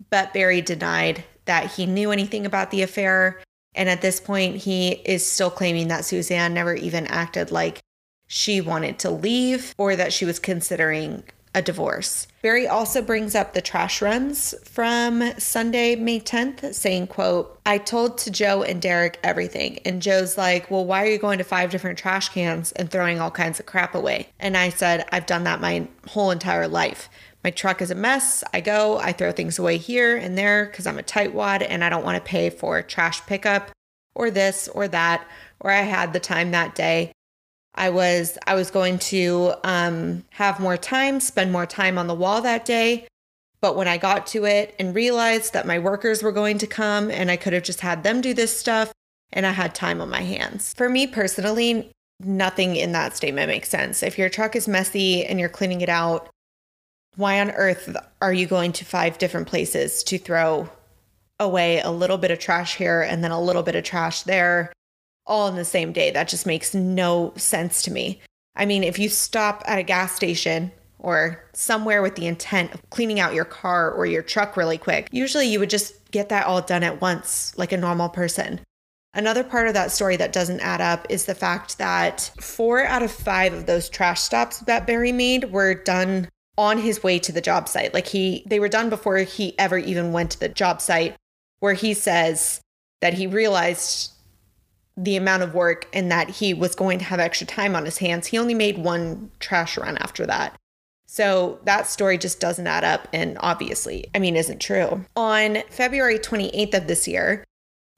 But 0.09 0.33
Barry 0.33 0.61
denied 0.61 1.25
that 1.43 1.71
he 1.71 1.85
knew 1.85 2.11
anything 2.11 2.45
about 2.45 2.71
the 2.71 2.83
affair. 2.83 3.41
And 3.75 3.89
at 3.89 4.01
this 4.01 4.21
point, 4.21 4.55
he 4.55 4.91
is 4.91 5.25
still 5.25 5.49
claiming 5.49 5.89
that 5.89 6.05
Suzanne 6.05 6.53
never 6.53 6.73
even 6.73 7.05
acted 7.07 7.51
like 7.51 7.81
she 8.27 8.61
wanted 8.61 8.97
to 8.99 9.09
leave 9.09 9.75
or 9.77 9.97
that 9.97 10.13
she 10.13 10.23
was 10.23 10.39
considering 10.39 11.25
a 11.55 11.61
divorce. 11.61 12.27
Barry 12.41 12.67
also 12.67 13.01
brings 13.01 13.35
up 13.35 13.53
the 13.53 13.61
trash 13.61 14.01
runs 14.01 14.53
from 14.63 15.33
Sunday, 15.37 15.95
May 15.95 16.19
10th, 16.19 16.73
saying, 16.73 17.07
quote, 17.07 17.59
I 17.65 17.79
told 17.79 18.17
to 18.19 18.31
Joe 18.31 18.63
and 18.63 18.81
Derek 18.81 19.19
everything. 19.23 19.79
And 19.79 20.01
Joe's 20.01 20.37
like, 20.37 20.69
well, 20.69 20.85
why 20.85 21.03
are 21.03 21.09
you 21.09 21.17
going 21.17 21.39
to 21.39 21.43
five 21.43 21.71
different 21.71 21.97
trash 21.97 22.29
cans 22.29 22.71
and 22.73 22.89
throwing 22.89 23.19
all 23.19 23.31
kinds 23.31 23.59
of 23.59 23.65
crap 23.65 23.95
away? 23.95 24.29
And 24.39 24.55
I 24.55 24.69
said, 24.69 25.07
I've 25.11 25.25
done 25.25 25.43
that 25.45 25.59
my 25.59 25.87
whole 26.07 26.31
entire 26.31 26.67
life. 26.67 27.09
My 27.43 27.51
truck 27.51 27.81
is 27.81 27.91
a 27.91 27.95
mess. 27.95 28.43
I 28.53 28.61
go, 28.61 28.97
I 28.99 29.11
throw 29.11 29.31
things 29.31 29.57
away 29.57 29.77
here 29.77 30.17
and 30.17 30.37
there 30.37 30.65
because 30.65 30.85
I'm 30.85 30.99
a 30.99 31.03
tightwad 31.03 31.65
and 31.67 31.83
I 31.83 31.89
don't 31.89 32.05
want 32.05 32.23
to 32.23 32.29
pay 32.29 32.49
for 32.49 32.81
trash 32.81 33.25
pickup 33.25 33.71
or 34.13 34.29
this 34.29 34.67
or 34.67 34.87
that. 34.89 35.25
Or 35.61 35.71
I 35.71 35.81
had 35.81 36.13
the 36.13 36.19
time 36.19 36.51
that 36.51 36.75
day 36.75 37.11
I 37.79 37.89
was 37.89 38.37
I 38.45 38.55
was 38.55 38.69
going 38.69 38.99
to 38.99 39.53
um, 39.63 40.25
have 40.31 40.59
more 40.59 40.77
time, 40.77 41.21
spend 41.21 41.51
more 41.51 41.65
time 41.65 41.97
on 41.97 42.07
the 42.07 42.13
wall 42.13 42.41
that 42.41 42.65
day. 42.65 43.07
But 43.61 43.75
when 43.75 43.87
I 43.87 43.97
got 43.97 44.27
to 44.27 44.45
it 44.45 44.75
and 44.77 44.93
realized 44.93 45.53
that 45.53 45.65
my 45.65 45.79
workers 45.79 46.21
were 46.21 46.31
going 46.31 46.57
to 46.59 46.67
come 46.67 47.09
and 47.09 47.31
I 47.31 47.37
could 47.37 47.53
have 47.53 47.63
just 47.63 47.81
had 47.81 48.03
them 48.03 48.21
do 48.21 48.33
this 48.33 48.57
stuff 48.57 48.91
and 49.33 49.45
I 49.45 49.51
had 49.51 49.73
time 49.73 50.01
on 50.01 50.09
my 50.09 50.21
hands. 50.21 50.73
For 50.73 50.89
me 50.89 51.07
personally, 51.07 51.89
nothing 52.19 52.75
in 52.75 52.91
that 52.91 53.15
statement 53.15 53.47
makes 53.47 53.69
sense. 53.69 54.03
If 54.03 54.17
your 54.17 54.29
truck 54.29 54.55
is 54.55 54.67
messy 54.67 55.25
and 55.25 55.39
you're 55.39 55.49
cleaning 55.49 55.81
it 55.81 55.89
out, 55.89 56.29
why 57.15 57.39
on 57.39 57.51
earth 57.51 57.95
are 58.21 58.33
you 58.33 58.45
going 58.45 58.71
to 58.73 58.85
five 58.85 59.17
different 59.17 59.47
places 59.47 60.03
to 60.03 60.17
throw 60.17 60.69
away 61.39 61.79
a 61.79 61.91
little 61.91 62.17
bit 62.17 62.31
of 62.31 62.39
trash 62.39 62.75
here 62.75 63.01
and 63.01 63.23
then 63.23 63.31
a 63.31 63.41
little 63.41 63.63
bit 63.63 63.75
of 63.75 63.83
trash 63.83 64.23
there 64.23 64.71
all 65.29 65.47
in 65.47 65.55
the 65.55 65.63
same 65.63 65.93
day. 65.93 66.11
That 66.11 66.27
just 66.27 66.45
makes 66.45 66.73
no 66.73 67.31
sense 67.37 67.81
to 67.83 67.91
me. 67.91 68.19
I 68.55 68.65
mean, 68.65 68.83
if 68.83 68.99
you 68.99 69.07
stop 69.07 69.63
at 69.65 69.79
a 69.79 69.83
gas 69.83 70.13
station 70.13 70.71
or 70.97 71.45
somewhere 71.53 72.01
with 72.01 72.15
the 72.15 72.27
intent 72.27 72.73
of 72.73 72.89
cleaning 72.89 73.21
out 73.21 73.33
your 73.33 73.45
car 73.45 73.91
or 73.91 74.05
your 74.05 74.23
truck 74.23 74.57
really 74.57 74.77
quick, 74.77 75.07
usually 75.11 75.47
you 75.47 75.59
would 75.59 75.69
just 75.69 76.11
get 76.11 76.27
that 76.27 76.45
all 76.45 76.61
done 76.61 76.83
at 76.83 76.99
once, 76.99 77.57
like 77.57 77.71
a 77.71 77.77
normal 77.77 78.09
person. 78.09 78.59
Another 79.13 79.43
part 79.43 79.67
of 79.67 79.73
that 79.73 79.91
story 79.91 80.17
that 80.17 80.33
doesn't 80.33 80.59
add 80.59 80.81
up 80.81 81.07
is 81.09 81.25
the 81.25 81.33
fact 81.33 81.77
that 81.77 82.31
four 82.39 82.83
out 82.83 83.01
of 83.01 83.11
five 83.11 83.53
of 83.53 83.65
those 83.65 83.89
trash 83.89 84.21
stops 84.21 84.59
that 84.61 84.85
Barry 84.85 85.11
made 85.11 85.51
were 85.51 85.73
done 85.73 86.27
on 86.57 86.77
his 86.77 87.01
way 87.01 87.17
to 87.19 87.31
the 87.31 87.41
job 87.41 87.69
site. 87.69 87.93
Like 87.93 88.07
he, 88.07 88.43
they 88.45 88.59
were 88.59 88.67
done 88.67 88.89
before 88.89 89.17
he 89.19 89.57
ever 89.57 89.77
even 89.77 90.11
went 90.11 90.31
to 90.31 90.39
the 90.39 90.49
job 90.49 90.81
site, 90.81 91.15
where 91.59 91.73
he 91.73 91.93
says 91.93 92.61
that 93.01 93.13
he 93.13 93.25
realized 93.25 94.11
the 95.03 95.15
amount 95.15 95.43
of 95.43 95.53
work 95.53 95.87
and 95.93 96.11
that 96.11 96.29
he 96.29 96.53
was 96.53 96.75
going 96.75 96.99
to 96.99 97.05
have 97.05 97.19
extra 97.19 97.47
time 97.47 97.75
on 97.75 97.85
his 97.85 97.99
hands. 97.99 98.27
He 98.27 98.37
only 98.37 98.53
made 98.53 98.77
one 98.77 99.31
trash 99.39 99.77
run 99.77 99.97
after 99.97 100.25
that. 100.25 100.55
So 101.07 101.59
that 101.63 101.87
story 101.87 102.17
just 102.17 102.39
doesn't 102.39 102.67
add 102.67 102.83
up 102.83 103.07
and 103.13 103.37
obviously, 103.39 104.09
I 104.13 104.19
mean, 104.19 104.35
isn't 104.35 104.59
true. 104.59 105.05
On 105.15 105.59
February 105.69 106.19
28th 106.19 106.73
of 106.75 106.87
this 106.87 107.07
year, 107.07 107.45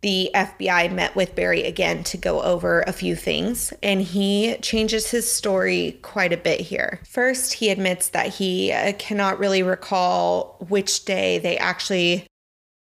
the 0.01 0.31
FBI 0.33 0.91
met 0.93 1.15
with 1.15 1.35
Barry 1.35 1.63
again 1.63 2.03
to 2.05 2.17
go 2.17 2.41
over 2.41 2.81
a 2.81 2.91
few 2.91 3.15
things, 3.15 3.71
and 3.83 4.01
he 4.01 4.55
changes 4.57 5.11
his 5.11 5.31
story 5.31 5.99
quite 6.01 6.33
a 6.33 6.37
bit 6.37 6.59
here. 6.59 6.99
First, 7.07 7.53
he 7.53 7.69
admits 7.69 8.09
that 8.09 8.29
he 8.29 8.71
uh, 8.71 8.93
cannot 8.97 9.37
really 9.37 9.61
recall 9.61 10.57
which 10.69 11.05
day 11.05 11.37
they 11.37 11.55
actually 11.55 12.25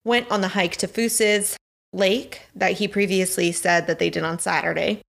went 0.02 0.30
on 0.30 0.40
the 0.40 0.48
hike 0.48 0.76
to 0.76 0.88
Fooses 0.88 1.58
lake 1.92 2.42
that 2.54 2.72
he 2.72 2.88
previously 2.88 3.52
said 3.52 3.86
that 3.86 3.98
they 3.98 4.10
did 4.10 4.22
on 4.22 4.38
Saturday. 4.38 5.02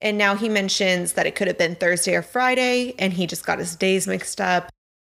And 0.00 0.16
now 0.16 0.34
he 0.34 0.48
mentions 0.48 1.12
that 1.12 1.26
it 1.26 1.34
could 1.34 1.46
have 1.46 1.58
been 1.58 1.74
Thursday 1.74 2.14
or 2.14 2.22
Friday, 2.22 2.94
and 2.98 3.12
he 3.12 3.26
just 3.26 3.44
got 3.44 3.58
his 3.58 3.76
days 3.76 4.06
mixed 4.06 4.40
up. 4.40 4.70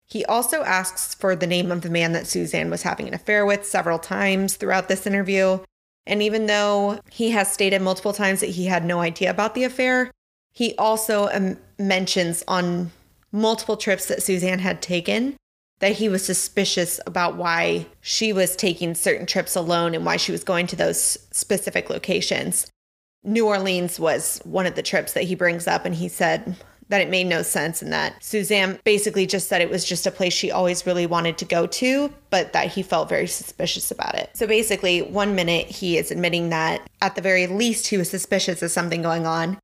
He 0.07 0.25
also 0.25 0.63
asks 0.63 1.15
for 1.15 1.37
the 1.37 1.47
name 1.47 1.71
of 1.71 1.83
the 1.83 1.91
man 1.91 2.13
that 2.13 2.27
Suzanne 2.27 2.71
was 2.71 2.83
having 2.83 3.07
an 3.07 3.15
affair 3.15 3.47
with 3.47 3.67
several 3.67 3.99
times 3.99 4.57
throughout 4.57 4.89
this 4.89 5.07
interview. 5.07 5.61
And 6.07 6.23
even 6.23 6.47
though 6.47 7.01
he 7.11 7.31
has 7.31 7.53
stated 7.53 7.83
multiple 7.83 8.13
times 8.13 8.41
that 8.41 8.51
he 8.51 8.67
had 8.67 8.85
no 8.85 9.01
idea 9.01 9.31
about 9.31 9.55
the 9.55 9.65
affair, 9.65 10.11
he 10.53 10.75
also 10.77 11.29
um, 11.33 11.59
mentions 11.79 12.43
on 12.49 12.91
multiple 13.31 13.77
trips 13.77 14.07
that 14.07 14.23
Suzanne 14.23 14.59
had 14.59 14.83
taken 14.83 15.37
that 15.81 15.93
he 15.93 16.09
was 16.09 16.25
suspicious 16.25 17.01
about 17.07 17.37
why 17.37 17.87
she 18.01 18.33
was 18.33 18.55
taking 18.55 18.95
certain 18.95 19.27
trips 19.27 19.57
alone 19.57 19.95
and 19.95 20.07
why 20.07 20.17
she 20.17 20.33
was 20.33 20.45
going 20.45 20.67
to 20.69 20.77
those 20.77 21.19
specific 21.33 21.91
locations. 21.91 22.71
New 23.25 23.47
Orleans 23.47 23.99
was 23.99 24.41
one 24.45 24.67
of 24.67 24.77
the 24.77 24.83
trips 24.83 25.13
that 25.15 25.25
he 25.25 25.35
brings 25.35 25.67
up, 25.67 25.85
and 25.85 25.95
he 25.95 26.09
said 26.09 26.57
that 26.91 27.01
it 27.01 27.09
made 27.09 27.29
no 27.29 27.41
sense 27.41 27.83
and 27.83 27.93
that 27.93 28.23
Suzanne 28.23 28.79
basically 28.85 29.25
just 29.25 29.49
said 29.49 29.63
it 29.63 29.71
was 29.71 29.85
just 29.85 30.09
a 30.09 30.11
place 30.11 30.33
she 30.33 30.51
always 30.51 30.87
really 30.87 31.07
wanted 31.07 31.39
to 31.39 31.45
go 31.45 31.67
to, 31.67 32.13
but 32.31 32.53
that 32.53 32.67
he 32.67 32.83
felt 32.83 33.09
very 33.09 33.29
suspicious 33.29 33.93
about 33.93 34.17
it. 34.17 34.29
So 34.35 34.47
basically, 34.47 35.01
one 35.01 35.37
minute 35.37 35.67
he 35.67 35.97
is 35.97 36.11
admitting 36.11 36.49
that 36.49 36.83
at 37.01 37.15
the 37.15 37.23
very 37.23 37.47
least 37.47 37.87
he 37.87 37.97
was 37.97 38.11
suspicious 38.11 38.61
of 38.61 38.73
something 38.73 39.03
going 39.03 39.25
on. 39.25 39.59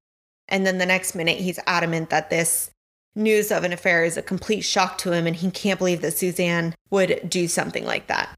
And 0.49 0.64
then 0.64 0.79
the 0.79 0.87
next 0.87 1.17
minute 1.17 1.39
he's 1.39 1.59
adamant 1.67 2.11
that 2.11 2.31
this 2.31 2.71
news 3.17 3.51
of 3.51 3.64
an 3.64 3.73
affair 3.73 4.05
is 4.05 4.17
a 4.17 4.23
complete 4.23 4.61
shock 4.61 4.99
to 4.99 5.12
him 5.12 5.27
and 5.27 5.35
he 5.35 5.51
can't 5.51 5.79
believe 5.79 6.03
that 6.03 6.17
Suzanne 6.17 6.75
would 6.91 7.29
do 7.29 7.49
something 7.49 7.85
like 7.85 8.07
that. 8.07 8.29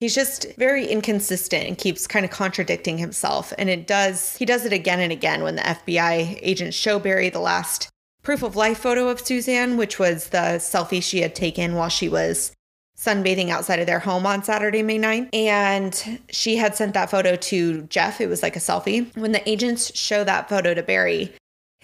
He's 0.00 0.14
just 0.14 0.46
very 0.56 0.86
inconsistent 0.86 1.66
and 1.66 1.78
keeps 1.78 2.06
kind 2.06 2.24
of 2.24 2.30
contradicting 2.30 2.98
himself. 2.98 3.52
And 3.56 3.70
it 3.70 3.86
does, 3.86 4.36
he 4.36 4.44
does 4.44 4.66
it 4.66 4.72
again 4.72 5.00
and 5.00 5.12
again 5.12 5.42
when 5.42 5.56
the 5.56 5.62
FBI 5.62 6.38
agents 6.42 6.76
show 6.76 6.98
Barry 6.98 7.30
the 7.30 7.38
last 7.38 7.88
proof 8.22 8.42
of 8.42 8.56
life 8.56 8.78
photo 8.78 9.08
of 9.08 9.20
Suzanne, 9.20 9.76
which 9.76 9.98
was 9.98 10.30
the 10.30 10.58
selfie 10.58 11.02
she 11.02 11.20
had 11.20 11.34
taken 11.34 11.74
while 11.74 11.88
she 11.88 12.08
was 12.08 12.52
sunbathing 12.98 13.50
outside 13.50 13.80
of 13.80 13.86
their 13.86 13.98
home 13.98 14.26
on 14.26 14.42
Saturday, 14.42 14.82
May 14.82 14.98
9th. 14.98 15.28
And 15.32 16.20
she 16.30 16.56
had 16.56 16.74
sent 16.74 16.94
that 16.94 17.10
photo 17.10 17.36
to 17.36 17.82
Jeff. 17.82 18.20
It 18.20 18.28
was 18.28 18.42
like 18.42 18.56
a 18.56 18.60
selfie. 18.60 19.14
When 19.16 19.32
the 19.32 19.48
agents 19.48 19.96
show 19.96 20.24
that 20.24 20.48
photo 20.48 20.74
to 20.74 20.82
Barry, 20.82 21.34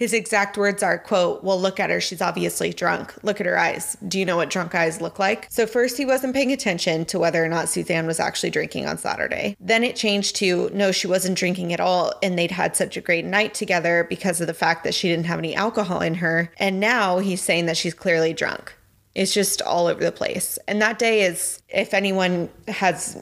his 0.01 0.13
exact 0.13 0.57
words 0.57 0.81
are, 0.81 0.97
quote, 0.97 1.43
well, 1.43 1.61
look 1.61 1.79
at 1.79 1.91
her. 1.91 2.01
She's 2.01 2.23
obviously 2.23 2.73
drunk. 2.73 3.13
Look 3.21 3.39
at 3.39 3.45
her 3.45 3.59
eyes. 3.59 3.95
Do 4.07 4.17
you 4.17 4.25
know 4.25 4.35
what 4.35 4.49
drunk 4.49 4.73
eyes 4.73 4.99
look 4.99 5.19
like? 5.19 5.45
So 5.51 5.67
first 5.67 5.95
he 5.95 6.07
wasn't 6.07 6.33
paying 6.33 6.51
attention 6.51 7.05
to 7.05 7.19
whether 7.19 7.45
or 7.45 7.47
not 7.47 7.69
Suzanne 7.69 8.07
was 8.07 8.19
actually 8.19 8.49
drinking 8.49 8.87
on 8.87 8.97
Saturday. 8.97 9.55
Then 9.59 9.83
it 9.83 9.95
changed 9.95 10.37
to, 10.37 10.71
no, 10.73 10.91
she 10.91 11.05
wasn't 11.05 11.37
drinking 11.37 11.71
at 11.71 11.79
all. 11.79 12.13
And 12.23 12.35
they'd 12.35 12.49
had 12.49 12.75
such 12.75 12.97
a 12.97 13.01
great 13.01 13.25
night 13.25 13.53
together 13.53 14.07
because 14.09 14.41
of 14.41 14.47
the 14.47 14.55
fact 14.55 14.83
that 14.85 14.95
she 14.95 15.07
didn't 15.07 15.27
have 15.27 15.37
any 15.37 15.53
alcohol 15.53 16.01
in 16.01 16.15
her. 16.15 16.51
And 16.57 16.79
now 16.79 17.19
he's 17.19 17.41
saying 17.41 17.67
that 17.67 17.77
she's 17.77 17.93
clearly 17.93 18.33
drunk. 18.33 18.73
It's 19.13 19.35
just 19.35 19.61
all 19.61 19.85
over 19.85 20.03
the 20.03 20.11
place. 20.11 20.57
And 20.67 20.81
that 20.81 20.97
day 20.97 21.25
is, 21.25 21.61
if 21.69 21.93
anyone 21.93 22.49
has 22.67 23.21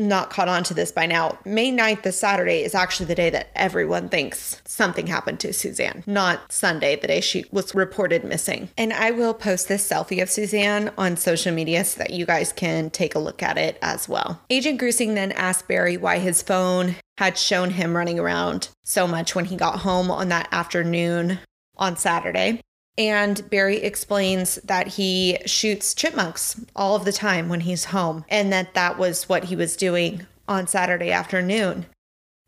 not 0.00 0.30
caught 0.30 0.48
on 0.48 0.64
to 0.64 0.74
this 0.74 0.90
by 0.90 1.06
now, 1.06 1.38
May 1.44 1.70
9th, 1.70 2.02
the 2.02 2.12
Saturday, 2.12 2.62
is 2.62 2.74
actually 2.74 3.06
the 3.06 3.14
day 3.14 3.30
that 3.30 3.50
everyone 3.54 4.08
thinks 4.08 4.60
something 4.64 5.06
happened 5.06 5.40
to 5.40 5.52
Suzanne, 5.52 6.02
not 6.06 6.50
Sunday, 6.50 6.96
the 6.96 7.06
day 7.06 7.20
she 7.20 7.44
was 7.52 7.74
reported 7.74 8.24
missing. 8.24 8.68
And 8.76 8.92
I 8.92 9.10
will 9.10 9.34
post 9.34 9.68
this 9.68 9.88
selfie 9.88 10.22
of 10.22 10.30
Suzanne 10.30 10.92
on 10.96 11.16
social 11.16 11.52
media 11.52 11.84
so 11.84 11.98
that 11.98 12.10
you 12.10 12.26
guys 12.26 12.52
can 12.52 12.90
take 12.90 13.14
a 13.14 13.20
look 13.20 13.42
at 13.42 13.58
it 13.58 13.78
as 13.82 14.08
well. 14.08 14.40
Agent 14.50 14.80
Grusing 14.80 15.14
then 15.14 15.32
asked 15.32 15.68
Barry 15.68 15.96
why 15.96 16.18
his 16.18 16.42
phone 16.42 16.96
had 17.18 17.36
shown 17.36 17.70
him 17.70 17.96
running 17.96 18.18
around 18.18 18.70
so 18.84 19.06
much 19.06 19.34
when 19.34 19.44
he 19.44 19.56
got 19.56 19.80
home 19.80 20.10
on 20.10 20.28
that 20.30 20.48
afternoon 20.52 21.38
on 21.76 21.96
Saturday. 21.96 22.60
And 23.00 23.48
Barry 23.48 23.78
explains 23.78 24.56
that 24.56 24.86
he 24.88 25.38
shoots 25.46 25.94
chipmunks 25.94 26.60
all 26.76 26.94
of 26.94 27.06
the 27.06 27.14
time 27.14 27.48
when 27.48 27.60
he's 27.60 27.86
home, 27.86 28.26
and 28.28 28.52
that 28.52 28.74
that 28.74 28.98
was 28.98 29.26
what 29.26 29.44
he 29.44 29.56
was 29.56 29.74
doing 29.74 30.26
on 30.46 30.66
Saturday 30.66 31.10
afternoon. 31.10 31.86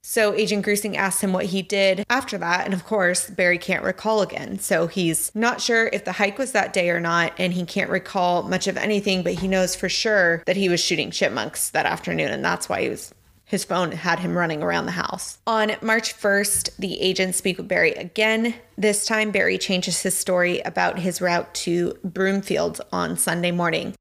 So 0.03 0.35
Agent 0.35 0.67
Grusing 0.67 0.95
asks 0.95 1.23
him 1.23 1.33
what 1.33 1.47
he 1.47 1.63
did 1.63 2.05
after 2.11 2.37
that. 2.37 2.67
And 2.67 2.75
of 2.75 2.85
course, 2.85 3.31
Barry 3.31 3.57
can't 3.57 3.83
recall 3.83 4.21
again. 4.21 4.59
So 4.59 4.89
he's 4.89 5.35
not 5.35 5.63
sure 5.63 5.89
if 5.91 6.05
the 6.05 6.13
hike 6.13 6.37
was 6.37 6.53
that 6.53 6.75
day 6.75 6.91
or 6.91 7.01
not. 7.01 7.33
And 7.39 7.55
he 7.55 7.65
can't 7.65 7.89
recall 7.89 8.43
much 8.43 8.67
of 8.67 8.77
anything, 8.77 9.23
but 9.23 9.35
he 9.35 9.49
knows 9.49 9.75
for 9.75 9.89
sure 9.89 10.43
that 10.47 10.57
he 10.57 10.69
was 10.69 10.81
shooting 10.81 11.13
chipmunks 11.13 11.71
that 11.71 11.87
afternoon. 11.87 12.33
And 12.33 12.45
that's 12.45 12.69
why 12.69 12.83
he 12.83 12.89
was 12.89 13.15
his 13.53 13.65
phone 13.65 13.93
had 13.93 14.19
him 14.21 14.37
running 14.37 14.63
around 14.63 14.87
the 14.87 14.93
house. 14.93 15.37
On 15.47 15.73
March 15.83 16.19
1st, 16.19 16.75
the 16.79 16.99
agents 17.03 17.37
speak 17.37 17.59
with 17.59 17.69
Barry 17.69 17.93
again. 17.93 18.55
This 18.79 19.05
time, 19.05 19.31
Barry 19.31 19.59
changes 19.59 20.01
his 20.01 20.17
story 20.17 20.61
about 20.61 21.01
his 21.01 21.21
route 21.21 21.53
to 21.57 21.99
Broomfield 22.03 22.81
on 22.91 23.19
Sunday 23.19 23.51
morning. 23.51 23.95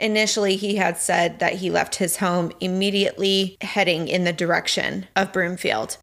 Initially, 0.00 0.56
he 0.56 0.74
had 0.74 0.98
said 0.98 1.38
that 1.38 1.54
he 1.54 1.70
left 1.70 1.94
his 1.94 2.16
home 2.16 2.50
immediately 2.58 3.56
heading 3.60 4.08
in 4.08 4.24
the 4.24 4.32
direction 4.32 5.06
of 5.14 5.32
Broomfield. 5.32 5.98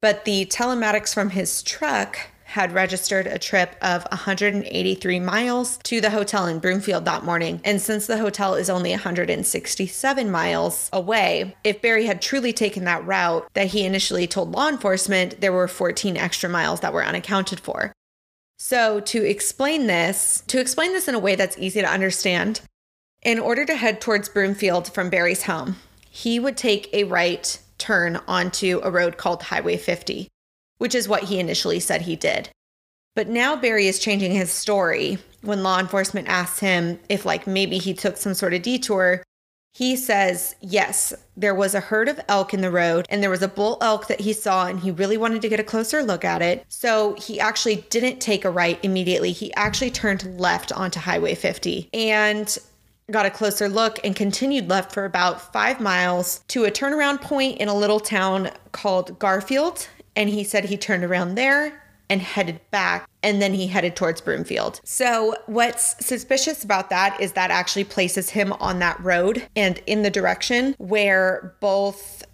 But 0.00 0.24
the 0.24 0.46
telematics 0.46 1.12
from 1.12 1.30
his 1.30 1.62
truck 1.62 2.18
had 2.52 2.72
registered 2.72 3.26
a 3.26 3.38
trip 3.38 3.76
of 3.80 4.04
183 4.10 5.20
miles 5.20 5.78
to 5.84 6.02
the 6.02 6.10
hotel 6.10 6.46
in 6.46 6.58
Broomfield 6.58 7.06
that 7.06 7.24
morning. 7.24 7.62
And 7.64 7.80
since 7.80 8.06
the 8.06 8.18
hotel 8.18 8.54
is 8.56 8.68
only 8.68 8.90
167 8.90 10.30
miles 10.30 10.90
away, 10.92 11.56
if 11.64 11.80
Barry 11.80 12.04
had 12.04 12.20
truly 12.20 12.52
taken 12.52 12.84
that 12.84 13.06
route 13.06 13.48
that 13.54 13.68
he 13.68 13.86
initially 13.86 14.26
told 14.26 14.52
law 14.52 14.68
enforcement, 14.68 15.40
there 15.40 15.52
were 15.52 15.66
14 15.66 16.18
extra 16.18 16.50
miles 16.50 16.80
that 16.80 16.92
were 16.92 17.02
unaccounted 17.02 17.58
for. 17.58 17.94
So, 18.58 19.00
to 19.00 19.24
explain 19.24 19.86
this, 19.86 20.44
to 20.48 20.60
explain 20.60 20.92
this 20.92 21.08
in 21.08 21.14
a 21.14 21.18
way 21.18 21.34
that's 21.36 21.58
easy 21.58 21.80
to 21.80 21.90
understand, 21.90 22.60
in 23.22 23.38
order 23.38 23.64
to 23.64 23.74
head 23.74 24.02
towards 24.02 24.28
Broomfield 24.28 24.92
from 24.92 25.08
Barry's 25.08 25.44
home, 25.44 25.76
he 26.10 26.38
would 26.38 26.58
take 26.58 26.92
a 26.92 27.04
right 27.04 27.58
turn 27.78 28.20
onto 28.28 28.80
a 28.84 28.90
road 28.90 29.16
called 29.16 29.44
Highway 29.44 29.78
50 29.78 30.28
which 30.82 30.96
is 30.96 31.06
what 31.06 31.22
he 31.22 31.38
initially 31.38 31.78
said 31.78 32.02
he 32.02 32.16
did. 32.16 32.48
But 33.14 33.28
now 33.28 33.54
Barry 33.54 33.86
is 33.86 34.00
changing 34.00 34.32
his 34.32 34.50
story. 34.50 35.16
When 35.42 35.62
law 35.62 35.78
enforcement 35.78 36.26
asks 36.26 36.58
him 36.58 36.98
if, 37.08 37.24
like, 37.24 37.46
maybe 37.46 37.78
he 37.78 37.94
took 37.94 38.16
some 38.16 38.34
sort 38.34 38.52
of 38.52 38.62
detour, 38.62 39.22
he 39.74 39.94
says, 39.94 40.56
yes, 40.60 41.14
there 41.36 41.54
was 41.54 41.76
a 41.76 41.80
herd 41.80 42.08
of 42.08 42.20
elk 42.26 42.52
in 42.52 42.62
the 42.62 42.70
road 42.72 43.06
and 43.08 43.22
there 43.22 43.30
was 43.30 43.42
a 43.42 43.48
bull 43.48 43.78
elk 43.80 44.08
that 44.08 44.22
he 44.22 44.32
saw 44.32 44.66
and 44.66 44.80
he 44.80 44.90
really 44.90 45.16
wanted 45.16 45.40
to 45.42 45.48
get 45.48 45.60
a 45.60 45.64
closer 45.64 46.02
look 46.02 46.24
at 46.24 46.42
it. 46.42 46.64
So 46.68 47.14
he 47.14 47.38
actually 47.38 47.76
didn't 47.88 48.18
take 48.18 48.44
a 48.44 48.50
right 48.50 48.80
immediately. 48.82 49.30
He 49.30 49.54
actually 49.54 49.92
turned 49.92 50.40
left 50.40 50.72
onto 50.72 50.98
Highway 50.98 51.36
50 51.36 51.90
and 51.94 52.58
got 53.08 53.24
a 53.24 53.30
closer 53.30 53.68
look 53.68 54.00
and 54.02 54.16
continued 54.16 54.68
left 54.68 54.90
for 54.90 55.04
about 55.04 55.52
five 55.52 55.80
miles 55.80 56.40
to 56.48 56.64
a 56.64 56.72
turnaround 56.72 57.20
point 57.20 57.58
in 57.58 57.68
a 57.68 57.74
little 57.74 58.00
town 58.00 58.50
called 58.72 59.16
Garfield 59.20 59.86
and 60.16 60.28
he 60.28 60.44
said 60.44 60.64
he 60.64 60.76
turned 60.76 61.04
around 61.04 61.34
there 61.34 61.82
and 62.08 62.20
headed 62.20 62.60
back 62.70 63.08
and 63.22 63.40
then 63.40 63.54
he 63.54 63.66
headed 63.66 63.96
towards 63.96 64.20
Broomfield. 64.20 64.80
So, 64.84 65.34
what's 65.46 66.04
suspicious 66.04 66.64
about 66.64 66.90
that 66.90 67.18
is 67.20 67.32
that 67.32 67.50
actually 67.50 67.84
places 67.84 68.30
him 68.30 68.52
on 68.54 68.80
that 68.80 69.00
road 69.00 69.46
and 69.56 69.80
in 69.86 70.02
the 70.02 70.10
direction 70.10 70.74
where 70.78 71.56
both 71.60 72.24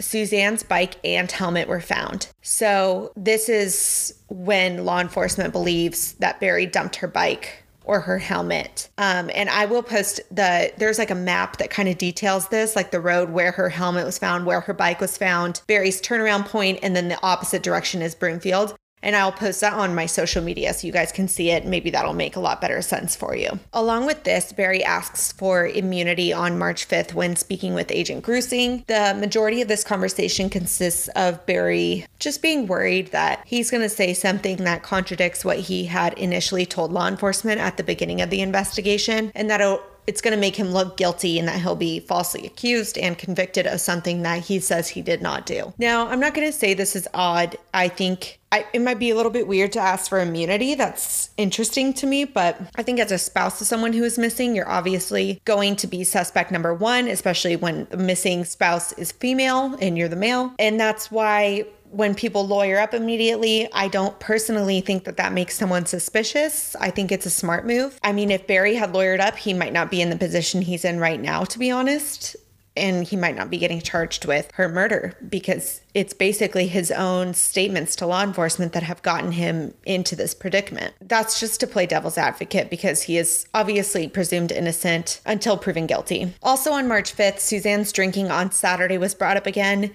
Suzanne's 0.00 0.62
bike 0.62 0.96
and 1.04 1.30
helmet 1.30 1.68
were 1.68 1.80
found. 1.80 2.28
So, 2.42 3.12
this 3.16 3.48
is 3.48 4.14
when 4.28 4.84
law 4.84 5.00
enforcement 5.00 5.52
believes 5.52 6.14
that 6.14 6.40
Barry 6.40 6.66
dumped 6.66 6.96
her 6.96 7.08
bike 7.08 7.64
or 7.88 8.00
her 8.00 8.18
helmet. 8.18 8.90
Um, 8.98 9.30
and 9.34 9.48
I 9.48 9.64
will 9.64 9.82
post 9.82 10.20
the, 10.30 10.70
there's 10.76 10.98
like 10.98 11.10
a 11.10 11.16
map 11.16 11.56
that 11.56 11.70
kind 11.70 11.88
of 11.88 11.96
details 11.96 12.48
this, 12.48 12.76
like 12.76 12.90
the 12.90 13.00
road 13.00 13.30
where 13.30 13.50
her 13.52 13.70
helmet 13.70 14.04
was 14.04 14.18
found, 14.18 14.44
where 14.44 14.60
her 14.60 14.74
bike 14.74 15.00
was 15.00 15.16
found, 15.16 15.62
Barry's 15.66 16.00
turnaround 16.00 16.46
point, 16.46 16.78
and 16.82 16.94
then 16.94 17.08
the 17.08 17.20
opposite 17.22 17.62
direction 17.62 18.02
is 18.02 18.14
Broomfield. 18.14 18.76
And 19.02 19.14
I'll 19.14 19.32
post 19.32 19.60
that 19.60 19.72
on 19.72 19.94
my 19.94 20.06
social 20.06 20.42
media 20.42 20.74
so 20.74 20.86
you 20.86 20.92
guys 20.92 21.12
can 21.12 21.28
see 21.28 21.50
it. 21.50 21.64
Maybe 21.64 21.90
that'll 21.90 22.14
make 22.14 22.36
a 22.36 22.40
lot 22.40 22.60
better 22.60 22.82
sense 22.82 23.14
for 23.14 23.36
you. 23.36 23.58
Along 23.72 24.06
with 24.06 24.24
this, 24.24 24.52
Barry 24.52 24.82
asks 24.82 25.32
for 25.32 25.66
immunity 25.66 26.32
on 26.32 26.58
March 26.58 26.88
5th 26.88 27.14
when 27.14 27.36
speaking 27.36 27.74
with 27.74 27.90
Agent 27.90 28.24
Grusing. 28.24 28.84
The 28.86 29.16
majority 29.18 29.62
of 29.62 29.68
this 29.68 29.84
conversation 29.84 30.50
consists 30.50 31.08
of 31.08 31.44
Barry 31.46 32.06
just 32.18 32.42
being 32.42 32.66
worried 32.66 33.12
that 33.12 33.42
he's 33.46 33.70
going 33.70 33.82
to 33.82 33.88
say 33.88 34.14
something 34.14 34.56
that 34.64 34.82
contradicts 34.82 35.44
what 35.44 35.58
he 35.58 35.84
had 35.84 36.14
initially 36.14 36.66
told 36.66 36.92
law 36.92 37.08
enforcement 37.08 37.60
at 37.60 37.76
the 37.76 37.84
beginning 37.84 38.20
of 38.20 38.30
the 38.30 38.40
investigation 38.40 39.30
and 39.34 39.50
that 39.50 39.60
it's 40.08 40.22
going 40.22 40.32
to 40.32 40.40
make 40.40 40.56
him 40.56 40.72
look 40.72 40.96
guilty 40.96 41.38
and 41.38 41.46
that 41.46 41.60
he'll 41.60 41.76
be 41.76 42.00
falsely 42.00 42.46
accused 42.46 42.96
and 42.96 43.18
convicted 43.18 43.66
of 43.66 43.78
something 43.78 44.22
that 44.22 44.42
he 44.42 44.58
says 44.58 44.88
he 44.88 45.02
did 45.02 45.20
not 45.20 45.44
do. 45.44 45.74
Now, 45.76 46.08
I'm 46.08 46.18
not 46.18 46.32
going 46.32 46.48
to 46.48 46.52
say 46.52 46.72
this 46.72 46.96
is 46.96 47.06
odd. 47.12 47.58
I 47.74 47.88
think 47.88 48.38
I, 48.50 48.64
it 48.72 48.80
might 48.80 48.98
be 48.98 49.10
a 49.10 49.14
little 49.14 49.30
bit 49.30 49.46
weird 49.46 49.72
to 49.72 49.80
ask 49.80 50.08
for 50.08 50.18
immunity. 50.20 50.74
That's 50.74 51.28
interesting 51.36 51.92
to 51.94 52.06
me, 52.06 52.24
but 52.24 52.58
I 52.76 52.82
think 52.82 52.98
as 52.98 53.12
a 53.12 53.18
spouse 53.18 53.60
of 53.60 53.66
someone 53.66 53.92
who 53.92 54.04
is 54.04 54.18
missing, 54.18 54.56
you're 54.56 54.68
obviously 54.68 55.42
going 55.44 55.76
to 55.76 55.86
be 55.86 56.04
suspect 56.04 56.50
number 56.50 56.72
one, 56.72 57.08
especially 57.08 57.56
when 57.56 57.86
the 57.90 57.98
missing 57.98 58.46
spouse 58.46 58.92
is 58.94 59.12
female 59.12 59.76
and 59.82 59.98
you're 59.98 60.08
the 60.08 60.16
male. 60.16 60.54
And 60.58 60.80
that's 60.80 61.10
why 61.10 61.66
when 61.90 62.14
people 62.14 62.46
lawyer 62.46 62.78
up 62.78 62.94
immediately, 62.94 63.68
I 63.72 63.88
don't 63.88 64.18
personally 64.20 64.80
think 64.80 65.04
that 65.04 65.16
that 65.16 65.32
makes 65.32 65.56
someone 65.56 65.86
suspicious. 65.86 66.76
I 66.76 66.90
think 66.90 67.12
it's 67.12 67.26
a 67.26 67.30
smart 67.30 67.66
move. 67.66 67.98
I 68.02 68.12
mean, 68.12 68.30
if 68.30 68.46
Barry 68.46 68.74
had 68.74 68.92
lawyered 68.92 69.20
up, 69.20 69.36
he 69.36 69.54
might 69.54 69.72
not 69.72 69.90
be 69.90 70.00
in 70.00 70.10
the 70.10 70.16
position 70.16 70.62
he's 70.62 70.84
in 70.84 71.00
right 71.00 71.20
now, 71.20 71.44
to 71.44 71.58
be 71.58 71.70
honest. 71.70 72.36
And 72.76 73.04
he 73.04 73.16
might 73.16 73.34
not 73.34 73.50
be 73.50 73.58
getting 73.58 73.80
charged 73.80 74.24
with 74.24 74.52
her 74.54 74.68
murder 74.68 75.16
because 75.28 75.80
it's 75.94 76.14
basically 76.14 76.68
his 76.68 76.92
own 76.92 77.34
statements 77.34 77.96
to 77.96 78.06
law 78.06 78.22
enforcement 78.22 78.72
that 78.72 78.84
have 78.84 79.02
gotten 79.02 79.32
him 79.32 79.74
into 79.84 80.14
this 80.14 80.32
predicament. 80.32 80.94
That's 81.00 81.40
just 81.40 81.58
to 81.58 81.66
play 81.66 81.86
devil's 81.86 82.16
advocate 82.16 82.70
because 82.70 83.02
he 83.02 83.18
is 83.18 83.48
obviously 83.52 84.06
presumed 84.06 84.52
innocent 84.52 85.20
until 85.26 85.56
proven 85.56 85.88
guilty. 85.88 86.32
Also 86.40 86.70
on 86.70 86.86
March 86.86 87.16
5th, 87.16 87.40
Suzanne's 87.40 87.90
drinking 87.90 88.30
on 88.30 88.52
Saturday 88.52 88.96
was 88.96 89.12
brought 89.12 89.36
up 89.36 89.46
again. 89.46 89.92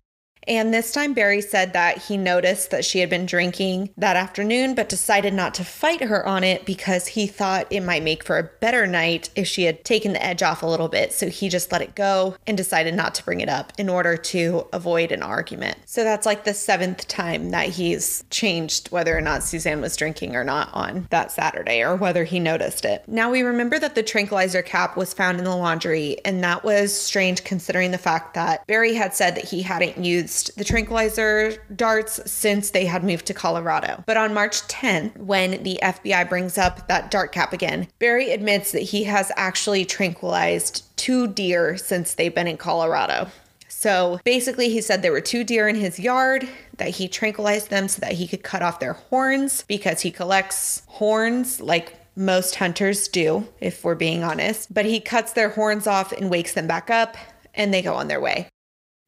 And 0.47 0.73
this 0.73 0.91
time, 0.91 1.13
Barry 1.13 1.41
said 1.41 1.73
that 1.73 1.97
he 1.97 2.17
noticed 2.17 2.71
that 2.71 2.85
she 2.85 2.99
had 2.99 3.09
been 3.09 3.25
drinking 3.25 3.89
that 3.97 4.15
afternoon, 4.15 4.75
but 4.75 4.89
decided 4.89 5.33
not 5.33 5.53
to 5.55 5.63
fight 5.63 6.01
her 6.01 6.25
on 6.25 6.43
it 6.43 6.65
because 6.65 7.07
he 7.07 7.27
thought 7.27 7.67
it 7.69 7.81
might 7.81 8.03
make 8.03 8.23
for 8.23 8.37
a 8.37 8.43
better 8.43 8.85
night 8.85 9.29
if 9.35 9.47
she 9.47 9.63
had 9.63 9.83
taken 9.83 10.13
the 10.13 10.23
edge 10.23 10.43
off 10.43 10.63
a 10.63 10.67
little 10.67 10.89
bit. 10.89 11.13
So 11.13 11.29
he 11.29 11.49
just 11.49 11.71
let 11.71 11.81
it 11.81 11.95
go 11.95 12.35
and 12.45 12.57
decided 12.57 12.93
not 12.93 13.15
to 13.15 13.23
bring 13.23 13.41
it 13.41 13.49
up 13.49 13.73
in 13.77 13.89
order 13.89 14.17
to 14.17 14.67
avoid 14.73 15.11
an 15.11 15.23
argument. 15.23 15.77
So 15.85 16.03
that's 16.03 16.25
like 16.25 16.43
the 16.43 16.53
seventh 16.53 17.07
time 17.07 17.51
that 17.51 17.69
he's 17.69 18.23
changed 18.29 18.89
whether 18.89 19.17
or 19.17 19.21
not 19.21 19.43
Suzanne 19.43 19.81
was 19.81 19.95
drinking 19.95 20.35
or 20.35 20.43
not 20.43 20.69
on 20.73 21.07
that 21.09 21.31
Saturday 21.31 21.81
or 21.81 21.95
whether 21.95 22.23
he 22.23 22.39
noticed 22.39 22.85
it. 22.85 23.03
Now 23.07 23.31
we 23.31 23.41
remember 23.41 23.79
that 23.79 23.95
the 23.95 24.03
tranquilizer 24.03 24.61
cap 24.61 24.97
was 24.97 25.13
found 25.13 25.37
in 25.37 25.43
the 25.43 25.55
laundry, 25.55 26.17
and 26.25 26.43
that 26.43 26.63
was 26.63 26.93
strange 26.93 27.43
considering 27.43 27.91
the 27.91 27.97
fact 27.97 28.33
that 28.33 28.65
Barry 28.67 28.93
had 28.93 29.13
said 29.13 29.35
that 29.35 29.45
he 29.45 29.61
hadn't 29.61 30.03
used 30.03 30.32
used 30.33 30.57
the 30.57 30.63
tranquilizer 30.63 31.53
darts 31.75 32.19
since 32.29 32.71
they 32.71 32.85
had 32.85 33.03
moved 33.03 33.25
to 33.27 33.33
Colorado. 33.33 34.03
But 34.05 34.17
on 34.17 34.33
March 34.33 34.61
10th, 34.67 35.17
when 35.17 35.63
the 35.63 35.79
FBI 35.81 36.27
brings 36.27 36.57
up 36.57 36.87
that 36.87 37.11
dart 37.11 37.31
cap 37.31 37.53
again, 37.53 37.87
Barry 37.99 38.31
admits 38.31 38.71
that 38.71 38.81
he 38.81 39.03
has 39.03 39.31
actually 39.35 39.85
tranquilized 39.85 40.85
two 40.97 41.27
deer 41.27 41.77
since 41.77 42.15
they've 42.15 42.33
been 42.33 42.47
in 42.47 42.57
Colorado. 42.57 43.27
So 43.67 44.19
basically, 44.23 44.69
he 44.69 44.81
said 44.81 45.01
there 45.01 45.11
were 45.11 45.21
two 45.21 45.43
deer 45.43 45.67
in 45.67 45.75
his 45.75 45.99
yard, 45.99 46.47
that 46.77 46.89
he 46.89 47.07
tranquilized 47.07 47.69
them 47.69 47.87
so 47.87 47.99
that 47.99 48.13
he 48.13 48.27
could 48.27 48.43
cut 48.43 48.61
off 48.61 48.79
their 48.79 48.93
horns 48.93 49.63
because 49.67 50.01
he 50.01 50.09
collects 50.09 50.81
horns 50.87 51.59
like 51.61 51.95
most 52.15 52.55
hunters 52.55 53.07
do, 53.07 53.47
if 53.59 53.83
we're 53.83 53.95
being 53.95 54.23
honest. 54.23 54.73
But 54.73 54.85
he 54.85 54.99
cuts 54.99 55.33
their 55.33 55.49
horns 55.49 55.85
off 55.85 56.11
and 56.11 56.29
wakes 56.29 56.53
them 56.53 56.67
back 56.67 56.89
up, 56.89 57.17
and 57.53 57.73
they 57.73 57.81
go 57.81 57.93
on 57.93 58.07
their 58.07 58.21
way. 58.21 58.47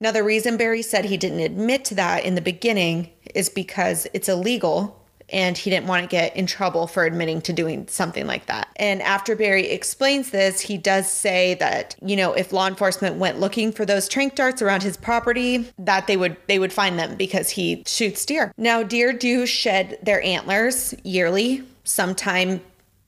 Now, 0.05 0.11
the 0.11 0.23
reason 0.23 0.55
Barry 0.55 0.83
said 0.83 1.05
he 1.05 1.17
didn't 1.17 1.39
admit 1.39 1.83
to 1.85 1.95
that 1.95 2.25
in 2.25 2.35
the 2.35 2.41
beginning 2.41 3.09
is 3.33 3.49
because 3.49 4.05
it's 4.13 4.29
illegal 4.29 5.03
and 5.29 5.57
he 5.57 5.71
didn't 5.71 5.87
want 5.87 6.03
to 6.03 6.07
get 6.07 6.35
in 6.35 6.45
trouble 6.45 6.85
for 6.85 7.05
admitting 7.05 7.41
to 7.41 7.53
doing 7.53 7.87
something 7.87 8.27
like 8.27 8.45
that. 8.45 8.67
And 8.75 9.01
after 9.01 9.35
Barry 9.35 9.67
explains 9.67 10.29
this, 10.29 10.61
he 10.61 10.77
does 10.77 11.11
say 11.11 11.55
that, 11.55 11.95
you 12.05 12.15
know, 12.15 12.33
if 12.33 12.53
law 12.53 12.67
enforcement 12.67 13.15
went 13.15 13.39
looking 13.39 13.71
for 13.71 13.83
those 13.83 14.07
tranq 14.07 14.35
darts 14.35 14.61
around 14.61 14.83
his 14.83 14.95
property, 14.95 15.71
that 15.79 16.05
they 16.05 16.17
would 16.17 16.37
they 16.45 16.59
would 16.59 16.71
find 16.71 16.99
them 16.99 17.15
because 17.15 17.49
he 17.49 17.81
shoots 17.87 18.27
deer. 18.27 18.53
Now, 18.57 18.83
deer 18.83 19.11
do 19.11 19.47
shed 19.47 19.97
their 20.03 20.21
antlers 20.21 20.93
yearly, 21.03 21.63
sometime 21.83 22.61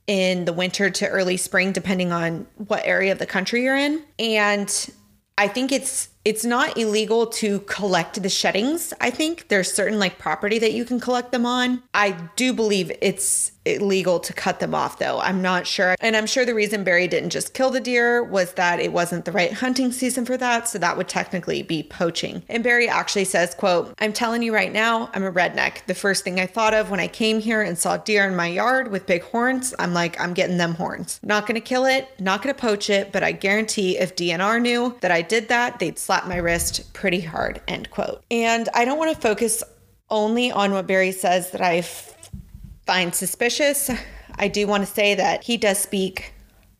in 0.07 0.45
the 0.45 0.53
winter 0.53 0.89
to 0.89 1.07
early 1.07 1.37
spring 1.37 1.73
depending 1.73 2.11
on 2.11 2.47
what 2.55 2.81
area 2.85 3.11
of 3.11 3.19
the 3.19 3.27
country 3.27 3.61
you're 3.61 3.77
in. 3.77 4.03
And 4.17 4.89
I 5.37 5.47
think 5.47 5.71
it's 5.71 6.09
it's 6.27 6.43
not 6.43 6.77
illegal 6.77 7.25
to 7.25 7.59
collect 7.61 8.21
the 8.21 8.27
sheddings. 8.27 8.93
I 8.99 9.11
think 9.11 9.47
there's 9.47 9.71
certain 9.71 9.97
like 9.97 10.19
property 10.19 10.59
that 10.59 10.73
you 10.73 10.83
can 10.83 10.99
collect 10.99 11.31
them 11.31 11.45
on. 11.45 11.83
I 11.93 12.17
do 12.35 12.51
believe 12.51 12.91
it's 12.99 13.53
illegal 13.75 14.19
to 14.19 14.33
cut 14.33 14.59
them 14.59 14.73
off 14.73 14.99
though. 14.99 15.19
I'm 15.19 15.41
not 15.41 15.67
sure. 15.67 15.95
And 15.99 16.15
I'm 16.15 16.25
sure 16.25 16.45
the 16.45 16.55
reason 16.55 16.83
Barry 16.83 17.07
didn't 17.07 17.29
just 17.29 17.53
kill 17.53 17.69
the 17.69 17.79
deer 17.79 18.23
was 18.23 18.53
that 18.53 18.79
it 18.79 18.93
wasn't 18.93 19.25
the 19.25 19.31
right 19.31 19.53
hunting 19.53 19.91
season 19.91 20.25
for 20.25 20.37
that, 20.37 20.67
so 20.67 20.79
that 20.79 20.97
would 20.97 21.07
technically 21.07 21.63
be 21.63 21.83
poaching. 21.83 22.43
And 22.49 22.63
Barry 22.63 22.87
actually 22.87 23.25
says, 23.25 23.53
quote, 23.55 23.93
"I'm 23.99 24.13
telling 24.13 24.41
you 24.41 24.53
right 24.53 24.71
now, 24.71 25.09
I'm 25.13 25.23
a 25.23 25.31
redneck. 25.31 25.85
The 25.85 25.93
first 25.93 26.23
thing 26.23 26.39
I 26.39 26.45
thought 26.45 26.73
of 26.73 26.89
when 26.89 26.99
I 26.99 27.07
came 27.07 27.39
here 27.39 27.61
and 27.61 27.77
saw 27.77 27.97
deer 27.97 28.25
in 28.25 28.35
my 28.35 28.47
yard 28.47 28.91
with 28.91 29.05
big 29.05 29.23
horns, 29.23 29.73
I'm 29.79 29.93
like, 29.93 30.19
I'm 30.19 30.33
getting 30.33 30.57
them 30.57 30.75
horns. 30.75 31.19
Not 31.23 31.45
going 31.47 31.55
to 31.55 31.61
kill 31.61 31.85
it, 31.85 32.09
not 32.19 32.41
going 32.41 32.53
to 32.53 32.61
poach 32.61 32.89
it, 32.89 33.11
but 33.11 33.23
I 33.23 33.31
guarantee 33.31 33.97
if 33.97 34.15
DNR 34.15 34.61
knew 34.61 34.95
that 35.01 35.11
I 35.11 35.21
did 35.21 35.49
that, 35.49 35.79
they'd 35.79 35.99
slap 35.99 36.27
my 36.27 36.37
wrist 36.37 36.93
pretty 36.93 37.21
hard." 37.21 37.61
End 37.67 37.89
quote. 37.91 38.23
And 38.31 38.69
I 38.73 38.85
don't 38.85 38.97
want 38.97 39.13
to 39.13 39.21
focus 39.21 39.63
only 40.09 40.51
on 40.51 40.71
what 40.71 40.87
Barry 40.87 41.11
says 41.11 41.51
that 41.51 41.61
I 41.61 41.81
find 42.87 43.13
suspicious. 43.13 43.91
I 44.35 44.47
do 44.47 44.65
want 44.65 44.87
to 44.87 44.91
say 44.91 45.13
that 45.13 45.43
he 45.43 45.57
does 45.57 45.77
speak 45.77 46.33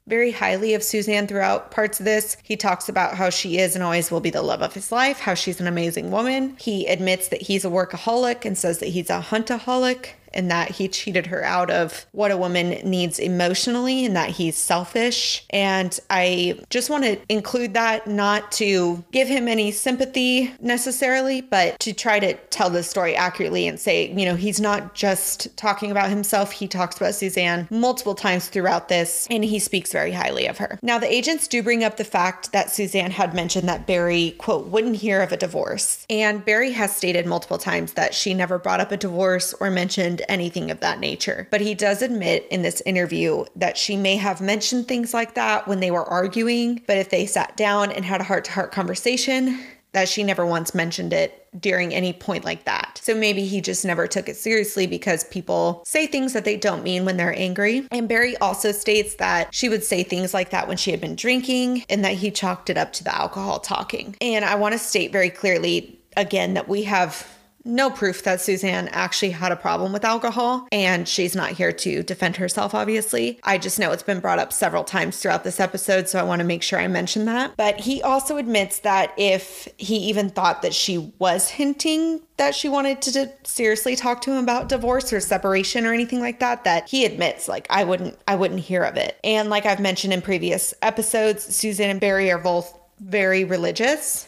very 0.08 0.32
highly 0.32 0.74
of 0.74 0.82
Suzanne 0.82 1.28
throughout 1.28 1.70
parts 1.70 1.99
of 1.99 2.05
this. 2.05 2.38
He 2.43 2.55
talks 2.55 2.88
about 2.88 3.16
how 3.16 3.30
she 3.30 3.58
is 3.60 3.76
and 3.76 3.84
always 3.84 4.10
will 4.10 4.22
be 4.22 4.30
the 4.30 4.41
love 4.41 4.62
of 4.62 4.74
his 4.74 4.89
life, 4.89 5.20
how 5.20 5.34
she's 5.34 5.60
an 5.60 5.68
amazing 5.68 6.10
woman. 6.10 6.55
He 6.62 6.88
admits 6.88 7.28
that 7.28 7.41
he's 7.41 7.66
a 7.66 7.70
workaholic 7.70 8.45
and 8.45 8.58
says 8.58 8.80
that 8.80 8.88
he's 8.88 9.10
a 9.10 9.20
huntaholic 9.20 10.12
and 10.34 10.50
that 10.52 10.72
he 10.72 10.88
cheated 10.88 11.28
her 11.28 11.44
out 11.44 11.70
of 11.70 12.06
what 12.12 12.32
a 12.32 12.38
woman 12.38 12.70
needs 12.84 13.20
emotionally 13.20 14.06
and 14.06 14.16
that 14.16 14.30
he's 14.30 14.56
selfish. 14.56 15.46
And 15.50 15.98
I 16.10 16.60
just 16.70 16.90
want 16.90 17.04
to 17.04 17.20
include 17.30 17.74
that 17.74 18.08
not 18.08 18.52
to 18.54 19.04
give 19.12 19.28
him 19.28 19.48
any 19.48 19.72
sympathy 19.72 20.54
necessarily, 20.60 21.42
but 21.42 21.80
to 21.80 21.94
try 21.94 22.20
to 22.20 22.34
tell 22.50 22.70
the 22.70 22.84
story 22.84 23.16
accurately 23.16 23.68
and 23.68 23.80
say, 23.80 24.12
you 24.12 24.26
know, 24.26 24.36
he's 24.36 24.60
not 24.60 24.96
just 24.96 25.56
talking 25.58 25.92
about 25.92 26.10
himself, 26.10 26.52
he 26.52 26.68
talks 26.68 26.98
about 26.98 27.16
Suzanne 27.16 27.68
multiple 27.70 28.16
times 28.16 28.48
throughout 28.48 28.90
this, 28.90 29.28
and 29.30 29.44
he 29.44 29.60
speaks 29.60 29.92
very 29.92 30.12
highly 30.12 30.48
of 30.48 30.58
her. 30.58 30.80
Now, 30.82 31.00
the 31.00 31.12
agents 31.12 31.48
do 31.48 31.64
bring 31.64 31.84
up 31.84 31.98
the 31.98 32.04
fact 32.04 32.52
that 32.52 32.72
Suzanne 32.72 33.12
had 33.12 33.34
mentioned 33.34 33.68
that 33.70 33.88
Barry, 33.88 34.36
quote, 34.38 34.68
wouldn't 34.68 34.98
hear 34.98 35.22
of 35.22 35.32
a 35.32 35.38
divorce. 35.38 36.06
And 36.10 36.44
Barry 36.44 36.72
has 36.72 36.96
stated 36.96 37.26
multiple 37.26 37.58
times 37.58 37.94
that 37.94 38.14
she 38.14 38.34
never 38.34 38.58
brought 38.58 38.80
up 38.80 38.92
a 38.92 38.98
divorce 38.98 39.54
or 39.60 39.70
mentioned 39.70 40.16
mentioned 40.18 40.32
anything 40.32 40.72
of 40.72 40.80
that 40.80 40.99
nature. 40.99 41.47
But 41.51 41.61
he 41.61 41.76
does 41.76 42.01
admit 42.01 42.47
in 42.49 42.61
this 42.61 42.82
interview 42.86 43.45
that 43.55 43.78
she 43.78 43.95
may 43.95 44.18
have 44.18 44.41
mentioned 44.41 44.88
things 44.88 45.13
like 45.13 45.36
that 45.36 45.68
when 45.68 45.80
they 45.80 45.91
were 45.91 46.05
arguing, 46.05 46.82
but 46.88 46.97
if 46.97 47.09
they 47.09 47.26
sat 47.26 47.55
down 47.57 47.91
and 47.91 48.05
had 48.05 48.22
a 48.22 48.24
heart 48.24 48.45
to 48.45 48.51
heart 48.51 48.72
conversation, 48.72 49.59
that 49.93 50.09
she 50.09 50.24
never 50.24 50.45
once 50.45 50.76
mentioned 50.76 51.13
it 51.13 51.47
during 51.59 51.93
any 51.93 52.13
point 52.13 52.43
like 52.43 52.65
that. 52.65 52.99
So 53.01 53.15
maybe 53.15 53.45
he 53.45 53.61
just 53.61 53.86
never 53.86 54.05
took 54.05 54.30
it 54.30 54.36
seriously 54.36 54.86
because 54.86 55.24
people 55.26 55.82
say 55.86 56.05
things 56.05 56.34
that 56.34 56.45
they 56.45 56.57
don't 56.57 56.84
mean 56.84 57.05
when 57.05 57.18
they're 57.18 57.34
angry. 57.36 57.88
And 57.89 58.07
Barry 58.07 58.38
also 58.38 58.72
states 58.72 59.15
that 59.15 59.53
she 59.53 59.70
would 59.70 59.84
say 59.84 60.03
things 60.03 60.34
like 60.34 60.51
that 60.51 60.68
when 60.68 60.78
she 60.78 60.91
had 60.91 61.01
been 61.01 61.15
drinking 61.15 61.84
and 61.89 62.03
that 62.03 62.13
he 62.13 62.30
chalked 62.30 62.70
it 62.70 62.78
up 62.78 62.93
to 62.93 63.03
the 63.03 63.15
alcohol 63.15 63.59
talking. 63.59 64.15
And 64.22 64.45
I 64.45 64.55
want 64.55 64.74
to 64.74 64.80
state 64.80 65.11
very 65.11 65.30
clearly 65.30 65.97
again 66.15 66.53
that 66.55 66.68
we 66.68 66.84
have 66.84 67.26
no 67.68 67.89
proof 67.89 68.24
that 68.24 68.41
Suzanne 68.41 68.88
actually 68.89 69.32
had 69.32 69.51
a 69.51 69.55
problem 69.55 69.93
with 69.93 70.05
alcohol, 70.05 70.68
and 70.72 71.07
she's 71.07 71.36
not 71.36 71.51
here 71.51 71.72
to 71.72 72.03
defend 72.03 72.38
herself, 72.38 72.74
obviously. 72.74 73.39
I 73.43 73.57
just 73.57 73.78
know 73.78 73.91
it's 73.91 74.03
been 74.03 74.20
brought 74.20 74.39
up 74.39 74.53
several 74.53 74.84
times 74.84 75.18
throughout 75.18 75.43
this 75.43 75.59
episode, 75.59 76.07
so 76.07 76.20
I 76.20 76.24
want 76.24 76.39
to 76.39 76.45
make 76.45 76.63
sure 76.63 76.80
I 76.80 76.88
mention 76.88 77.26
that. 77.26 77.55
But 77.57 77.80
he 77.80 78.01
also 78.01 78.38
admits 78.38 78.80
that 78.80 79.13
if 79.18 79.68
he 79.78 79.97
even 79.97 80.30
thought 80.30 80.61
that 80.61 80.74
she 80.74 81.13
was 81.20 81.49
hinting 81.49 82.22
that 82.38 82.53
she 82.53 82.70
wanted 82.70 83.01
to 83.01 83.32
seriously 83.43 83.95
talk 83.95 84.22
to 84.22 84.32
him 84.32 84.43
about 84.43 84.70
divorce 84.70 85.11
or 85.11 85.20
separation 85.20 85.88
or 85.88 85.93
anything 85.93 86.20
like 86.20 86.39
that 86.39 86.63
that 86.65 86.88
he 86.88 87.03
admits 87.03 87.47
like 87.47 87.65
I 87.70 87.84
wouldn't 87.84 88.18
I 88.28 88.36
wouldn't 88.36 88.59
hear 88.59 88.84
of 88.84 88.95
it. 88.95 89.20
And 89.24 89.49
like 89.49 89.65
I've 89.65 89.80
mentioned 89.80 90.13
in 90.13 90.22
previous 90.22 90.74
episodes, 90.84 91.43
Suzanne 91.43 91.89
and 91.89 91.99
Barry 91.99 92.32
are 92.32 92.38
both 92.38 92.78
very 92.99 93.43
religious 93.43 94.27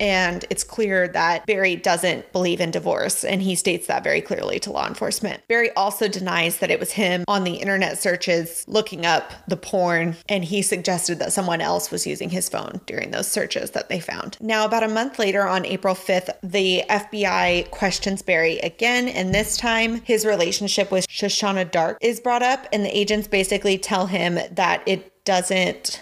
and 0.00 0.44
it's 0.50 0.64
clear 0.64 1.06
that 1.08 1.46
Barry 1.46 1.76
doesn't 1.76 2.32
believe 2.32 2.60
in 2.60 2.70
divorce, 2.70 3.22
and 3.22 3.42
he 3.42 3.54
states 3.54 3.86
that 3.86 4.02
very 4.02 4.20
clearly 4.20 4.58
to 4.60 4.72
law 4.72 4.88
enforcement. 4.88 5.46
Barry 5.46 5.70
also 5.72 6.08
denies 6.08 6.58
that 6.58 6.70
it 6.70 6.80
was 6.80 6.92
him 6.92 7.24
on 7.28 7.44
the 7.44 7.54
internet 7.54 7.98
searches 7.98 8.64
looking 8.66 9.04
up 9.04 9.32
the 9.46 9.56
porn, 9.56 10.16
and 10.28 10.44
he 10.44 10.62
suggested 10.62 11.18
that 11.18 11.32
someone 11.32 11.60
else 11.60 11.90
was 11.90 12.06
using 12.06 12.30
his 12.30 12.48
phone 12.48 12.80
during 12.86 13.10
those 13.10 13.28
searches 13.28 13.72
that 13.72 13.88
they 13.88 14.00
found. 14.00 14.38
Now, 14.40 14.64
about 14.64 14.82
a 14.82 14.88
month 14.88 15.18
later, 15.18 15.46
on 15.46 15.66
April 15.66 15.94
5th, 15.94 16.30
the 16.42 16.82
FBI 16.88 17.70
questions 17.70 18.22
Barry 18.22 18.58
again, 18.60 19.08
and 19.08 19.34
this 19.34 19.56
time 19.56 20.00
his 20.02 20.24
relationship 20.24 20.90
with 20.90 21.06
Shoshana 21.08 21.70
Darke 21.70 21.98
is 22.00 22.20
brought 22.20 22.42
up, 22.42 22.66
and 22.72 22.84
the 22.84 22.96
agents 22.96 23.28
basically 23.28 23.76
tell 23.76 24.06
him 24.06 24.38
that 24.52 24.82
it 24.86 25.24
doesn't 25.24 26.00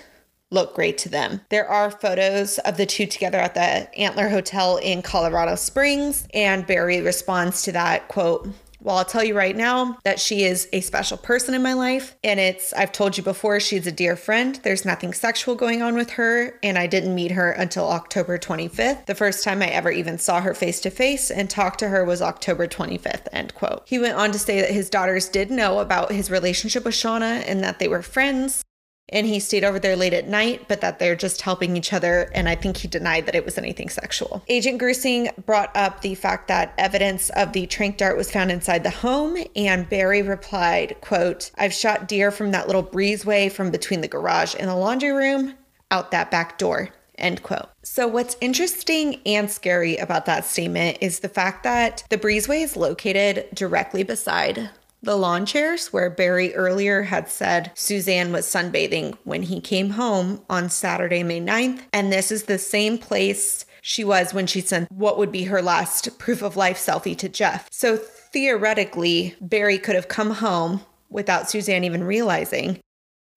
look 0.51 0.75
great 0.75 0.99
to 0.99 1.09
them. 1.09 1.41
There 1.49 1.69
are 1.69 1.91
photos 1.91 2.59
of 2.59 2.77
the 2.77 2.87
two 2.87 3.07
together 3.07 3.39
at 3.39 3.55
the 3.55 3.99
Antler 3.99 4.29
Hotel 4.29 4.77
in 4.79 5.03
Colorado 5.03 5.55
Springs, 5.57 6.27
and 6.33 6.67
Barry 6.67 7.01
responds 7.01 7.63
to 7.63 7.73
that 7.73 8.09
quote, 8.09 8.49
well, 8.81 8.97
I'll 8.97 9.05
tell 9.05 9.25
you 9.25 9.37
right 9.37 9.57
now 9.57 9.99
that 10.05 10.21
she 10.21 10.45
is 10.45 10.69
a 10.73 10.81
special 10.81 11.17
person 11.17 11.53
in 11.55 11.63
my 11.63 11.73
life. 11.73 12.17
And 12.23 12.39
it's, 12.39 12.73
I've 12.73 12.93
told 12.93 13.17
you 13.17 13.25
before, 13.25 13.59
she's 13.59 13.89
a 13.89 13.93
dear 13.93 14.15
friend. 14.15 14.59
There's 14.63 14.85
nothing 14.85 15.13
sexual 15.13 15.57
going 15.57 15.83
on 15.83 15.97
with 15.97 16.11
her. 16.11 16.59
And 16.63 16.79
I 16.79 16.87
didn't 16.87 17.15
meet 17.15 17.33
her 17.33 17.51
until 17.51 17.89
October 17.89 18.39
25th. 18.39 19.07
The 19.07 19.17
first 19.17 19.43
time 19.43 19.63
I 19.63 19.67
ever 19.67 19.91
even 19.91 20.19
saw 20.19 20.41
her 20.41 20.55
face 20.55 20.81
to 20.83 20.91
face 20.91 21.31
and 21.31 21.51
talked 21.51 21.81
to 21.81 21.89
her 21.89 22.05
was 22.05 22.23
October 22.23 22.69
25th, 22.69 23.27
end 23.33 23.55
quote. 23.55 23.83
He 23.85 23.99
went 23.99 24.17
on 24.17 24.31
to 24.31 24.39
say 24.39 24.61
that 24.61 24.71
his 24.71 24.89
daughters 24.89 25.29
did 25.29 25.51
know 25.51 25.81
about 25.81 26.13
his 26.13 26.31
relationship 26.31 26.85
with 26.85 26.95
Shauna 26.95 27.43
and 27.49 27.65
that 27.65 27.81
they 27.81 27.89
were 27.89 28.03
friends 28.03 28.63
and 29.11 29.27
he 29.27 29.41
stayed 29.41 29.65
over 29.65 29.79
there 29.79 29.97
late 29.97 30.13
at 30.13 30.29
night, 30.29 30.67
but 30.69 30.81
that 30.81 30.99
they're 30.99 31.17
just 31.17 31.43
helping 31.43 31.77
each 31.77 31.93
other. 31.93 32.31
And 32.35 32.49
I 32.49 32.55
think 32.55 32.79
he 32.79 32.89
denied 32.89 33.27
that 33.27 33.35
it 33.35 33.45
was 33.45 33.59
anything 33.59 33.89
sexual. 33.89 34.43
Agent 34.49 34.79
Grusing 34.79 35.31
brought 35.47 35.75
up 35.77 36.01
the 36.01 36.15
fact 36.15 36.49
that 36.49 36.75
evidence 36.79 37.31
of 37.31 37.53
the 37.53 37.67
tranq 37.67 37.97
dart 37.97 38.17
was 38.17 38.31
found 38.31 38.51
inside 38.51 38.83
the 38.83 38.91
home, 38.91 39.37
and 39.57 39.89
Barry 39.89 40.23
replied, 40.23 40.97
quote, 41.01 41.51
I've 41.57 41.73
shot 41.73 42.09
deer 42.09 42.31
from 42.31 42.51
that 42.51 42.67
little 42.67 42.85
breezeway 42.85 43.51
from 43.51 43.71
between 43.71 44.01
the 44.01 44.09
garage 44.09 44.55
and 44.59 44.69
the 44.69 44.75
laundry 44.75 45.13
room 45.13 45.55
out 45.91 46.11
that 46.11 46.31
back 46.31 46.59
door. 46.59 46.91
End 47.17 47.43
quote. 47.43 47.69
So, 47.83 48.07
what's 48.07 48.37
interesting 48.41 49.21
and 49.27 49.51
scary 49.51 49.97
about 49.97 50.27
that 50.27 50.45
statement 50.45 50.99
is 51.01 51.19
the 51.19 51.29
fact 51.29 51.65
that 51.65 52.05
the 52.11 52.19
breezeway 52.19 52.63
is 52.63 52.77
located 52.77 53.49
directly 53.53 54.05
beside 54.05 54.71
the 55.03 55.17
lawn 55.17 55.47
chairs 55.47 55.93
where 55.93 56.11
Barry 56.11 56.55
earlier 56.55 57.03
had 57.03 57.29
said 57.29 57.71
Suzanne 57.75 58.33
was 58.33 58.47
sunbathing 58.47 59.17
when 59.25 59.45
he 59.45 59.61
came 59.61 59.91
home 59.91 60.43
on 60.51 60.69
Saturday, 60.69 61.23
May 61.23 61.41
9th. 61.41 61.83
And 61.93 62.13
this 62.13 62.33
is 62.33 62.45
the 62.45 62.59
same 62.59 62.99
place 62.99 63.65
she 63.81 64.05
was 64.05 64.35
when 64.35 64.47
she 64.47 64.61
sent 64.61 64.91
what 64.91 65.19
would 65.19 65.33
be 65.33 65.45
her 65.45 65.63
last 65.63 66.19
proof 66.19 66.43
of 66.43 66.57
life 66.57 66.79
selfie 66.79 67.17
to 67.19 67.29
Jeff. 67.29 67.69
So 67.71 67.97
theoretically, 67.97 69.37
Barry 69.41 69.79
could 69.79 69.95
have 69.95 70.09
come 70.09 70.33
home 70.33 70.83
without 71.09 71.49
Suzanne 71.49 71.85
even 71.85 72.05
realizing. 72.05 72.81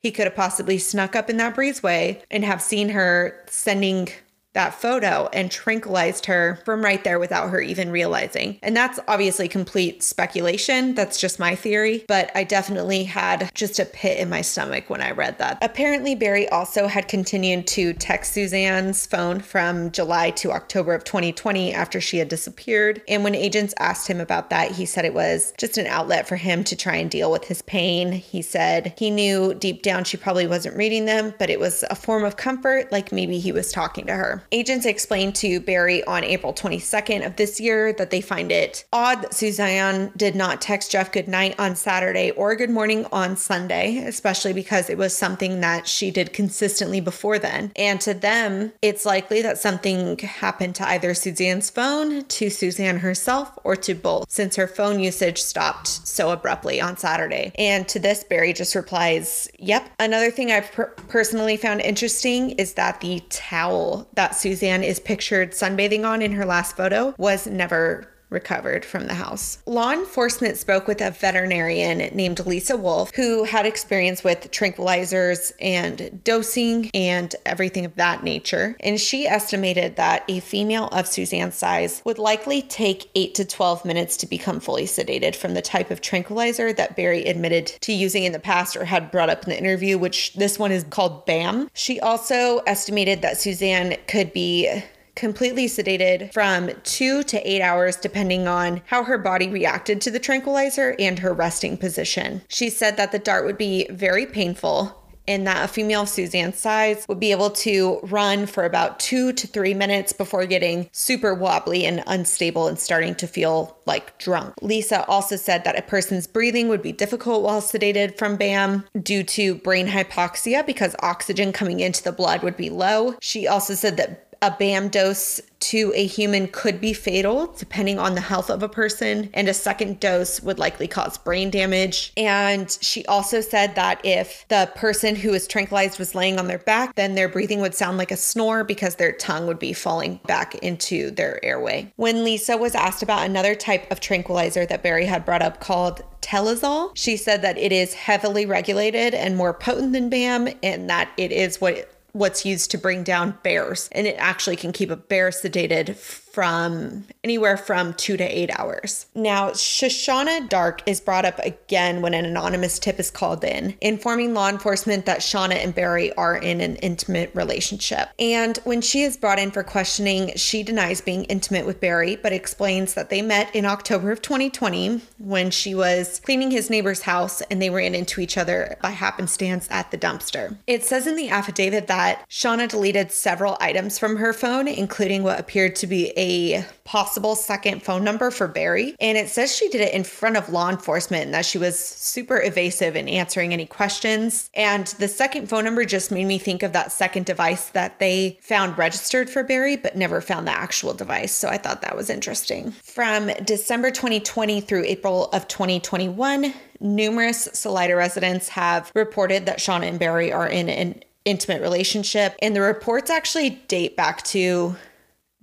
He 0.02 0.12
could 0.12 0.26
have 0.26 0.36
possibly 0.36 0.80
snuck 0.80 1.16
up 1.16 1.30
in 1.30 1.38
that 1.38 1.56
breezeway 1.56 2.22
and 2.32 2.44
have 2.44 2.62
seen 2.62 2.90
her 2.90 3.40
sending 3.48 4.10
that 4.54 4.74
photo 4.74 5.30
and 5.34 5.50
tranquilized 5.50 6.26
her 6.26 6.60
from 6.66 6.84
right 6.84 7.04
there 7.04 7.20
without 7.20 7.50
her 7.50 7.62
even 7.62 7.92
realizing. 7.92 8.60
And 8.62 8.76
that's 8.76 9.00
obviously 9.08 9.48
complete 9.48 10.04
speculation. 10.04 10.94
That's 10.94 11.20
just 11.20 11.40
my 11.40 11.56
theory, 11.56 12.04
but 12.08 12.32
I 12.36 12.44
definitely 12.44 13.06
had 13.06 13.50
just 13.54 13.80
a 13.80 13.86
pit 13.86 14.18
in 14.18 14.30
my 14.30 14.42
stomach 14.42 14.90
when 14.90 15.02
I 15.02 15.12
read 15.12 15.38
that. 15.38 15.58
Apparently, 15.62 16.16
Barry 16.16 16.50
also 16.50 16.88
had 16.88 17.08
continued 17.08 17.68
to 17.68 17.94
text 17.94 18.34
Suzanne's 18.34 19.06
phone 19.06 19.40
from 19.40 19.92
July 19.92 20.32
to 20.32 20.52
October 20.52 20.94
of 20.94 21.04
2020 21.04 21.74
after 21.74 22.02
she 22.02 22.18
had 22.18 22.28
disappeared. 22.28 23.02
And 23.08 23.24
when 23.24 23.36
agents 23.36 23.74
asked 23.80 24.08
him 24.08 24.20
about 24.20 24.50
that, 24.50 24.72
he 24.72 24.86
said 24.86 25.06
it 25.06 25.14
was 25.14 25.54
just 25.58 25.78
an 25.78 25.88
outlet 25.88 26.28
for 26.28 26.36
him 26.36 26.64
to 26.66 26.76
try 26.76 26.96
and 26.96 27.10
deal 27.10 27.32
with 27.32 27.46
his 27.46 27.62
pain. 27.62 28.12
He 28.12 28.42
said 28.42 28.94
he 28.98 29.12
knew 29.12 29.54
deep 29.54 29.82
down 29.82 30.04
she 30.04 30.18
probably 30.18 30.48
wasn't 30.48 30.76
reading 30.76 31.06
them, 31.06 31.34
but 31.40 31.50
it 31.50 31.60
was 31.60 31.84
a 31.90 31.96
form 31.96 32.24
of 32.24 32.38
comfort, 32.38 32.92
like 32.92 33.12
maybe 33.12 33.40
he 33.40 33.52
was 33.52 33.72
talking 33.72 34.08
to 34.08 34.14
her. 34.14 34.41
Agents 34.52 34.86
explained 34.86 35.36
to 35.36 35.60
Barry 35.60 36.04
on 36.06 36.24
April 36.24 36.54
22nd 36.54 37.26
of 37.26 37.36
this 37.36 37.60
year 37.60 37.94
that 37.94 38.10
they 38.10 38.22
find 38.22 38.52
it 38.52 38.86
odd 38.94 39.22
that 39.22 39.34
Suzanne 39.34 40.12
did 40.16 40.36
not 40.36 40.62
text 40.62 40.92
Jeff 40.92 41.12
goodnight 41.12 41.60
on 41.60 41.76
Saturday 41.76 42.32
or 42.32 42.56
good 42.56 42.70
morning 42.70 43.06
on 43.12 43.38
Sunday, 43.38 43.98
especially 43.98 44.54
because 44.54 44.90
it 44.90 44.98
was 44.98 45.16
something 45.16 45.62
that 45.62 45.88
she 45.88 46.12
did 46.12 46.34
consistently 46.34 47.02
before 47.02 47.40
then. 47.40 47.72
And 47.76 48.00
to 48.02 48.14
them, 48.14 48.72
it's 48.82 49.06
likely 49.06 49.42
that 49.42 49.58
something 49.58 50.18
happened 50.20 50.76
to 50.76 50.88
either 50.88 51.14
Suzanne's 51.14 51.70
phone, 51.70 52.26
to 52.26 52.50
Suzanne 52.50 53.00
herself, 53.00 53.58
or 53.64 53.76
to 53.78 53.94
both, 53.94 54.30
since 54.30 54.56
her 54.56 54.68
phone 54.68 55.00
usage 55.00 55.42
stopped 55.42 55.88
so 55.88 56.32
abruptly 56.32 56.82
on 56.82 56.98
Saturday. 56.98 57.52
And 57.56 57.88
to 57.90 58.00
this, 58.00 58.24
Barry 58.24 58.54
just 58.54 58.76
replies, 58.76 59.50
Yep. 59.60 59.90
Another 60.00 60.32
thing 60.32 60.52
I've 60.52 60.72
per- 60.72 60.94
personally 61.08 61.58
found 61.58 61.82
interesting 61.82 62.52
is 62.52 62.74
that 62.74 63.02
the 63.02 63.22
towel 63.30 64.08
that 64.14 64.31
Suzanne 64.36 64.84
is 64.84 65.00
pictured 65.00 65.52
sunbathing 65.52 66.06
on 66.06 66.22
in 66.22 66.34
her 66.34 66.46
last 66.46 66.76
photo 66.76 67.14
was 67.18 67.48
never 67.48 68.11
recovered 68.32 68.84
from 68.84 69.08
the 69.08 69.14
house. 69.14 69.60
Law 69.66 69.92
enforcement 69.92 70.58
spoke 70.58 70.88
with 70.88 71.02
a 71.02 71.12
veterinarian 71.12 72.00
named 72.16 72.44
Lisa 72.46 72.76
Wolf, 72.78 73.14
who 73.16 73.44
had 73.44 73.66
experience 73.66 74.24
with 74.24 74.50
tranquilizers 74.52 75.52
and 75.60 76.24
dosing 76.24 76.90
and 76.94 77.36
everything 77.46 77.86
of 77.86 77.96
that 77.96 78.24
nature. 78.24 78.76
And 78.80 79.00
she 79.00 79.28
estimated 79.28 79.98
that 79.98 80.24
a 80.28 80.40
female 80.40 80.88
of 80.88 81.08
Suzanne's 81.08 81.56
size 81.56 82.02
would 82.06 82.18
likely 82.18 82.62
take 82.62 83.10
8 83.16 83.36
to 83.36 83.46
12 83.46 83.86
minutes 83.86 84.18
to 84.18 84.28
become 84.28 84.60
fully 84.60 84.86
sedated 84.86 85.36
from 85.36 85.54
the 85.54 85.62
type 85.62 85.92
of 85.92 86.02
tranquilizer 86.02 86.74
that 86.74 86.96
Barry 86.96 87.26
admitted 87.26 87.68
to 87.82 87.94
using 87.94 88.24
in 88.24 88.32
the 88.32 88.40
past 88.40 88.76
or 88.76 88.86
had 88.86 89.12
brought 89.12 89.30
up 89.30 89.44
in 89.44 89.50
the 89.50 89.60
interview, 89.60 89.98
which 89.98 90.34
this 90.34 90.58
one 90.58 90.72
is 90.72 90.86
called 90.86 91.26
BAM. 91.26 91.70
She 91.74 92.00
also 92.00 92.60
estimated 92.60 93.22
that 93.22 93.38
Suzanne 93.38 93.98
could 94.08 94.32
be 94.32 94.82
completely 95.22 95.68
sedated 95.68 96.34
from 96.34 96.72
two 96.84 97.22
to 97.22 97.38
eight 97.48 97.62
hours, 97.62 97.96
depending 97.96 98.48
on 98.48 98.82
how 98.88 99.04
her 99.04 99.20
body 99.20 99.48
reacted 99.48 100.02
to 100.02 100.10
the 100.10 100.18
tranquilizer 100.18 100.96
and 100.98 101.20
her 101.20 101.32
resting 101.32 101.78
position. 101.78 102.42
She 102.48 102.72
said 102.72 102.98
that 102.98 103.12
the 103.12 103.20
dart 103.20 103.46
would 103.46 103.58
be 103.58 103.86
very 103.92 104.26
painful 104.26 104.98
and 105.28 105.46
that 105.46 105.64
a 105.64 105.68
female 105.68 106.08
Suzanne's 106.08 106.58
size 106.58 107.06
would 107.08 107.20
be 107.20 107.32
able 107.32 107.52
to 107.52 108.00
run 108.02 108.48
for 108.48 108.66
about 108.66 109.00
two 109.00 109.32
to 109.34 109.46
three 109.46 109.76
minutes 109.76 110.12
before 110.12 110.48
getting 110.48 110.90
super 110.92 111.36
wobbly 111.36 111.86
and 111.86 112.04
unstable 112.08 112.68
and 112.68 112.80
starting 112.80 113.14
to 113.14 113.28
feel 113.28 113.78
like 113.86 114.18
drunk. 114.18 114.56
Lisa 114.64 115.06
also 115.06 115.36
said 115.36 115.64
that 115.64 115.78
a 115.78 115.84
person's 115.84 116.26
breathing 116.26 116.68
would 116.68 116.82
be 116.82 116.92
difficult 116.92 117.44
while 117.44 117.62
sedated 117.62 118.18
from 118.18 118.38
BAM 118.38 118.86
due 119.04 119.24
to 119.24 119.54
brain 119.54 119.88
hypoxia 119.88 120.66
because 120.66 120.96
oxygen 121.04 121.54
coming 121.54 121.80
into 121.80 122.04
the 122.04 122.12
blood 122.12 122.42
would 122.42 122.58
be 122.58 122.72
low. 122.72 123.16
She 123.22 123.48
also 123.48 123.76
said 123.76 123.98
that 123.98 124.31
a 124.42 124.52
BAM 124.52 124.90
dose 124.90 125.40
to 125.60 125.94
a 125.96 126.06
human 126.06 126.48
could 126.48 126.82
be 126.82 126.94
fatal 126.94 127.54
depending 127.58 128.00
on 128.00 128.16
the 128.16 128.22
health 128.22 128.50
of 128.50 128.64
a 128.64 128.70
person, 128.70 129.30
and 129.34 129.48
a 129.48 129.54
second 129.54 130.00
dose 130.00 130.42
would 130.42 130.58
likely 130.58 130.88
cause 130.88 131.18
brain 131.18 131.52
damage. 131.52 132.12
And 132.18 132.76
she 132.82 133.06
also 133.06 133.42
said 133.42 133.76
that 133.76 134.02
if 134.04 134.46
the 134.50 134.72
person 134.76 135.16
who 135.16 135.32
was 135.32 135.48
tranquilized 135.48 136.00
was 136.00 136.16
laying 136.16 136.40
on 136.40 136.48
their 136.48 136.58
back, 136.58 136.96
then 136.96 137.14
their 137.14 137.30
breathing 137.30 137.62
would 137.62 137.76
sound 137.76 137.98
like 137.98 138.12
a 138.12 138.18
snore 138.18 138.64
because 138.64 138.96
their 138.96 139.12
tongue 139.12 139.46
would 139.46 139.60
be 139.60 139.74
falling 139.74 140.20
back 140.26 140.56
into 140.56 141.12
their 141.12 141.44
airway. 141.46 141.94
When 141.96 142.24
Lisa 142.24 142.58
was 142.58 142.74
asked 142.74 143.04
about 143.04 143.26
another 143.26 143.54
type 143.54 143.90
of 143.92 144.00
tranquilizer 144.00 144.66
that 144.66 144.82
Barry 144.82 145.06
had 145.06 145.26
brought 145.26 145.44
up 145.44 145.60
called 145.60 146.02
Telazol, 146.22 146.92
she 146.96 147.18
said 147.18 147.44
that 147.44 147.58
it 147.58 147.72
is 147.72 147.94
heavily 147.94 148.46
regulated 148.46 149.14
and 149.14 149.38
more 149.38 149.54
potent 149.54 149.94
than 149.94 150.10
BAM, 150.10 150.50
and 150.64 150.90
that 150.90 151.12
it 151.18 151.32
is 151.32 151.62
what 151.62 151.88
what's 152.14 152.46
used 152.46 152.72
to 152.72 152.78
bring 152.78 153.04
down 153.04 153.38
bears 153.44 153.90
and 153.94 154.06
it 154.06 154.16
actually 154.18 154.56
can 154.56 154.72
keep 154.72 154.90
a 154.90 154.96
bear 154.96 155.30
sedated 155.30 155.96
from 156.32 157.06
anywhere 157.24 157.58
from 157.58 157.94
two 157.94 158.18
to 158.18 158.24
eight 158.24 158.50
hours. 158.58 159.06
Now, 159.16 159.52
Shoshana 159.52 160.48
Darke 160.50 160.82
is 160.86 161.02
brought 161.02 161.26
up 161.26 161.40
again 161.40 162.02
when 162.02 162.14
an 162.14 162.26
anonymous 162.26 162.80
tip 162.80 163.00
is 163.00 163.12
called 163.12 163.44
in, 163.44 163.78
informing 163.82 164.34
law 164.34 164.50
enforcement 164.50 165.06
that 165.06 165.20
Shauna 165.20 165.56
and 165.56 165.76
Barry 165.76 166.14
are 166.14 166.36
in 166.36 166.62
an 166.62 166.78
intimate 166.78 167.32
relationship. 167.34 168.10
And 168.20 168.58
when 168.64 168.82
she 168.82 169.04
is 169.04 169.18
brought 169.18 169.40
in 169.40 169.52
for 169.52 169.64
questioning, 169.64 170.32
she 170.36 170.64
denies 170.64 171.02
being 171.02 171.26
intimate 171.26 171.66
with 171.66 171.80
Barry, 171.80 172.16
but 172.16 172.34
explains 172.34 172.94
that 172.94 173.10
they 173.10 173.22
met 173.22 173.54
in 173.56 173.66
October 173.66 174.12
of 174.12 174.22
2020 174.22 175.02
when 175.20 175.52
she 175.52 175.76
was 175.76 176.20
cleaning 176.24 176.52
his 176.52 176.70
neighbor's 176.70 177.02
house 177.02 177.42
and 177.42 177.62
they 177.62 177.70
ran 177.70 177.94
into 177.96 178.22
each 178.22 178.38
other 178.38 178.78
by 178.82 178.92
happenstance 178.92 179.68
at 179.70 179.92
the 179.92 179.98
dumpster. 179.98 180.58
It 180.68 180.84
says 180.84 181.08
in 181.08 181.16
the 181.16 181.30
affidavit 181.30 181.88
that 181.88 182.28
Shauna 182.30 182.68
deleted 182.70 183.12
several 183.12 183.58
items 183.60 184.00
from 184.00 184.18
her 184.18 184.34
phone, 184.34 184.68
including 184.68 185.24
what 185.24 185.40
appeared 185.40 185.76
to 185.78 185.88
be 185.88 186.12
a 186.22 186.64
possible 186.84 187.36
second 187.36 187.82
phone 187.82 188.04
number 188.04 188.30
for 188.30 188.48
Barry. 188.48 188.96
And 189.00 189.18
it 189.18 189.28
says 189.28 189.56
she 189.56 189.70
did 189.70 189.82
it 189.82 189.94
in 189.94 190.04
front 190.04 190.38
of 190.38 190.50
law 190.50 190.70
enforcement 190.70 191.26
and 191.26 191.34
that 191.34 191.46
she 191.46 191.58
was 191.58 191.78
super 191.80 192.40
evasive 192.40 192.96
in 192.96 193.10
answering 193.10 193.54
any 193.54 193.66
questions. 193.66 194.50
And 194.54 194.86
the 195.00 195.08
second 195.08 195.50
phone 195.50 195.64
number 195.64 195.84
just 195.84 196.12
made 196.12 196.26
me 196.26 196.38
think 196.38 196.62
of 196.62 196.74
that 196.74 196.92
second 196.92 197.26
device 197.26 197.70
that 197.70 197.98
they 197.98 198.38
found 198.42 198.78
registered 198.78 199.30
for 199.30 199.44
Barry, 199.44 199.78
but 199.78 199.96
never 199.96 200.22
found 200.22 200.48
the 200.48 200.52
actual 200.52 200.94
device. 200.94 201.34
So 201.34 201.48
I 201.48 201.58
thought 201.58 201.82
that 201.82 201.98
was 201.98 202.10
interesting. 202.10 202.72
From 202.72 203.28
December 203.44 203.90
2020 203.90 204.62
through 204.62 204.84
April 204.86 205.26
of 205.32 205.48
2021, 205.48 206.54
numerous 206.80 207.50
Salida 207.54 207.96
residents 207.96 208.50
have 208.50 208.92
reported 208.94 209.48
that 209.48 209.58
Shauna 209.58 209.88
and 209.88 210.00
Barry 210.00 210.32
are 210.32 210.48
in 210.48 210.70
an 210.70 211.02
intimate 211.26 211.62
relationship. 211.62 212.36
And 212.42 212.56
the 212.56 212.62
reports 212.62 213.10
actually 213.10 213.52
date 213.68 213.96
back 213.96 214.24
to 214.24 214.76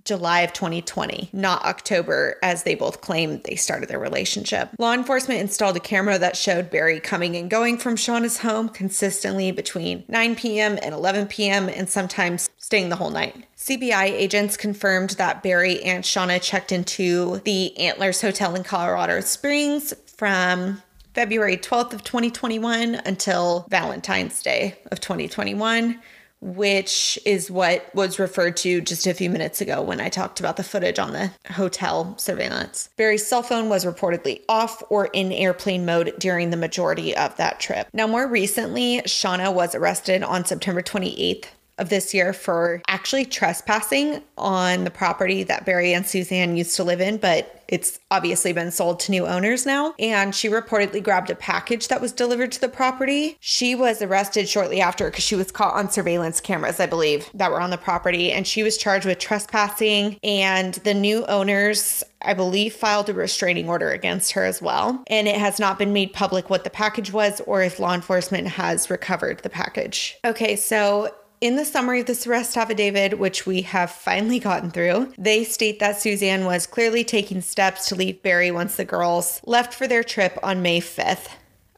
July 0.09 0.41
of 0.41 0.53
2020, 0.53 1.29
not 1.33 1.63
October, 1.65 2.37
as 2.41 2.63
they 2.63 2.73
both 2.73 2.99
claim 2.99 3.39
they 3.45 3.55
started 3.55 3.87
their 3.89 3.99
relationship. 3.99 4.71
Law 4.79 4.93
enforcement 4.93 5.39
installed 5.39 5.77
a 5.77 5.79
camera 5.79 6.17
that 6.17 6.35
showed 6.35 6.71
Barry 6.71 6.99
coming 6.99 7.35
and 7.35 7.47
going 7.47 7.77
from 7.77 7.95
Shauna's 7.95 8.39
home 8.39 8.69
consistently 8.69 9.51
between 9.51 10.03
9 10.07 10.35
p.m. 10.35 10.79
and 10.81 10.95
11 10.95 11.27
p.m., 11.27 11.69
and 11.69 11.87
sometimes 11.87 12.49
staying 12.57 12.89
the 12.89 12.95
whole 12.95 13.11
night. 13.11 13.45
CBI 13.55 14.05
agents 14.05 14.57
confirmed 14.57 15.11
that 15.11 15.43
Barry 15.43 15.79
and 15.83 16.03
Shauna 16.03 16.41
checked 16.41 16.71
into 16.71 17.39
the 17.45 17.77
Antlers 17.77 18.19
Hotel 18.19 18.55
in 18.55 18.63
Colorado 18.63 19.19
Springs 19.19 19.93
from 20.07 20.81
February 21.13 21.57
12th 21.57 21.93
of 21.93 22.03
2021 22.03 22.95
until 22.95 23.67
Valentine's 23.69 24.41
Day 24.41 24.79
of 24.91 24.99
2021 24.99 26.01
which 26.41 27.19
is 27.25 27.51
what 27.51 27.93
was 27.93 28.19
referred 28.19 28.57
to 28.57 28.81
just 28.81 29.05
a 29.07 29.13
few 29.13 29.29
minutes 29.29 29.61
ago 29.61 29.81
when 29.81 29.99
I 29.99 30.09
talked 30.09 30.39
about 30.39 30.57
the 30.57 30.63
footage 30.63 30.99
on 30.99 31.13
the 31.13 31.31
hotel 31.51 32.17
surveillance. 32.17 32.89
Barry's 32.97 33.25
cell 33.25 33.43
phone 33.43 33.69
was 33.69 33.85
reportedly 33.85 34.41
off 34.47 34.81
or 34.89 35.07
in 35.07 35.31
airplane 35.31 35.85
mode 35.85 36.13
during 36.19 36.49
the 36.49 36.57
majority 36.57 37.15
of 37.15 37.35
that 37.37 37.59
trip. 37.59 37.87
Now, 37.93 38.07
more 38.07 38.27
recently, 38.27 39.01
Shauna 39.01 39.53
was 39.53 39.75
arrested 39.75 40.23
on 40.23 40.45
September 40.45 40.81
28th 40.81 41.45
of 41.79 41.89
this 41.89 42.13
year 42.13 42.33
for 42.33 42.81
actually 42.87 43.25
trespassing 43.25 44.21
on 44.37 44.83
the 44.83 44.91
property 44.91 45.43
that 45.43 45.65
Barry 45.65 45.93
and 45.93 46.05
Suzanne 46.05 46.55
used 46.55 46.75
to 46.75 46.83
live 46.83 47.01
in, 47.01 47.17
but 47.17 47.59
it's 47.69 47.99
obviously 48.09 48.51
been 48.51 48.71
sold 48.71 48.99
to 48.99 49.11
new 49.11 49.27
owners 49.27 49.65
now. 49.65 49.93
And 49.99 50.33
she 50.33 50.49
reportedly 50.49 51.03
grabbed 51.03 51.29
a 51.29 51.35
package 51.35 51.87
that 51.87 52.01
was 52.01 52.11
delivered 52.11 52.51
to 52.53 52.61
the 52.61 52.69
property. 52.69 53.37
She 53.39 53.75
was 53.75 54.01
arrested 54.01 54.49
shortly 54.49 54.81
after 54.81 55.09
because 55.09 55.23
she 55.23 55.35
was 55.35 55.51
caught 55.51 55.75
on 55.75 55.91
surveillance 55.91 56.41
cameras, 56.41 56.79
I 56.79 56.87
believe, 56.87 57.29
that 57.35 57.51
were 57.51 57.61
on 57.61 57.69
the 57.69 57.77
property. 57.77 58.31
And 58.31 58.47
she 58.47 58.63
was 58.63 58.77
charged 58.77 59.05
with 59.05 59.19
trespassing. 59.19 60.19
And 60.23 60.73
the 60.75 60.93
new 60.93 61.25
owners 61.27 62.03
I 62.21 62.33
believe, 62.33 62.73
filed 62.73 63.07
a 63.09 63.13
restraining 63.13 63.69
order 63.69 63.91
against 63.91 64.33
her 64.33 64.43
as 64.43 64.61
well. 64.61 65.03
And 65.07 65.27
it 65.27 65.37
has 65.37 65.59
not 65.59 65.79
been 65.79 65.93
made 65.93 66.11
public 66.11 66.49
what 66.49 66.63
the 66.63 66.69
package 66.69 67.13
was 67.13 67.41
or 67.41 67.61
if 67.61 67.79
law 67.79 67.93
enforcement 67.93 68.47
has 68.49 68.89
recovered 68.89 69.39
the 69.39 69.49
package. 69.49 70.17
Okay, 70.25 70.57
so 70.57 71.13
in 71.41 71.55
the 71.55 71.65
summary 71.65 72.01
of 72.01 72.05
this 72.05 72.27
arrest 72.27 72.57
affidavit, 72.57 73.17
which 73.17 73.45
we 73.45 73.61
have 73.61 73.91
finally 73.91 74.39
gotten 74.39 74.71
through, 74.71 75.13
they 75.17 75.43
state 75.43 75.79
that 75.79 76.01
Suzanne 76.01 76.45
was 76.45 76.67
clearly 76.67 77.03
taking 77.03 77.41
steps 77.41 77.87
to 77.87 77.95
leave 77.95 78.21
Barry 78.21 78.51
once 78.51 78.75
the 78.75 78.85
girls 78.85 79.41
left 79.45 79.73
for 79.73 79.87
their 79.87 80.03
trip 80.03 80.37
on 80.43 80.61
May 80.61 80.81
5th 80.81 81.29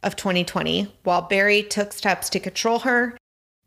of 0.02 0.16
2020, 0.16 0.92
while 1.04 1.22
Barry 1.22 1.62
took 1.62 1.94
steps 1.94 2.30
to 2.32 2.40
control 2.40 2.80
her, 2.80 3.16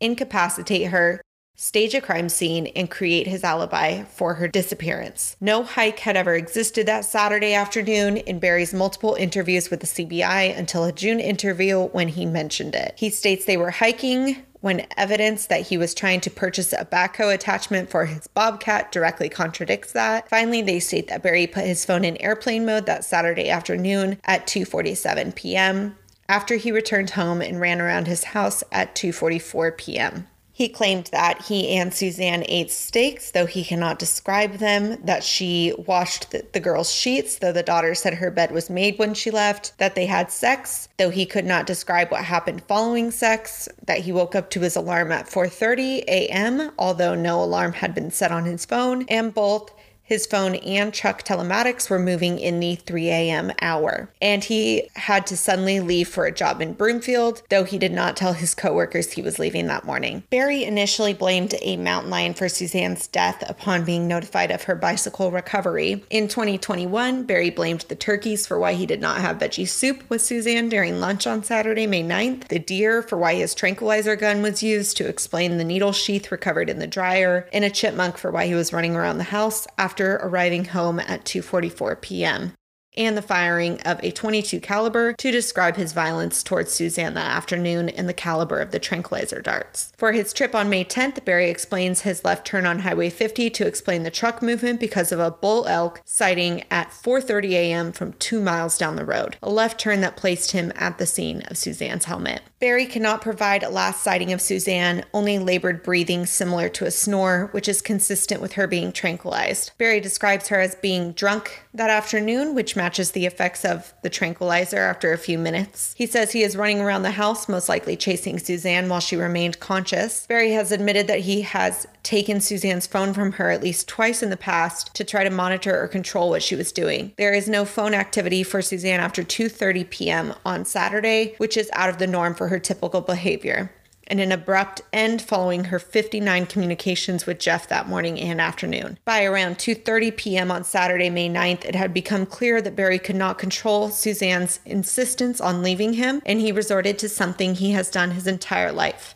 incapacitate 0.01 0.87
her, 0.87 1.21
stage 1.55 1.95
a 1.95 2.01
crime 2.01 2.27
scene, 2.27 2.67
and 2.75 2.91
create 2.91 3.27
his 3.27 3.45
alibi 3.45 4.03
for 4.03 4.33
her 4.33 4.49
disappearance. 4.49 5.37
No 5.39 5.63
hike 5.63 5.99
had 5.99 6.17
ever 6.17 6.35
existed 6.35 6.85
that 6.87 7.05
Saturday 7.05 7.53
afternoon 7.53 8.17
in 8.17 8.39
Barry's 8.39 8.73
multiple 8.73 9.15
interviews 9.15 9.69
with 9.69 9.79
the 9.79 9.87
CBI 9.87 10.57
until 10.57 10.83
a 10.83 10.91
June 10.91 11.21
interview 11.21 11.83
when 11.87 12.09
he 12.09 12.25
mentioned 12.25 12.75
it. 12.75 12.95
He 12.97 13.09
states 13.09 13.45
they 13.45 13.55
were 13.55 13.71
hiking 13.71 14.43
when 14.65 14.87
evidence 14.97 15.45
that 15.45 15.61
he 15.61 15.77
was 15.77 15.93
trying 15.93 16.19
to 16.19 16.31
purchase 16.31 16.73
a 16.73 16.83
backhoe 16.83 17.31
attachment 17.31 17.87
for 17.87 18.07
his 18.07 18.25
Bobcat 18.25 18.91
directly 18.91 19.29
contradicts 19.29 19.91
that. 19.91 20.27
Finally, 20.27 20.63
they 20.63 20.79
state 20.79 21.07
that 21.07 21.21
Barry 21.21 21.45
put 21.45 21.65
his 21.65 21.85
phone 21.85 22.03
in 22.03 22.17
airplane 22.17 22.65
mode 22.65 22.87
that 22.87 23.05
Saturday 23.05 23.47
afternoon 23.47 24.17
at 24.23 24.47
2:47 24.47 25.35
p.m. 25.35 25.95
after 26.27 26.55
he 26.55 26.71
returned 26.71 27.11
home 27.11 27.43
and 27.43 27.61
ran 27.61 27.79
around 27.79 28.07
his 28.07 28.23
house 28.23 28.63
at 28.71 28.95
2:44 28.95 29.77
p.m. 29.77 30.27
He 30.57 30.69
claimed 30.69 31.09
that 31.11 31.41
he 31.47 31.75
and 31.75 31.93
Suzanne 31.93 32.45
ate 32.47 32.71
steaks, 32.71 33.29
though 33.29 33.45
he 33.45 33.65
cannot 33.65 33.99
describe 33.99 34.53
them, 34.53 34.97
that 35.03 35.21
she 35.21 35.73
washed 35.77 36.31
the, 36.31 36.45
the, 36.53 36.61
girl's 36.61 36.93
sheets, 36.93 37.39
though 37.39 37.51
the 37.51 37.61
daughter 37.61 37.93
said 37.93 38.13
her 38.13 38.31
bed 38.31 38.53
was 38.53 38.69
made 38.69 38.97
when 38.97 39.13
she 39.13 39.31
left, 39.31 39.77
that 39.79 39.95
they 39.95 40.05
had 40.05 40.31
sex, 40.31 40.87
though 40.97 41.09
he 41.09 41.25
could 41.25 41.43
not 41.43 41.67
describe 41.67 42.09
what 42.09 42.23
happened 42.23 42.63
following 42.69 43.11
sex, 43.11 43.67
that 43.85 43.99
he 43.99 44.13
woke 44.13 44.33
up 44.33 44.49
to 44.51 44.61
his 44.61 44.77
alarm 44.77 45.11
at 45.11 45.27
4:30 45.27 46.05
a.m., 46.07 46.71
although 46.79 47.15
no 47.15 47.43
alarm 47.43 47.73
had 47.73 47.93
been 47.93 48.09
set 48.09 48.31
on 48.31 48.45
his 48.45 48.63
phone, 48.63 49.03
and 49.09 49.33
both 49.33 49.73
his 50.05 50.27
phone 50.27 50.55
and 50.55 50.93
truck 50.93 51.23
telematics 51.23 51.89
were 51.89 51.97
moving 51.97 52.37
in 52.37 52.59
the 52.59 52.75
3 52.75 53.09
a.m. 53.09 53.51
hour, 53.59 54.09
and 54.21 54.43
he 54.43 54.87
had 54.95 55.25
to 55.27 55.35
suddenly 55.35 55.79
leave 55.79 56.07
for 56.07 56.25
a 56.25 56.31
job 56.31 56.61
in 56.61 56.73
Broomfield, 56.73 57.41
though 57.49 57.63
he 57.63 57.79
did 57.79 57.91
not 57.91 58.15
tell 58.15 58.33
his 58.33 58.53
coworkers 58.53 59.11
he 59.11 59.21
was 59.23 59.39
leaving 59.39 59.65
that 59.65 59.83
morning. 59.83 60.23
Barry 60.29 60.63
initially 60.63 61.13
blamed 61.13 61.55
a 61.61 61.75
mountain 61.77 62.11
lion 62.11 62.35
for 62.35 62.47
Suzanne's 62.47 63.07
death 63.07 63.43
upon 63.49 63.83
being 63.83 64.07
notified 64.07 64.51
of 64.51 64.63
her 64.63 64.75
bicycle 64.75 65.31
recovery. 65.31 66.03
In 66.11 66.27
2021, 66.27 67.23
Barry 67.23 67.49
blamed 67.49 67.81
the 67.81 67.95
turkeys 67.95 68.45
for 68.45 68.59
why 68.59 68.73
he 68.73 68.85
did 68.85 69.01
not 69.01 69.21
have 69.21 69.39
veggie 69.39 69.67
soup 69.67 70.07
with 70.07 70.21
Suzanne 70.21 70.69
during 70.69 70.99
lunch 70.99 71.25
on 71.25 71.43
Saturday, 71.43 71.87
May 71.87 72.03
9th, 72.03 72.47
the 72.49 72.59
deer 72.59 73.01
for 73.01 73.17
why 73.17 73.33
his 73.33 73.55
tranquilizer 73.55 74.15
gun 74.15 74.43
was 74.43 74.61
used 74.61 74.97
to 74.97 75.07
explain 75.07 75.57
the 75.57 75.63
needle 75.63 75.91
sheath 75.91 76.31
recovered 76.31 76.69
in 76.69 76.77
the 76.77 76.85
dryer, 76.85 77.49
and 77.51 77.65
a 77.65 77.71
chipmunk 77.71 78.17
for 78.17 78.29
why 78.29 78.45
he 78.45 78.53
was 78.53 78.71
running 78.71 78.95
around 78.95 79.17
the 79.17 79.23
house 79.23 79.65
after 79.79 79.94
after 79.95 80.15
arriving 80.15 80.65
home 80.65 80.99
at 80.99 81.23
2:44 81.23 82.01
p.m 82.01 82.51
and 82.97 83.17
the 83.17 83.21
firing 83.21 83.81
of 83.81 83.99
a 84.03 84.11
22 84.11 84.59
caliber 84.59 85.13
to 85.13 85.31
describe 85.31 85.75
his 85.75 85.93
violence 85.93 86.43
towards 86.43 86.71
Suzanne 86.71 87.13
that 87.15 87.35
afternoon 87.35 87.89
and 87.89 88.07
the 88.07 88.13
caliber 88.13 88.59
of 88.59 88.71
the 88.71 88.79
tranquilizer 88.79 89.41
darts. 89.41 89.91
For 89.97 90.11
his 90.11 90.33
trip 90.33 90.55
on 90.55 90.69
May 90.69 90.85
10th, 90.85 91.23
Barry 91.25 91.49
explains 91.49 92.01
his 92.01 92.23
left 92.23 92.45
turn 92.45 92.65
on 92.65 92.79
Highway 92.79 93.09
50 93.09 93.49
to 93.51 93.67
explain 93.67 94.03
the 94.03 94.11
truck 94.11 94.41
movement 94.41 94.79
because 94.79 95.11
of 95.11 95.19
a 95.19 95.31
bull 95.31 95.65
elk 95.67 96.01
sighting 96.05 96.63
at 96.71 96.91
4:30 96.91 97.51
a.m. 97.51 97.91
from 97.91 98.13
2 98.13 98.41
miles 98.41 98.77
down 98.77 98.95
the 98.95 99.05
road. 99.05 99.37
A 99.41 99.49
left 99.49 99.79
turn 99.79 100.01
that 100.01 100.17
placed 100.17 100.51
him 100.51 100.71
at 100.75 100.97
the 100.97 101.05
scene 101.05 101.41
of 101.47 101.57
Suzanne's 101.57 102.05
helmet. 102.05 102.41
Barry 102.59 102.85
cannot 102.85 103.21
provide 103.21 103.63
a 103.63 103.69
last 103.69 104.01
sighting 104.01 104.31
of 104.31 104.41
Suzanne, 104.41 105.03
only 105.13 105.37
labored 105.37 105.83
breathing 105.83 106.25
similar 106.25 106.69
to 106.69 106.85
a 106.85 106.91
snore, 106.91 107.49
which 107.51 107.67
is 107.67 107.81
consistent 107.81 108.41
with 108.41 108.53
her 108.53 108.65
being 108.65 108.91
tranquilized. 108.91 109.71
Barry 109.77 109.99
describes 109.99 110.47
her 110.47 110.59
as 110.59 110.75
being 110.75 111.11
drunk 111.11 111.63
that 111.73 111.89
afternoon, 111.89 112.55
which 112.55 112.75
matches 112.85 113.11
the 113.11 113.25
effects 113.25 113.65
of 113.65 113.95
the 114.03 114.09
tranquilizer 114.11 114.77
after 114.77 115.11
a 115.11 115.17
few 115.17 115.39
minutes. 115.39 115.95
He 115.97 116.05
says 116.05 116.31
he 116.31 116.43
is 116.43 116.55
running 116.55 116.79
around 116.79 117.01
the 117.01 117.09
house, 117.09 117.49
most 117.49 117.67
likely 117.67 117.97
chasing 117.97 118.37
Suzanne 118.37 118.89
while 118.89 118.99
she 118.99 119.15
remained 119.15 119.59
conscious. 119.59 120.27
Barry 120.27 120.51
has 120.51 120.71
admitted 120.71 121.07
that 121.07 121.21
he 121.21 121.41
has 121.41 121.87
taken 122.03 122.39
Suzanne's 122.39 122.85
phone 122.85 123.11
from 123.11 123.31
her 123.33 123.49
at 123.49 123.63
least 123.63 123.87
twice 123.87 124.21
in 124.21 124.29
the 124.29 124.37
past 124.37 124.93
to 124.93 125.03
try 125.03 125.23
to 125.23 125.31
monitor 125.31 125.81
or 125.81 125.87
control 125.87 126.29
what 126.29 126.43
she 126.43 126.55
was 126.55 126.71
doing. 126.71 127.11
There 127.17 127.33
is 127.33 127.49
no 127.49 127.65
phone 127.65 127.95
activity 127.95 128.43
for 128.43 128.61
Suzanne 128.61 128.99
after 128.99 129.23
2:30 129.23 129.89
p.m. 129.89 130.35
on 130.45 130.63
Saturday, 130.63 131.33
which 131.39 131.57
is 131.57 131.71
out 131.73 131.89
of 131.89 131.97
the 131.97 132.05
norm 132.05 132.35
for 132.35 132.49
her 132.49 132.59
typical 132.59 133.01
behavior 133.01 133.71
and 134.07 134.19
an 134.19 134.31
abrupt 134.31 134.81
end 134.93 135.21
following 135.21 135.65
her 135.65 135.79
59 135.79 136.45
communications 136.45 137.25
with 137.25 137.39
Jeff 137.39 137.67
that 137.69 137.87
morning 137.87 138.19
and 138.19 138.39
afternoon. 138.39 138.97
By 139.05 139.23
around 139.23 139.57
2:30 139.57 140.15
p.m. 140.15 140.51
on 140.51 140.63
Saturday, 140.63 141.09
May 141.09 141.29
9th, 141.29 141.65
it 141.65 141.75
had 141.75 141.93
become 141.93 142.25
clear 142.25 142.61
that 142.61 142.75
Barry 142.75 142.99
could 142.99 143.15
not 143.15 143.37
control 143.37 143.89
Suzanne's 143.89 144.59
insistence 144.65 145.41
on 145.41 145.61
leaving 145.61 145.93
him, 145.93 146.21
and 146.25 146.39
he 146.39 146.51
resorted 146.51 146.99
to 146.99 147.09
something 147.09 147.55
he 147.55 147.71
has 147.71 147.89
done 147.89 148.11
his 148.11 148.27
entire 148.27 148.71
life. 148.71 149.15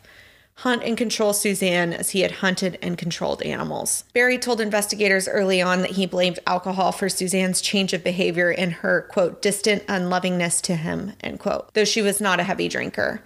Hunt 0.56 0.82
and 0.84 0.94
control 0.94 1.32
Suzanne 1.32 1.94
as 1.94 2.10
he 2.10 2.20
had 2.20 2.32
hunted 2.32 2.78
and 2.82 2.98
controlled 2.98 3.40
animals. 3.42 4.04
Barry 4.12 4.36
told 4.36 4.60
investigators 4.60 5.26
early 5.26 5.62
on 5.62 5.80
that 5.80 5.92
he 5.92 6.04
blamed 6.04 6.38
alcohol 6.46 6.92
for 6.92 7.08
Suzanne's 7.08 7.62
change 7.62 7.94
of 7.94 8.04
behavior 8.04 8.50
and 8.50 8.74
her, 8.74 9.06
quote, 9.10 9.40
distant 9.40 9.82
unlovingness 9.88 10.60
to 10.60 10.76
him, 10.76 11.14
end 11.22 11.40
quote, 11.40 11.72
though 11.72 11.86
she 11.86 12.02
was 12.02 12.20
not 12.20 12.40
a 12.40 12.44
heavy 12.44 12.68
drinker. 12.68 13.22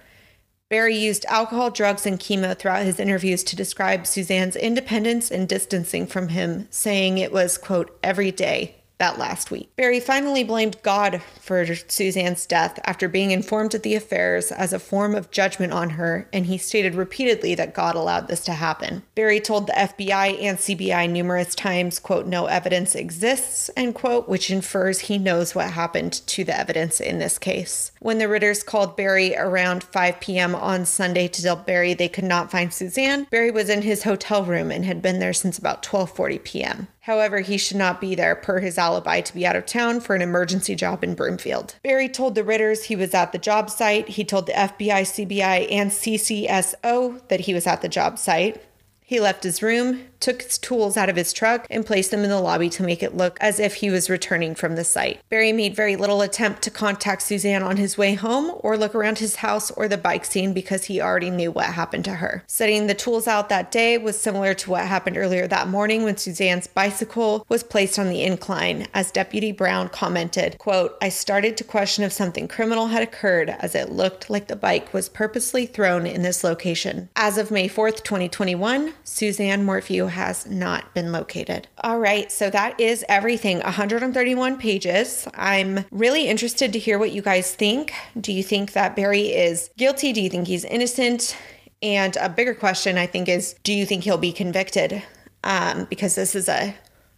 Barry 0.75 0.97
used 0.97 1.23
alcohol, 1.29 1.71
drugs, 1.71 2.05
and 2.05 2.19
chemo 2.19 2.53
throughout 2.53 2.83
his 2.83 2.99
interviews 2.99 3.45
to 3.45 3.55
describe 3.55 4.05
Suzanne's 4.05 4.57
independence 4.57 5.31
and 5.31 5.47
distancing 5.47 6.05
from 6.05 6.27
him, 6.27 6.67
saying 6.69 7.17
it 7.17 7.31
was, 7.31 7.57
quote, 7.57 7.97
every 8.03 8.29
day, 8.29 8.75
that 8.97 9.17
last 9.17 9.51
week. 9.51 9.69
Barry 9.75 9.99
finally 9.99 10.43
blamed 10.43 10.81
God 10.83 11.21
for 11.39 11.65
Suzanne's 11.65 12.45
death 12.45 12.79
after 12.85 13.07
being 13.07 13.31
informed 13.31 13.75
of 13.75 13.81
the 13.81 13.95
affairs 13.95 14.51
as 14.51 14.73
a 14.73 14.79
form 14.79 15.15
of 15.15 15.31
judgment 15.31 15.73
on 15.73 15.91
her, 15.91 16.27
and 16.31 16.45
he 16.45 16.57
stated 16.57 16.95
repeatedly 16.95 17.55
that 17.55 17.73
God 17.73 17.95
allowed 17.95 18.27
this 18.27 18.43
to 18.45 18.53
happen. 18.53 19.03
Barry 19.15 19.39
told 19.39 19.67
the 19.67 19.73
FBI 19.73 20.41
and 20.41 20.57
CBI 20.57 21.09
numerous 21.09 21.55
times, 21.55 21.99
quote, 21.99 22.25
no 22.25 22.45
evidence 22.45 22.95
exists, 22.95 23.69
end 23.75 23.95
quote, 23.95 24.29
which 24.29 24.49
infers 24.49 25.01
he 25.01 25.17
knows 25.17 25.53
what 25.53 25.71
happened 25.71 26.13
to 26.27 26.43
the 26.43 26.57
evidence 26.57 26.99
in 26.99 27.19
this 27.19 27.37
case. 27.37 27.91
When 27.99 28.17
the 28.17 28.27
Ritters 28.27 28.63
called 28.63 28.95
Barry 28.95 29.35
around 29.35 29.83
5 29.83 30.19
p.m. 30.19 30.55
on 30.55 30.85
Sunday 30.85 31.27
to 31.27 31.41
tell 31.41 31.55
Barry 31.55 31.93
they 31.93 32.09
could 32.09 32.23
not 32.23 32.51
find 32.51 32.73
Suzanne, 32.73 33.27
Barry 33.29 33.51
was 33.51 33.69
in 33.69 33.81
his 33.81 34.03
hotel 34.03 34.43
room 34.43 34.71
and 34.71 34.85
had 34.85 35.01
been 35.01 35.19
there 35.19 35.33
since 35.33 35.57
about 35.57 35.83
12:40 35.83 36.43
p.m. 36.43 36.87
However, 37.05 37.41
he 37.41 37.59
should 37.59 37.77
not 37.77 38.01
be 38.01 38.15
there 38.15 38.35
per 38.35 38.61
his 38.61 38.79
alibi 38.79 39.21
to 39.21 39.33
be 39.35 39.45
out 39.45 39.55
of 39.55 39.67
town 39.67 39.99
for 39.99 40.15
an 40.15 40.23
emergency 40.23 40.73
job 40.73 41.03
in 41.03 41.13
Broomfield. 41.13 41.75
Barry 41.83 42.09
told 42.09 42.33
the 42.33 42.43
Ritters 42.43 42.85
he 42.85 42.95
was 42.95 43.13
at 43.13 43.31
the 43.31 43.37
job 43.37 43.69
site. 43.69 44.09
He 44.09 44.23
told 44.23 44.47
the 44.47 44.53
FBI, 44.53 45.01
CBI, 45.03 45.71
and 45.71 45.91
CCSO 45.91 47.27
that 47.27 47.41
he 47.41 47.53
was 47.53 47.67
at 47.67 47.83
the 47.83 47.89
job 47.89 48.17
site. 48.17 48.59
He 49.03 49.19
left 49.19 49.43
his 49.43 49.61
room, 49.61 50.05
took 50.25 50.41
his 50.41 50.57
tools 50.57 50.97
out 50.97 51.07
of 51.07 51.15
his 51.15 51.31
truck, 51.31 51.67
and 51.69 51.85
placed 51.85 52.09
them 52.09 52.23
in 52.23 52.31
the 52.31 52.41
lobby 52.41 52.67
to 52.67 52.81
make 52.81 53.03
it 53.03 53.15
look 53.15 53.37
as 53.39 53.59
if 53.59 53.75
he 53.75 53.91
was 53.91 54.09
returning 54.09 54.55
from 54.55 54.75
the 54.75 54.83
site. 54.83 55.21
Barry 55.29 55.53
made 55.53 55.75
very 55.75 55.95
little 55.95 56.23
attempt 56.23 56.63
to 56.63 56.71
contact 56.71 57.21
Suzanne 57.21 57.61
on 57.61 57.77
his 57.77 57.95
way 57.95 58.15
home 58.15 58.59
or 58.61 58.75
look 58.75 58.95
around 58.95 59.19
his 59.19 59.35
house 59.37 59.69
or 59.69 59.87
the 59.87 59.99
bike 59.99 60.25
scene 60.25 60.51
because 60.51 60.85
he 60.85 60.99
already 60.99 61.29
knew 61.29 61.51
what 61.51 61.67
happened 61.67 62.03
to 62.05 62.15
her. 62.15 62.43
Setting 62.47 62.87
the 62.87 62.95
tools 62.95 63.27
out 63.27 63.49
that 63.49 63.71
day 63.71 63.99
was 63.99 64.19
similar 64.19 64.55
to 64.55 64.71
what 64.71 64.87
happened 64.87 65.15
earlier 65.15 65.47
that 65.47 65.67
morning 65.67 66.01
when 66.01 66.17
Suzanne's 66.17 66.65
bicycle 66.65 67.45
was 67.47 67.61
placed 67.61 67.99
on 67.99 68.09
the 68.09 68.23
incline, 68.23 68.87
as 68.95 69.11
Deputy 69.11 69.51
Brown 69.51 69.89
commented, 69.89 70.57
quote, 70.57 70.97
I 71.03 71.09
started 71.09 71.55
to 71.57 71.63
question 71.63 72.03
if 72.03 72.11
something 72.11 72.47
criminal 72.47 72.87
had 72.87 73.03
occurred 73.03 73.49
as 73.59 73.75
it 73.75 73.91
looked 73.91 74.27
like 74.31 74.47
the 74.47 74.55
bike 74.55 74.91
was 74.91 75.07
purposely 75.07 75.67
thrown 75.67 76.07
in 76.07 76.23
this 76.23 76.43
location. 76.43 77.09
As 77.15 77.37
of 77.37 77.51
May 77.51 77.69
4th, 77.69 78.03
2021, 78.03 78.95
Suzanne 79.03 79.63
Morphew 79.63 80.07
has 80.15 80.47
not 80.47 80.93
been 80.93 81.11
located. 81.11 81.67
All 81.83 81.99
right, 81.99 82.31
so 82.31 82.49
that 82.49 82.79
is 82.79 83.03
everything 83.09 83.59
131 83.59 84.57
pages. 84.57 85.27
I'm 85.35 85.85
really 85.91 86.27
interested 86.27 86.71
to 86.73 86.79
hear 86.79 86.97
what 86.97 87.11
you 87.11 87.21
guys 87.21 87.53
think. 87.53 87.93
Do 88.19 88.31
you 88.31 88.41
think 88.41 88.71
that 88.71 88.95
Barry 88.95 89.27
is 89.27 89.69
guilty? 89.77 90.13
Do 90.13 90.21
you 90.21 90.29
think 90.29 90.47
he's 90.47 90.63
innocent? 90.65 91.37
And 91.81 92.15
a 92.15 92.29
bigger 92.29 92.55
question, 92.55 92.97
I 92.97 93.05
think, 93.05 93.27
is 93.27 93.55
do 93.63 93.73
you 93.73 93.85
think 93.85 94.03
he'll 94.03 94.17
be 94.17 94.31
convicted? 94.31 95.03
Um, 95.43 95.85
because 95.85 96.15
this 96.15 96.33
is 96.33 96.49
a 96.49 96.73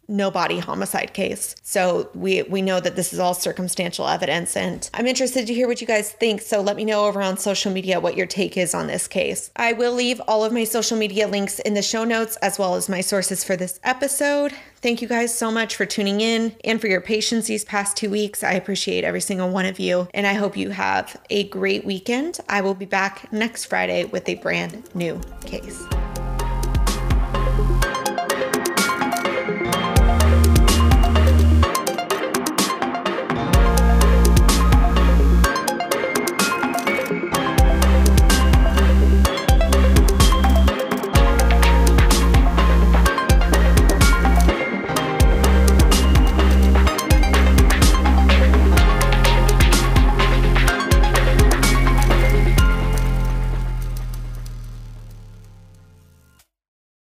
no 0.07 0.31
body 0.31 0.59
homicide 0.59 1.13
case. 1.13 1.55
So 1.63 2.09
we 2.13 2.43
we 2.43 2.61
know 2.61 2.79
that 2.79 2.95
this 2.95 3.13
is 3.13 3.19
all 3.19 3.33
circumstantial 3.33 4.07
evidence 4.07 4.55
and 4.55 4.89
I'm 4.93 5.07
interested 5.07 5.47
to 5.47 5.53
hear 5.53 5.67
what 5.67 5.81
you 5.81 5.87
guys 5.87 6.11
think. 6.11 6.41
So 6.41 6.61
let 6.61 6.75
me 6.75 6.85
know 6.85 7.05
over 7.05 7.21
on 7.21 7.37
social 7.37 7.71
media 7.71 7.99
what 7.99 8.15
your 8.15 8.27
take 8.27 8.57
is 8.57 8.73
on 8.73 8.87
this 8.87 9.07
case. 9.07 9.51
I 9.55 9.73
will 9.73 9.93
leave 9.93 10.21
all 10.27 10.43
of 10.43 10.53
my 10.53 10.63
social 10.63 10.97
media 10.97 11.27
links 11.27 11.59
in 11.59 11.73
the 11.73 11.81
show 11.81 12.03
notes 12.03 12.37
as 12.37 12.57
well 12.57 12.75
as 12.75 12.89
my 12.89 13.01
sources 13.01 13.43
for 13.43 13.55
this 13.55 13.79
episode. 13.83 14.53
Thank 14.79 15.01
you 15.01 15.07
guys 15.07 15.37
so 15.37 15.51
much 15.51 15.75
for 15.75 15.85
tuning 15.85 16.21
in 16.21 16.55
and 16.63 16.79
for 16.79 16.87
your 16.87 17.01
patience 17.01 17.47
these 17.47 17.65
past 17.65 17.97
2 17.97 18.09
weeks. 18.09 18.43
I 18.43 18.53
appreciate 18.53 19.03
every 19.03 19.21
single 19.21 19.49
one 19.49 19.65
of 19.65 19.79
you 19.79 20.07
and 20.13 20.25
I 20.25 20.33
hope 20.33 20.55
you 20.55 20.69
have 20.69 21.19
a 21.29 21.47
great 21.49 21.83
weekend. 21.83 22.39
I 22.47 22.61
will 22.61 22.75
be 22.75 22.85
back 22.85 23.31
next 23.33 23.65
Friday 23.65 24.05
with 24.05 24.29
a 24.29 24.35
brand 24.35 24.83
new 24.95 25.19
case. 25.45 25.85